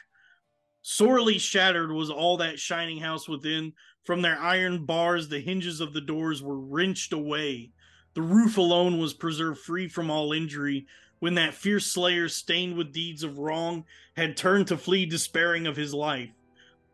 Sorely 0.83 1.39
shattered 1.39 1.93
was 1.93 2.11
all 2.11 2.37
that 2.39 2.59
shining 2.59 3.01
house 3.01 3.29
within. 3.29 3.73
From 4.05 4.23
their 4.23 4.39
iron 4.39 4.87
bars, 4.87 5.29
the 5.29 5.41
hinges 5.41 5.81
of 5.81 5.93
the 5.93 6.01
doors 6.01 6.43
were 6.43 6.59
wrenched 6.59 7.13
away. 7.13 7.71
The 8.15 8.23
roof 8.23 8.57
alone 8.57 8.99
was 8.99 9.13
preserved 9.15 9.61
free 9.61 9.89
from 9.89 10.11
all 10.11 10.33
injury 10.33 10.87
when 11.19 11.35
that 11.35 11.55
fierce 11.55 11.87
slayer, 11.87 12.29
stained 12.29 12.77
with 12.77 12.93
deeds 12.93 13.23
of 13.23 13.39
wrong, 13.39 13.85
had 14.17 14.37
turned 14.37 14.69
to 14.69 14.77
flee 14.77 15.05
despairing 15.05 15.67
of 15.67 15.77
his 15.77 15.93
life. 15.93 16.31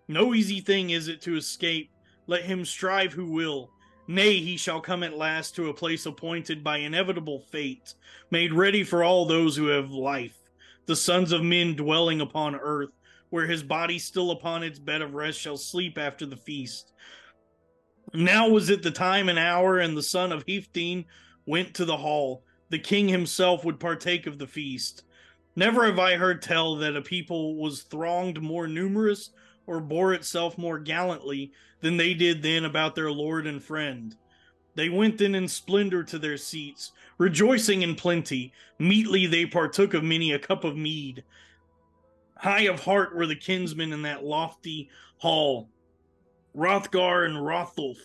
No 0.08 0.34
easy 0.34 0.60
thing 0.60 0.90
is 0.90 1.08
it 1.08 1.20
to 1.22 1.36
escape, 1.36 1.90
let 2.26 2.42
him 2.42 2.64
strive 2.64 3.12
who 3.12 3.26
will. 3.26 3.70
Nay, 4.06 4.38
he 4.38 4.56
shall 4.56 4.80
come 4.80 5.02
at 5.02 5.16
last 5.16 5.56
to 5.56 5.68
a 5.68 5.74
place 5.74 6.04
appointed 6.04 6.62
by 6.62 6.78
inevitable 6.78 7.40
fate, 7.40 7.94
made 8.30 8.52
ready 8.52 8.84
for 8.84 9.02
all 9.02 9.24
those 9.24 9.56
who 9.56 9.68
have 9.68 9.90
life, 9.90 10.36
the 10.86 10.96
sons 10.96 11.32
of 11.32 11.42
men 11.42 11.74
dwelling 11.74 12.20
upon 12.20 12.54
earth, 12.54 12.90
where 13.30 13.46
his 13.46 13.62
body 13.62 13.98
still 13.98 14.30
upon 14.30 14.62
its 14.62 14.78
bed 14.78 15.02
of 15.02 15.14
rest 15.14 15.40
shall 15.40 15.56
sleep 15.56 15.98
after 15.98 16.26
the 16.26 16.36
feast. 16.36 16.92
Now 18.12 18.48
was 18.48 18.70
it 18.70 18.82
the 18.82 18.90
time 18.90 19.28
and 19.28 19.38
hour, 19.38 19.78
and 19.78 19.96
the 19.96 20.02
son 20.02 20.30
of 20.30 20.44
Healfdene 20.46 21.04
went 21.46 21.74
to 21.74 21.84
the 21.84 21.96
hall. 21.96 22.44
The 22.70 22.78
king 22.78 23.08
himself 23.08 23.64
would 23.64 23.80
partake 23.80 24.26
of 24.26 24.38
the 24.38 24.46
feast. 24.46 25.04
Never 25.56 25.84
have 25.86 25.98
I 25.98 26.16
heard 26.16 26.42
tell 26.42 26.76
that 26.76 26.96
a 26.96 27.02
people 27.02 27.56
was 27.56 27.82
thronged 27.82 28.42
more 28.42 28.66
numerous 28.66 29.30
or 29.66 29.80
bore 29.80 30.12
itself 30.12 30.58
more 30.58 30.78
gallantly 30.78 31.52
than 31.80 31.96
they 31.96 32.14
did 32.14 32.42
then 32.42 32.64
about 32.64 32.94
their 32.94 33.10
lord 33.10 33.46
and 33.46 33.62
friend. 33.62 34.16
They 34.74 34.88
went 34.88 35.18
then 35.18 35.34
in 35.34 35.46
splendor 35.46 36.02
to 36.04 36.18
their 36.18 36.36
seats, 36.36 36.92
rejoicing 37.18 37.82
in 37.82 37.94
plenty. 37.94 38.52
Meetly 38.78 39.26
they 39.26 39.46
partook 39.46 39.94
of 39.94 40.02
many 40.02 40.32
a 40.32 40.38
cup 40.38 40.64
of 40.64 40.76
mead. 40.76 41.22
High 42.44 42.64
of 42.64 42.80
heart 42.80 43.16
were 43.16 43.24
the 43.24 43.34
kinsmen 43.34 43.90
in 43.90 44.02
that 44.02 44.22
lofty 44.22 44.90
hall. 45.16 45.70
Hrothgar 46.54 47.24
and 47.24 47.38
Hrothulf. 47.38 47.96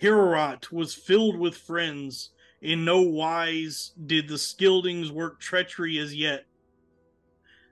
Heorot 0.00 0.70
was 0.70 0.94
filled 0.94 1.36
with 1.36 1.56
friends. 1.56 2.30
In 2.62 2.84
no 2.84 3.00
wise 3.00 3.90
did 4.06 4.28
the 4.28 4.38
Scyldings 4.38 5.10
work 5.10 5.40
treachery 5.40 5.98
as 5.98 6.14
yet. 6.14 6.46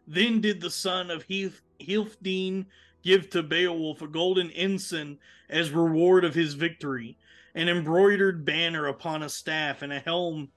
Then 0.09 0.41
did 0.41 0.61
the 0.61 0.73
son 0.73 1.09
of 1.09 1.23
Heath, 1.23 1.63
Healfdene 1.81 2.67
give 3.05 3.31
to 3.31 3.45
Beowulf 3.45 4.03
a 4.03 4.09
golden 4.09 4.51
ensign 4.51 5.21
as 5.49 5.71
reward 5.71 6.25
of 6.25 6.35
his 6.35 6.55
victory, 6.55 7.17
an 7.55 7.69
embroidered 7.69 8.45
banner 8.45 8.89
upon 8.89 9.23
a 9.23 9.29
staff, 9.29 9.83
and 9.83 9.93
a 9.93 10.01
helm 10.01 10.49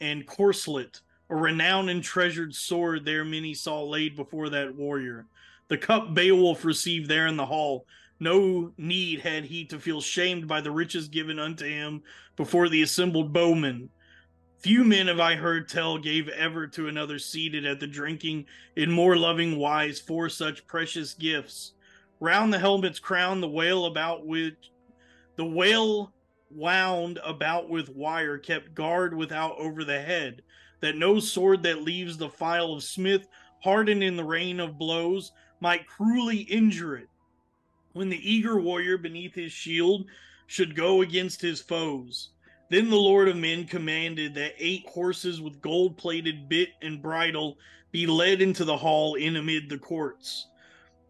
and 0.00 0.24
corslet, 0.24 1.00
a 1.28 1.34
renowned 1.34 1.90
and 1.90 2.02
treasured 2.02 2.54
sword 2.54 3.04
there 3.04 3.24
many 3.24 3.54
saw 3.54 3.82
laid 3.82 4.16
before 4.16 4.48
that 4.50 4.74
warrior. 4.74 5.26
The 5.68 5.78
cup 5.78 6.14
Beowulf 6.14 6.64
received 6.64 7.08
there 7.08 7.26
in 7.26 7.36
the 7.36 7.46
hall. 7.46 7.86
No 8.20 8.72
need 8.78 9.20
had 9.20 9.44
he 9.44 9.64
to 9.66 9.78
feel 9.78 10.00
shamed 10.00 10.46
by 10.46 10.60
the 10.60 10.70
riches 10.70 11.08
given 11.08 11.38
unto 11.38 11.66
him 11.66 12.02
before 12.36 12.68
the 12.68 12.82
assembled 12.82 13.32
bowmen. 13.32 13.90
Few 14.58 14.84
men 14.84 15.08
have 15.08 15.20
I 15.20 15.34
heard 15.34 15.68
tell 15.68 15.98
gave 15.98 16.28
ever 16.28 16.66
to 16.68 16.88
another 16.88 17.18
seated 17.18 17.66
at 17.66 17.78
the 17.78 17.86
drinking 17.86 18.46
in 18.74 18.90
more 18.90 19.16
loving 19.16 19.58
wise 19.58 20.00
for 20.00 20.28
such 20.28 20.66
precious 20.66 21.12
gifts. 21.12 21.74
Round 22.20 22.52
the 22.52 22.58
helmet's 22.58 22.98
crown, 22.98 23.40
the 23.40 23.48
whale 23.48 23.84
about 23.84 24.24
which 24.24 24.70
the 25.36 25.44
whale 25.44 26.14
wound 26.50 27.18
about 27.22 27.68
with 27.68 27.90
wire 27.90 28.38
kept 28.38 28.74
guard 28.74 29.14
without 29.14 29.56
over 29.58 29.84
the 29.84 30.00
head, 30.00 30.42
that 30.86 30.96
no 30.96 31.18
sword 31.18 31.64
that 31.64 31.82
leaves 31.82 32.16
the 32.16 32.28
file 32.28 32.72
of 32.72 32.80
smith 32.80 33.26
hardened 33.58 34.04
in 34.04 34.16
the 34.16 34.22
rain 34.22 34.60
of 34.60 34.78
blows 34.78 35.32
might 35.58 35.88
cruelly 35.88 36.42
injure 36.42 36.96
it. 36.96 37.08
When 37.92 38.08
the 38.08 38.30
eager 38.30 38.60
warrior 38.60 38.96
beneath 38.96 39.34
his 39.34 39.50
shield 39.50 40.06
should 40.46 40.76
go 40.76 41.02
against 41.02 41.40
his 41.40 41.60
foes. 41.60 42.30
Then 42.70 42.88
the 42.88 42.94
Lord 42.94 43.26
of 43.26 43.36
Men 43.36 43.64
commanded 43.64 44.32
that 44.34 44.54
eight 44.58 44.86
horses 44.88 45.40
with 45.40 45.60
gold 45.60 45.96
plated 45.96 46.48
bit 46.48 46.68
and 46.82 47.02
bridle 47.02 47.58
be 47.90 48.06
led 48.06 48.40
into 48.40 48.64
the 48.64 48.76
hall 48.76 49.16
in 49.16 49.34
amid 49.34 49.68
the 49.68 49.78
courts. 49.78 50.46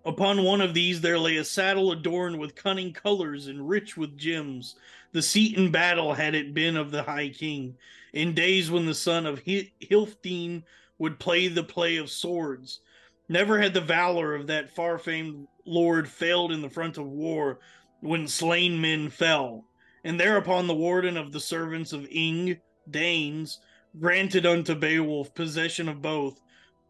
Upon 0.06 0.42
one 0.42 0.62
of 0.62 0.72
these 0.72 1.02
there 1.02 1.18
lay 1.18 1.36
a 1.36 1.44
saddle 1.44 1.92
adorned 1.92 2.38
with 2.38 2.54
cunning 2.54 2.94
colors 2.94 3.48
and 3.48 3.68
rich 3.68 3.98
with 3.98 4.16
gems. 4.16 4.76
The 5.12 5.20
seat 5.20 5.58
in 5.58 5.70
battle 5.70 6.14
had 6.14 6.34
it 6.34 6.54
been 6.54 6.78
of 6.78 6.90
the 6.90 7.02
High 7.02 7.28
King, 7.28 7.76
in 8.16 8.32
days 8.32 8.70
when 8.70 8.86
the 8.86 8.94
son 8.94 9.26
of 9.26 9.42
Healfdene 9.44 10.62
would 10.98 11.18
play 11.18 11.48
the 11.48 11.62
play 11.62 11.98
of 11.98 12.10
swords. 12.10 12.80
Never 13.28 13.60
had 13.60 13.74
the 13.74 13.80
valor 13.82 14.34
of 14.34 14.46
that 14.46 14.74
far 14.74 14.98
famed 14.98 15.46
lord 15.66 16.08
failed 16.08 16.50
in 16.50 16.62
the 16.62 16.70
front 16.70 16.96
of 16.96 17.04
war 17.04 17.58
when 18.00 18.26
slain 18.26 18.80
men 18.80 19.10
fell. 19.10 19.66
And 20.02 20.18
thereupon 20.18 20.66
the 20.66 20.74
warden 20.74 21.18
of 21.18 21.30
the 21.30 21.40
servants 21.40 21.92
of 21.92 22.08
Ing, 22.10 22.58
Danes, 22.90 23.60
granted 24.00 24.46
unto 24.46 24.74
Beowulf 24.74 25.34
possession 25.34 25.86
of 25.86 26.00
both, 26.00 26.40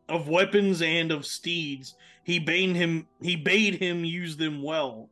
of 0.09 0.29
weapons 0.29 0.81
and 0.81 1.11
of 1.11 1.27
steeds. 1.27 1.97
He 2.23 2.39
bade 2.39 2.77
him 2.77 3.09
he 3.21 3.35
bade 3.35 3.75
him 3.75 4.05
use 4.05 4.37
them 4.37 4.63
well. 4.63 5.11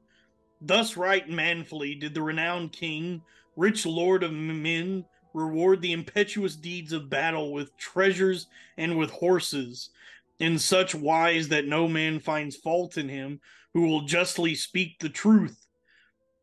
Thus 0.61 0.97
right 0.97 1.29
manfully 1.29 1.97
did 1.97 2.15
the 2.15 2.23
renowned 2.23 2.71
king, 2.71 3.23
rich 3.57 3.85
lord 3.85 4.23
of 4.23 4.33
men, 4.33 5.07
reward 5.35 5.83
the 5.83 5.93
impetuous 5.93 6.57
deeds 6.57 6.93
of 6.93 7.11
battle 7.11 7.53
with 7.53 7.77
treasures 7.77 8.47
and 8.79 8.97
with 8.97 9.11
horses, 9.11 9.91
in 10.39 10.59
such 10.59 10.95
wise 10.95 11.49
that 11.49 11.67
no 11.67 11.87
man 11.87 12.19
finds 12.19 12.57
fault 12.57 12.97
in 12.97 13.09
him 13.09 13.41
who 13.75 13.87
will 13.87 14.03
justly 14.03 14.55
speak 14.55 14.99
the 14.99 15.09
truth. 15.09 15.67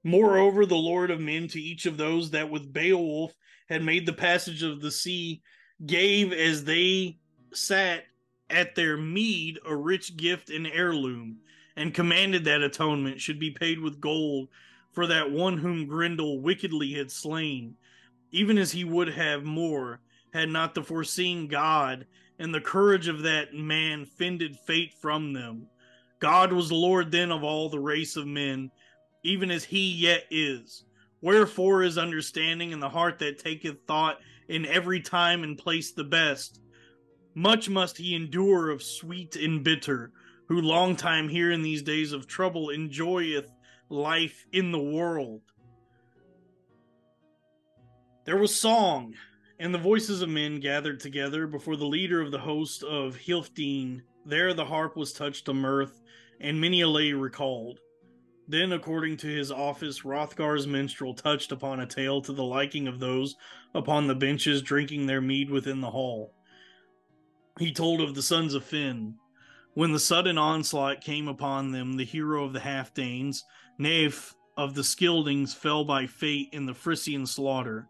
Moreover, 0.04 0.66
the 0.66 0.76
Lord 0.76 1.12
of 1.12 1.20
Men 1.20 1.48
to 1.50 1.62
each 1.62 1.86
of 1.86 1.98
those 1.98 2.32
that 2.32 2.50
with 2.50 2.74
Beowulf 2.74 3.34
had 3.70 3.84
made 3.84 4.06
the 4.06 4.14
passage 4.14 4.64
of 4.64 4.82
the 4.82 4.92
sea 4.92 5.42
gave 5.86 6.34
as 6.34 6.64
they 6.64 7.18
sat 7.54 8.06
at 8.50 8.76
their 8.76 8.98
mead 8.98 9.60
a 9.66 9.76
rich 9.76 10.18
gift 10.18 10.50
and 10.50 10.68
heirloom, 10.68 11.38
and 11.78 11.94
commanded 11.94 12.44
that 12.44 12.62
atonement 12.62 13.22
should 13.22 13.40
be 13.40 13.52
paid 13.52 13.80
with 13.80 14.02
gold 14.02 14.50
for 14.92 15.08
that 15.08 15.32
one 15.32 15.58
whom 15.58 15.88
Grendel 15.88 16.42
wickedly 16.42 16.92
had 16.94 17.10
slain, 17.10 17.76
even 18.32 18.58
as 18.58 18.72
he 18.72 18.84
would 18.84 19.10
have 19.10 19.44
more, 19.44 20.00
had 20.34 20.50
not 20.50 20.74
the 20.74 20.84
foreseeing 20.84 21.48
God 21.48 22.06
and 22.40 22.54
the 22.54 22.62
courage 22.62 23.08
of 23.08 23.24
that 23.24 23.54
man 23.54 24.06
fended 24.06 24.58
fate 24.66 24.94
from 25.02 25.34
them. 25.34 25.68
God 26.20 26.54
was 26.54 26.72
Lord 26.72 27.12
then 27.12 27.32
of 27.32 27.44
all 27.44 27.70
the 27.70 27.80
race 27.80 28.16
of 28.16 28.26
men, 28.26 28.72
even 29.24 29.52
as 29.52 29.64
he 29.64 29.92
yet 29.92 30.26
is. 30.32 30.86
Wherefore 31.22 31.84
is 31.84 31.98
understanding 31.98 32.72
in 32.72 32.80
the 32.80 32.90
heart 32.90 33.20
that 33.20 33.40
taketh 33.40 33.86
thought 33.86 34.18
in 34.48 34.66
every 34.66 35.02
time 35.02 35.44
and 35.44 35.58
place 35.58 35.92
the 35.92 36.04
best. 36.04 36.62
Much 37.36 37.70
must 37.70 37.98
he 37.98 38.16
endure 38.16 38.70
of 38.72 38.82
sweet 38.82 39.36
and 39.36 39.64
bitter, 39.64 40.12
who 40.48 40.62
long 40.62 40.96
time 40.96 41.30
here 41.30 41.52
in 41.52 41.62
these 41.62 41.84
days 41.84 42.12
of 42.12 42.28
trouble 42.28 42.70
enjoyeth 42.70 43.52
life 43.90 44.46
in 44.52 44.72
the 44.72 44.80
world. 44.80 45.42
There 48.24 48.38
was 48.38 48.54
song, 48.54 49.16
and 49.58 49.74
the 49.74 49.80
voices 49.80 50.22
of 50.22 50.30
men 50.30 50.60
gathered 50.60 51.00
together 51.00 51.48
before 51.48 51.76
the 51.76 51.88
leader 51.88 52.22
of 52.22 52.32
the 52.32 52.40
host 52.40 52.84
of 52.84 53.18
Healfdene. 53.18 54.04
There 54.26 54.54
the 54.54 54.66
harp 54.66 54.96
was 54.96 55.12
touched 55.12 55.46
to 55.46 55.56
mirth, 55.56 56.02
and 56.40 56.62
many 56.62 56.82
a 56.82 56.88
lay 56.88 57.14
recalled. 57.14 57.80
Then, 58.48 58.74
according 58.74 59.18
to 59.18 59.28
his 59.28 59.52
office, 59.52 60.00
Hrothgar's 60.00 60.68
minstrel 60.68 61.16
touched 61.16 61.52
upon 61.52 61.80
a 61.80 61.88
tale 61.88 62.22
to 62.22 62.32
the 62.32 62.44
liking 62.44 62.88
of 62.88 63.00
those 63.00 63.36
upon 63.74 64.06
the 64.06 64.14
benches 64.14 64.62
drinking 64.62 65.08
their 65.08 65.22
mead 65.22 65.50
within 65.50 65.82
the 65.82 65.90
hall. 65.90 66.36
He 67.60 67.72
told 67.72 68.02
of 68.02 68.14
the 68.14 68.22
sons 68.22 68.54
of 68.54 68.64
Finn. 68.64 69.16
When 69.74 69.94
the 69.94 70.00
sudden 70.00 70.38
onslaught 70.38 71.02
came 71.02 71.28
upon 71.28 71.72
them, 71.72 71.94
the 71.94 72.06
hero 72.06 72.44
of 72.44 72.54
the 72.54 72.60
half 72.60 72.94
Danes, 72.94 73.44
Hnæf 73.80 74.36
of 74.58 74.76
the 74.76 74.84
Scyldings, 74.84 75.56
fell 75.56 75.84
by 75.86 76.06
fate 76.06 76.50
in 76.52 76.68
the 76.68 76.74
Frisian 76.74 77.26
slaughter. 77.26 77.88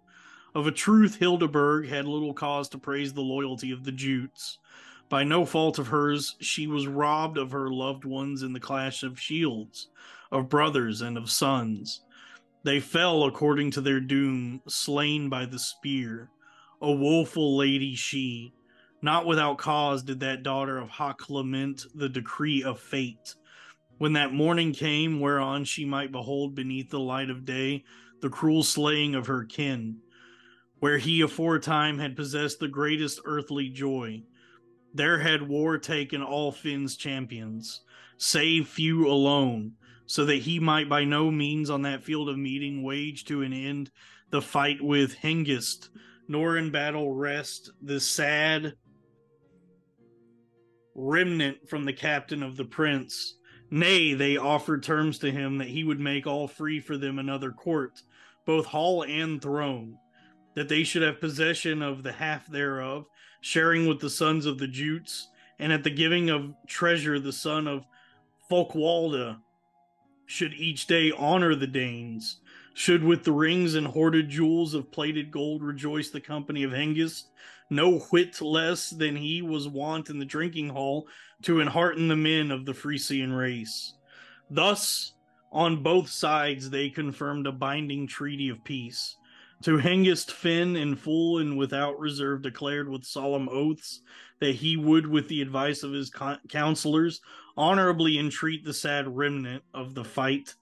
Of 0.54 0.68
a 0.68 0.72
truth, 0.72 1.18
Hildeburh 1.18 1.88
had 1.88 2.06
little 2.06 2.34
cause 2.34 2.68
to 2.70 2.78
praise 2.78 3.14
the 3.14 3.22
loyalty 3.22 3.72
of 3.72 3.86
the 3.86 3.92
Jutes. 3.92 4.58
By 5.08 5.24
no 5.24 5.46
fault 5.46 5.80
of 5.80 5.88
hers, 5.88 6.36
she 6.42 6.68
was 6.68 6.88
robbed 6.88 7.38
of 7.38 7.52
her 7.52 7.70
loved 7.70 8.04
ones 8.04 8.44
in 8.44 8.52
the 8.52 8.60
clash 8.60 9.04
of 9.04 9.20
shields 9.20 9.88
of 10.30 10.50
brothers 10.50 11.02
and 11.02 11.18
of 11.18 11.30
sons. 11.30 12.02
They 12.64 12.82
fell 12.82 13.24
according 13.24 13.72
to 13.72 13.82
their 13.82 14.02
doom, 14.02 14.62
slain 14.68 15.30
by 15.30 15.46
the 15.46 15.60
spear. 15.60 16.30
A 16.82 16.92
woeful 16.92 17.56
lady 17.56 17.96
she. 17.96 18.54
Not 19.02 19.26
without 19.26 19.58
cause 19.58 20.04
did 20.04 20.20
that 20.20 20.44
daughter 20.44 20.78
of 20.78 20.90
Hoc 20.90 21.30
lament 21.30 21.86
the 21.96 22.10
decree 22.10 22.62
of 22.64 22.80
fate. 22.80 23.36
When 24.00 24.14
that 24.14 24.34
morning 24.34 24.74
came 24.74 25.22
whereon 25.22 25.64
she 25.64 25.86
might 25.86 26.12
behold 26.12 26.56
beneath 26.56 26.90
the 26.90 27.00
light 27.00 27.30
of 27.30 27.46
day 27.46 27.84
the 28.20 28.30
cruel 28.30 28.64
slaying 28.64 29.16
of 29.16 29.28
her 29.28 29.46
kin, 29.46 30.01
where 30.82 30.98
he 30.98 31.22
aforetime 31.22 32.00
had 32.00 32.16
possessed 32.16 32.60
the 32.60 32.68
greatest 32.68 33.22
earthly 33.24 33.70
joy. 33.70 34.20
There 34.96 35.20
had 35.20 35.48
war 35.48 35.78
taken 35.78 36.24
all 36.24 36.52
Finn's 36.52 36.98
champions, 36.98 37.82
save 38.18 38.68
few 38.68 39.08
alone, 39.08 39.74
so 40.08 40.26
that 40.26 40.42
he 40.42 40.60
might 40.60 40.90
by 40.90 41.04
no 41.04 41.30
means 41.30 41.70
on 41.70 41.84
that 41.84 42.04
field 42.04 42.30
of 42.30 42.38
meeting 42.40 42.82
wage 42.82 43.26
to 43.26 43.44
an 43.44 43.54
end 43.54 43.92
the 44.32 44.42
fight 44.42 44.82
with 44.82 45.16
Hengist, 45.18 45.90
nor 46.28 46.58
in 46.58 46.72
battle 46.72 47.14
rest 47.14 47.72
the 47.84 48.00
sad 48.00 48.74
remnant 50.96 51.70
from 51.70 51.86
the 51.86 51.94
captain 51.94 52.42
of 52.42 52.58
the 52.58 52.66
prince. 52.66 53.38
Nay, 53.70 54.16
they 54.16 54.36
offered 54.36 54.82
terms 54.82 55.20
to 55.20 55.32
him 55.32 55.60
that 55.60 55.68
he 55.68 55.84
would 55.84 56.00
make 56.00 56.26
all 56.26 56.48
free 56.48 56.80
for 56.80 56.98
them 56.98 57.20
another 57.20 57.52
court, 57.52 58.02
both 58.48 58.66
hall 58.66 59.04
and 59.04 59.40
throne, 59.40 59.98
that 60.56 60.70
they 60.70 60.84
should 60.84 61.02
have 61.02 61.22
possession 61.22 61.82
of 61.82 62.04
the 62.04 62.12
half 62.12 62.48
thereof, 62.48 63.06
sharing 63.42 63.88
with 63.88 64.00
the 64.00 64.10
sons 64.10 64.46
of 64.46 64.58
the 64.58 64.68
Jutes, 64.68 65.30
and 65.60 65.72
at 65.72 65.84
the 65.84 65.90
giving 65.90 66.30
of 66.30 66.54
treasure 66.68 67.20
the 67.20 67.32
son 67.32 67.68
of 67.68 67.86
Folcwalda 68.50 69.38
should 70.26 70.54
each 70.54 70.88
day 70.88 71.12
honor 71.18 71.56
the 71.56 71.68
Danes, 71.68 72.38
should 72.74 73.04
with 73.04 73.24
the 73.24 73.32
rings 73.32 73.76
and 73.76 73.88
hoarded 73.88 74.30
jewels 74.30 74.74
of 74.74 74.92
plated 74.92 75.32
gold 75.32 75.62
rejoice 75.62 76.10
the 76.10 76.22
company 76.22 76.64
of 76.64 76.72
Hengist, 76.72 77.30
no 77.70 78.00
whit 78.00 78.42
less 78.42 78.90
than 78.90 79.16
he 79.16 79.42
was 79.42 79.68
wont 79.68 80.10
in 80.10 80.20
the 80.20 80.26
drinking 80.26 80.70
hall 80.70 81.08
to 81.44 81.62
enhearten 81.62 82.08
the 82.08 82.16
men 82.16 82.52
of 82.52 82.66
the 82.66 82.74
Frisian 82.74 83.34
race. 83.34 83.94
Thus, 84.50 85.14
on 85.52 85.84
both 85.84 86.10
sides, 86.10 86.70
they 86.70 86.90
confirmed 86.90 87.48
a 87.48 87.52
binding 87.52 88.08
treaty 88.08 88.50
of 88.50 88.64
peace, 88.64 89.16
To 89.64 89.78
Hengist 89.78 90.32
Finn, 90.32 90.76
in 90.76 90.96
full 90.96 91.38
and 91.38 91.56
without 91.56 92.00
reserve, 92.00 92.42
declared 92.42 92.90
with 92.90 93.04
solemn 93.04 93.48
oaths 93.48 94.02
that 94.40 94.56
he 94.56 94.76
would, 94.76 95.06
with 95.06 95.28
the 95.28 95.42
advice 95.42 95.84
of 95.84 95.94
his 95.94 96.12
counselors, 96.50 97.22
honorably 97.56 98.18
entreat 98.18 98.66
the 98.66 98.74
sad 98.74 99.16
remnant 99.16 99.64
of 99.74 99.94
the 99.94 100.04
fight, 100.04 100.56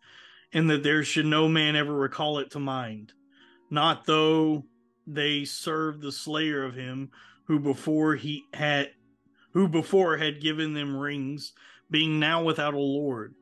and 0.51 0.69
that 0.69 0.83
there 0.83 1.03
should 1.03 1.27
no 1.27 1.47
man 1.47 1.77
ever 1.77 1.93
recall 1.93 2.39
it 2.39 2.51
to 2.51 2.59
mind, 2.59 3.13
not 3.69 4.05
though 4.05 4.65
they 5.07 5.45
served 5.45 6.01
the 6.01 6.11
slayer 6.11 6.63
of 6.63 6.75
him 6.75 7.09
who 7.45 7.59
before 7.59 8.15
he 8.15 8.43
had 8.53 8.89
who 9.53 9.67
before 9.67 10.17
had 10.17 10.41
given 10.41 10.73
them 10.73 10.95
rings, 10.95 11.53
being 11.89 12.19
now 12.19 12.43
without 12.43 12.73
a 12.73 12.77
lord. 12.77 13.33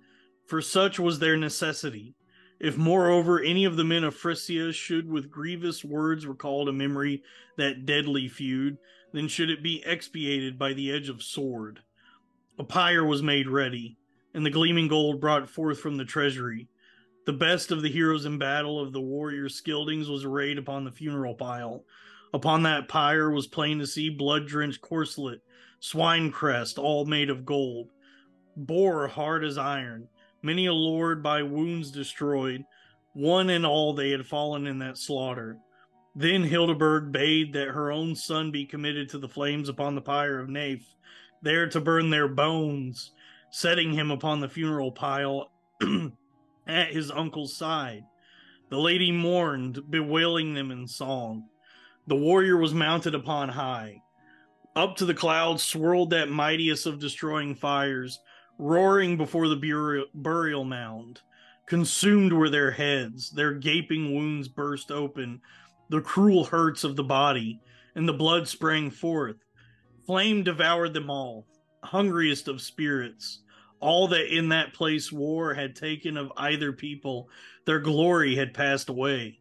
For 0.46 0.62
such 0.62 1.00
was 1.00 1.20
their 1.20 1.36
necessity. 1.36 2.16
If 2.60 2.76
moreover 2.76 3.40
any 3.40 3.66
of 3.66 3.76
the 3.76 3.84
men 3.84 4.04
of 4.04 4.16
Frisia 4.16 4.74
should 4.74 5.10
with 5.10 5.30
grievous 5.30 5.86
words 5.86 6.26
recall 6.26 6.66
to 6.66 6.72
memory 6.72 7.24
that 7.56 7.86
deadly 7.86 8.28
feud, 8.28 8.78
then 9.14 9.28
should 9.28 9.52
it 9.52 9.62
be 9.62 9.84
expiated 9.86 10.58
by 10.58 10.74
the 10.74 10.92
edge 10.92 11.08
of 11.08 11.22
sword. 11.22 11.82
A 12.58 12.64
pyre 12.64 13.06
was 13.06 13.22
made 13.22 13.48
ready, 13.48 13.98
and 14.34 14.44
the 14.44 14.50
gleaming 14.50 14.88
gold 14.88 15.22
brought 15.22 15.50
forth 15.50 15.80
from 15.80 15.98
the 15.98 16.06
treasury. 16.06 16.68
The 17.26 17.34
best 17.34 17.72
of 17.72 17.84
the 17.84 17.92
heroes 17.92 18.26
in 18.26 18.40
battle 18.40 18.80
of 18.80 18.92
the 18.92 19.02
warrior 19.02 19.50
Scyldings 19.50 20.10
was 20.10 20.26
arrayed 20.26 20.58
upon 20.58 20.84
the 20.84 20.92
funeral 20.92 21.36
pile. 21.36 21.86
Upon 22.34 22.64
that 22.64 22.88
pyre 22.88 23.30
was 23.30 23.46
plain 23.46 23.78
to 23.80 23.86
see 23.86 24.10
blood 24.10 24.48
drenched 24.48 24.82
corselet, 24.82 25.42
swine 25.80 26.32
crest, 26.32 26.80
all 26.80 27.06
made 27.06 27.30
of 27.30 27.46
gold, 27.46 27.92
boar 28.56 29.08
hard 29.08 29.44
as 29.44 29.58
iron, 29.58 30.10
many 30.48 30.66
a 30.66 30.74
lord 30.74 31.22
by 31.22 31.44
wounds 31.44 31.92
destroyed, 31.92 32.64
one 33.12 33.50
and 33.50 33.66
all 33.66 33.94
they 33.94 34.12
had 34.12 34.26
fallen 34.26 34.66
in 34.66 34.80
that 34.80 34.98
slaughter. 34.98 35.58
Then 36.16 36.42
Hildeburh 36.42 37.12
bade 37.12 37.52
that 37.52 37.68
her 37.68 37.92
own 37.92 38.16
son 38.16 38.50
be 38.50 38.66
committed 38.66 39.10
to 39.10 39.20
the 39.20 39.28
flames 39.28 39.68
upon 39.68 39.94
the 39.94 40.02
pyre 40.02 40.40
of 40.40 40.48
Hnæf, 40.48 40.84
there 41.42 41.68
to 41.68 41.82
burn 41.82 42.10
their 42.10 42.30
bones, 42.30 43.12
setting 43.52 43.92
him 43.92 44.10
upon 44.10 44.40
the 44.40 44.48
funeral 44.48 44.90
pile 44.90 45.52
at 46.68 46.94
his 46.94 47.12
uncle's 47.12 47.58
side. 47.58 48.06
The 48.70 48.80
lady 48.80 49.12
mourned, 49.12 49.92
bewailing 49.92 50.54
them 50.54 50.72
in 50.72 50.88
song. 50.88 51.50
The 52.08 52.16
warrior 52.16 52.56
was 52.56 52.74
mounted 52.74 53.16
upon 53.16 53.50
high. 53.50 54.02
Up 54.78 54.96
to 54.96 55.06
the 55.06 55.14
clouds 55.14 55.62
swirled 55.62 56.12
that 56.12 56.30
mightiest 56.30 56.86
of 56.86 57.00
destroying 57.00 57.54
fires, 57.54 58.20
roaring 58.58 59.18
before 59.18 59.48
the 59.48 59.56
burial, 59.56 60.06
burial 60.14 60.64
mound. 60.64 61.22
Consumed 61.68 62.32
were 62.32 62.50
their 62.50 62.72
heads, 62.72 63.30
their 63.32 63.54
gaping 63.54 64.16
wounds 64.16 64.48
burst 64.48 64.92
open, 64.92 65.42
the 65.90 66.02
cruel 66.02 66.46
hurts 66.46 66.84
of 66.84 66.96
the 66.96 67.04
body, 67.04 67.60
and 67.96 68.08
the 68.08 68.14
blood 68.14 68.48
sprang 68.48 68.90
forth. 68.90 69.38
Flame 70.06 70.44
devoured 70.44 70.94
them 70.94 71.10
all, 71.10 71.46
hungriest 71.84 72.48
of 72.48 72.62
spirits. 72.62 73.42
All 73.80 74.08
that 74.08 74.34
in 74.36 74.50
that 74.50 74.74
place 74.74 75.12
war 75.12 75.54
had 75.54 75.76
taken 75.76 76.18
of 76.18 76.32
either 76.38 76.72
people, 76.72 77.30
their 77.66 77.80
glory 77.80 78.36
had 78.36 78.54
passed 78.54 78.90
away. 78.90 79.40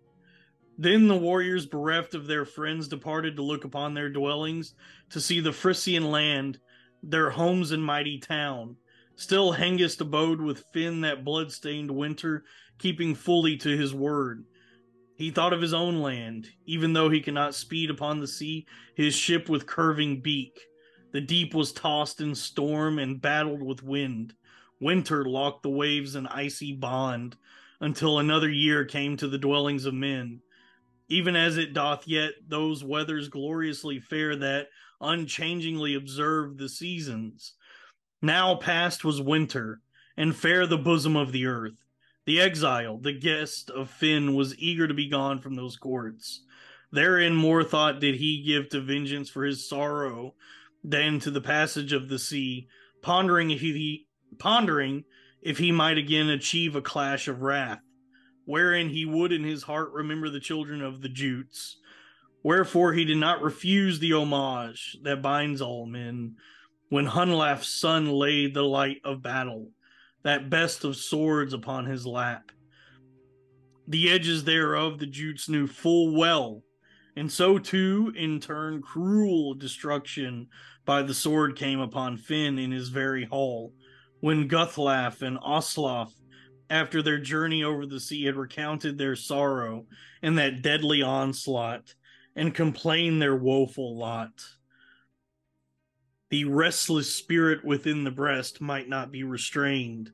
Then 0.78 1.08
the 1.08 1.16
warriors, 1.16 1.64
bereft 1.64 2.14
of 2.14 2.26
their 2.26 2.44
friends, 2.44 2.88
departed 2.88 3.36
to 3.36 3.42
look 3.42 3.64
upon 3.64 3.94
their 3.94 4.10
dwellings, 4.10 4.74
to 5.10 5.20
see 5.20 5.40
the 5.40 5.52
Frisian 5.52 6.10
land, 6.10 6.58
their 7.02 7.30
homes 7.30 7.72
and 7.72 7.82
mighty 7.82 8.18
town. 8.18 8.76
Still 9.18 9.52
Hengist 9.52 10.00
abode 10.02 10.42
with 10.42 10.66
Finn 10.72 11.00
that 11.00 11.24
blood-stained 11.24 11.90
winter, 11.90 12.44
keeping 12.78 13.14
fully 13.14 13.56
to 13.56 13.76
his 13.76 13.94
word. 13.94 14.44
He 15.16 15.30
thought 15.30 15.54
of 15.54 15.62
his 15.62 15.72
own 15.72 16.02
land, 16.02 16.50
even 16.66 16.92
though 16.92 17.08
he 17.08 17.22
cannot 17.22 17.54
speed 17.54 17.88
upon 17.88 18.20
the 18.20 18.26
sea 18.26 18.66
his 18.94 19.14
ship 19.14 19.48
with 19.48 19.66
curving 19.66 20.20
beak. 20.20 20.60
The 21.12 21.22
deep 21.22 21.54
was 21.54 21.72
tossed 21.72 22.20
in 22.20 22.34
storm 22.34 22.98
and 22.98 23.20
battled 23.20 23.62
with 23.62 23.82
wind. 23.82 24.34
Winter 24.80 25.24
locked 25.24 25.62
the 25.62 25.70
waves 25.70 26.14
in 26.14 26.26
icy 26.26 26.74
bond, 26.74 27.36
until 27.80 28.18
another 28.18 28.50
year 28.50 28.84
came 28.84 29.16
to 29.16 29.28
the 29.28 29.38
dwellings 29.38 29.86
of 29.86 29.94
men. 29.94 30.42
Even 31.08 31.34
as 31.36 31.56
it 31.56 31.72
doth 31.72 32.06
yet 32.06 32.32
those 32.46 32.84
weathers 32.84 33.28
gloriously 33.28 33.98
fair 33.98 34.36
that 34.36 34.68
unchangingly 35.00 35.94
observe 35.94 36.58
the 36.58 36.68
seasons. 36.68 37.54
Now 38.26 38.56
past 38.56 39.04
was 39.04 39.22
winter, 39.22 39.82
and 40.16 40.34
fair 40.34 40.66
the 40.66 40.76
bosom 40.76 41.14
of 41.14 41.30
the 41.30 41.46
earth. 41.46 41.76
The 42.24 42.40
exile, 42.40 42.98
the 42.98 43.12
guest 43.12 43.70
of 43.70 43.88
Finn, 43.88 44.34
was 44.34 44.58
eager 44.58 44.88
to 44.88 44.94
be 44.94 45.08
gone 45.08 45.40
from 45.40 45.54
those 45.54 45.76
courts. 45.76 46.42
Therein 46.90 47.36
more 47.36 47.62
thought 47.62 48.00
did 48.00 48.16
he 48.16 48.42
give 48.42 48.68
to 48.70 48.80
vengeance 48.80 49.30
for 49.30 49.44
his 49.44 49.68
sorrow 49.68 50.34
than 50.82 51.20
to 51.20 51.30
the 51.30 51.40
passage 51.40 51.92
of 51.92 52.08
the 52.08 52.18
sea, 52.18 52.66
pondering 53.00 53.52
if 53.52 53.60
he 53.60 54.08
pondering 54.38 55.04
if 55.40 55.58
he 55.58 55.70
might 55.70 55.96
again 55.96 56.28
achieve 56.28 56.74
a 56.74 56.82
clash 56.82 57.28
of 57.28 57.42
wrath, 57.42 57.82
wherein 58.44 58.88
he 58.88 59.06
would 59.06 59.30
in 59.30 59.44
his 59.44 59.62
heart 59.62 59.92
remember 59.92 60.30
the 60.30 60.40
children 60.40 60.82
of 60.82 61.00
the 61.00 61.08
Jutes. 61.08 61.76
Wherefore 62.42 62.92
he 62.92 63.04
did 63.04 63.18
not 63.18 63.40
refuse 63.40 64.00
the 64.00 64.14
homage 64.14 64.96
that 65.04 65.22
binds 65.22 65.60
all 65.60 65.86
men, 65.86 66.34
when 66.88 67.06
Hunlaf's 67.06 67.68
son 67.68 68.10
laid 68.10 68.54
the 68.54 68.62
light 68.62 69.00
of 69.04 69.22
battle, 69.22 69.70
that 70.22 70.50
best 70.50 70.84
of 70.84 70.96
swords 70.96 71.52
upon 71.52 71.86
his 71.86 72.06
lap. 72.06 72.52
The 73.88 74.10
edges 74.10 74.44
thereof 74.44 74.98
the 74.98 75.06
Jutes 75.06 75.48
knew 75.48 75.66
full 75.66 76.16
well, 76.16 76.62
and 77.16 77.30
so 77.30 77.58
too, 77.58 78.12
in 78.16 78.40
turn, 78.40 78.82
cruel 78.82 79.54
destruction 79.54 80.48
by 80.84 81.02
the 81.02 81.14
sword 81.14 81.56
came 81.56 81.80
upon 81.80 82.16
Finn 82.16 82.58
in 82.58 82.70
his 82.70 82.88
very 82.88 83.24
hall, 83.24 83.72
when 84.20 84.48
Guthlaf 84.48 85.22
and 85.22 85.38
Oslaf, 85.38 86.12
after 86.70 87.02
their 87.02 87.18
journey 87.18 87.62
over 87.64 87.86
the 87.86 88.00
sea, 88.00 88.24
had 88.24 88.36
recounted 88.36 88.98
their 88.98 89.16
sorrow 89.16 89.86
and 90.22 90.38
that 90.38 90.62
deadly 90.62 91.02
onslaught, 91.02 91.94
and 92.34 92.54
complained 92.54 93.22
their 93.22 93.36
woeful 93.36 93.96
lot 93.96 94.32
the 96.30 96.44
restless 96.44 97.14
spirit 97.14 97.64
within 97.64 98.04
the 98.04 98.10
breast 98.10 98.60
might 98.60 98.88
not 98.88 99.12
be 99.12 99.22
restrained. 99.22 100.12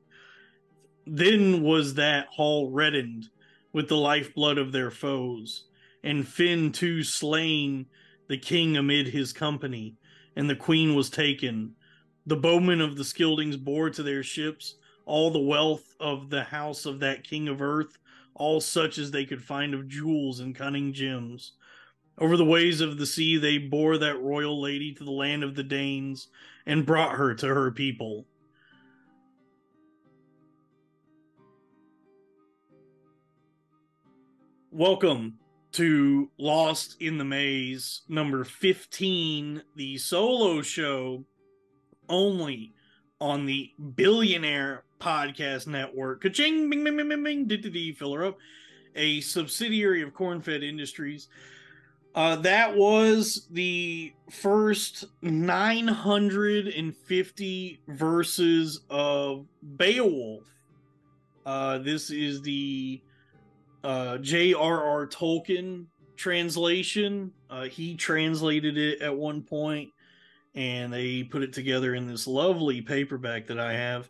Then 1.05 1.63
was 1.63 1.95
that 1.95 2.27
hall 2.27 2.69
reddened 2.69 3.29
with 3.73 3.89
the 3.89 3.97
lifeblood 3.97 4.57
of 4.57 4.71
their 4.71 4.91
foes, 4.91 5.65
and 6.03 6.27
Finn 6.27 6.71
too 6.71 7.03
slain, 7.03 7.87
the 8.27 8.37
king 8.37 8.77
amid 8.77 9.07
his 9.07 9.33
company, 9.33 9.95
and 10.35 10.49
the 10.49 10.55
queen 10.55 10.95
was 10.95 11.09
taken. 11.09 11.75
The 12.25 12.35
bowmen 12.35 12.79
of 12.79 12.95
the 12.95 13.03
Scyldings 13.03 13.57
bore 13.57 13.89
to 13.89 14.03
their 14.03 14.23
ships 14.23 14.75
all 15.05 15.31
the 15.31 15.39
wealth 15.39 15.95
of 15.99 16.29
the 16.29 16.43
house 16.43 16.85
of 16.85 16.99
that 16.99 17.23
king 17.23 17.47
of 17.47 17.61
earth, 17.61 17.97
all 18.35 18.61
such 18.61 18.97
as 18.97 19.11
they 19.11 19.25
could 19.25 19.43
find 19.43 19.73
of 19.73 19.87
jewels 19.87 20.39
and 20.39 20.55
cunning 20.55 20.93
gems. 20.93 21.53
Over 22.19 22.37
the 22.37 22.45
ways 22.45 22.79
of 22.79 22.99
the 22.99 23.07
sea, 23.07 23.37
they 23.37 23.57
bore 23.57 23.97
that 23.97 24.21
royal 24.21 24.61
lady 24.61 24.93
to 24.93 25.03
the 25.03 25.11
land 25.11 25.43
of 25.43 25.55
the 25.55 25.63
Danes 25.63 26.27
and 26.65 26.85
brought 26.85 27.17
her 27.17 27.33
to 27.33 27.47
her 27.47 27.71
people. 27.71 28.25
Welcome 34.71 35.39
to 35.71 36.29
Lost 36.37 36.97
in 36.99 37.17
the 37.17 37.25
Maize, 37.25 38.01
number 38.07 38.43
15, 38.43 39.63
the 39.75 39.97
solo 39.97 40.61
show 40.61 41.23
only 42.09 42.73
on 43.19 43.47
the 43.47 43.71
Billionaire 43.95 44.83
Podcast 44.99 45.65
Network. 45.65 46.21
Ka-ching, 46.21 46.69
bing, 46.69 46.83
bing, 46.83 46.95
bing, 46.95 47.09
bing, 47.09 47.23
bing, 47.23 47.47
did 47.47 47.97
fill 47.97 48.13
her 48.13 48.25
up. 48.25 48.37
A 48.95 49.19
subsidiary 49.21 50.03
of 50.03 50.13
Cornfed 50.13 50.61
Industries. 50.63 51.27
Uh, 52.15 52.37
that 52.37 52.75
was 52.75 53.47
the 53.49 54.13
first 54.29 55.05
950 55.23 57.81
verses 57.87 58.81
of 58.89 59.45
Beowulf. 59.77 60.43
Uh, 61.45 61.77
this 61.79 62.09
is 62.11 62.41
the 62.43 63.01
uh, 63.83 64.19
J.R.R. 64.19 65.07
Tolkien 65.07 65.87
translation. 66.15 67.33
Uh, 67.49 67.63
he 67.63 67.95
translated 67.95 68.77
it 68.77 69.01
at 69.01 69.13
one 69.15 69.41
point, 69.41 69.89
and 70.53 70.93
they 70.93 71.23
put 71.23 71.41
it 71.41 71.51
together 71.51 71.95
in 71.95 72.07
this 72.07 72.27
lovely 72.27 72.79
paperback 72.79 73.47
that 73.47 73.59
I 73.59 73.73
have. 73.73 74.07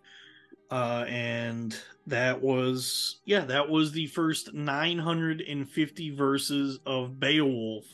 Uh, 0.69 1.05
and 1.07 1.73
that 2.07 2.41
was 2.41 3.21
yeah 3.25 3.45
that 3.45 3.69
was 3.69 3.91
the 3.91 4.07
first 4.07 4.53
950 4.53 6.09
verses 6.15 6.79
of 6.85 7.19
beowulf 7.19 7.85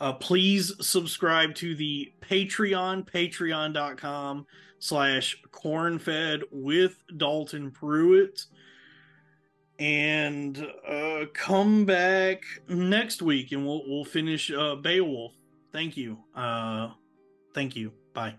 uh, 0.00 0.12
please 0.14 0.72
subscribe 0.80 1.54
to 1.54 1.74
the 1.74 2.12
patreon 2.20 3.08
patreon.com 3.08 4.46
slash 4.78 5.40
cornfed 5.52 6.42
with 6.50 7.02
dalton 7.16 7.70
pruitt 7.70 8.46
and 9.80 10.66
uh, 10.86 11.24
come 11.32 11.86
back 11.86 12.44
next 12.68 13.22
week, 13.22 13.50
and 13.52 13.66
we'll 13.66 13.82
we'll 13.88 14.04
finish 14.04 14.52
uh, 14.52 14.76
Beowulf. 14.76 15.32
Thank 15.72 15.96
you. 15.96 16.18
Uh, 16.36 16.90
thank 17.54 17.74
you. 17.74 17.92
Bye. 18.12 18.34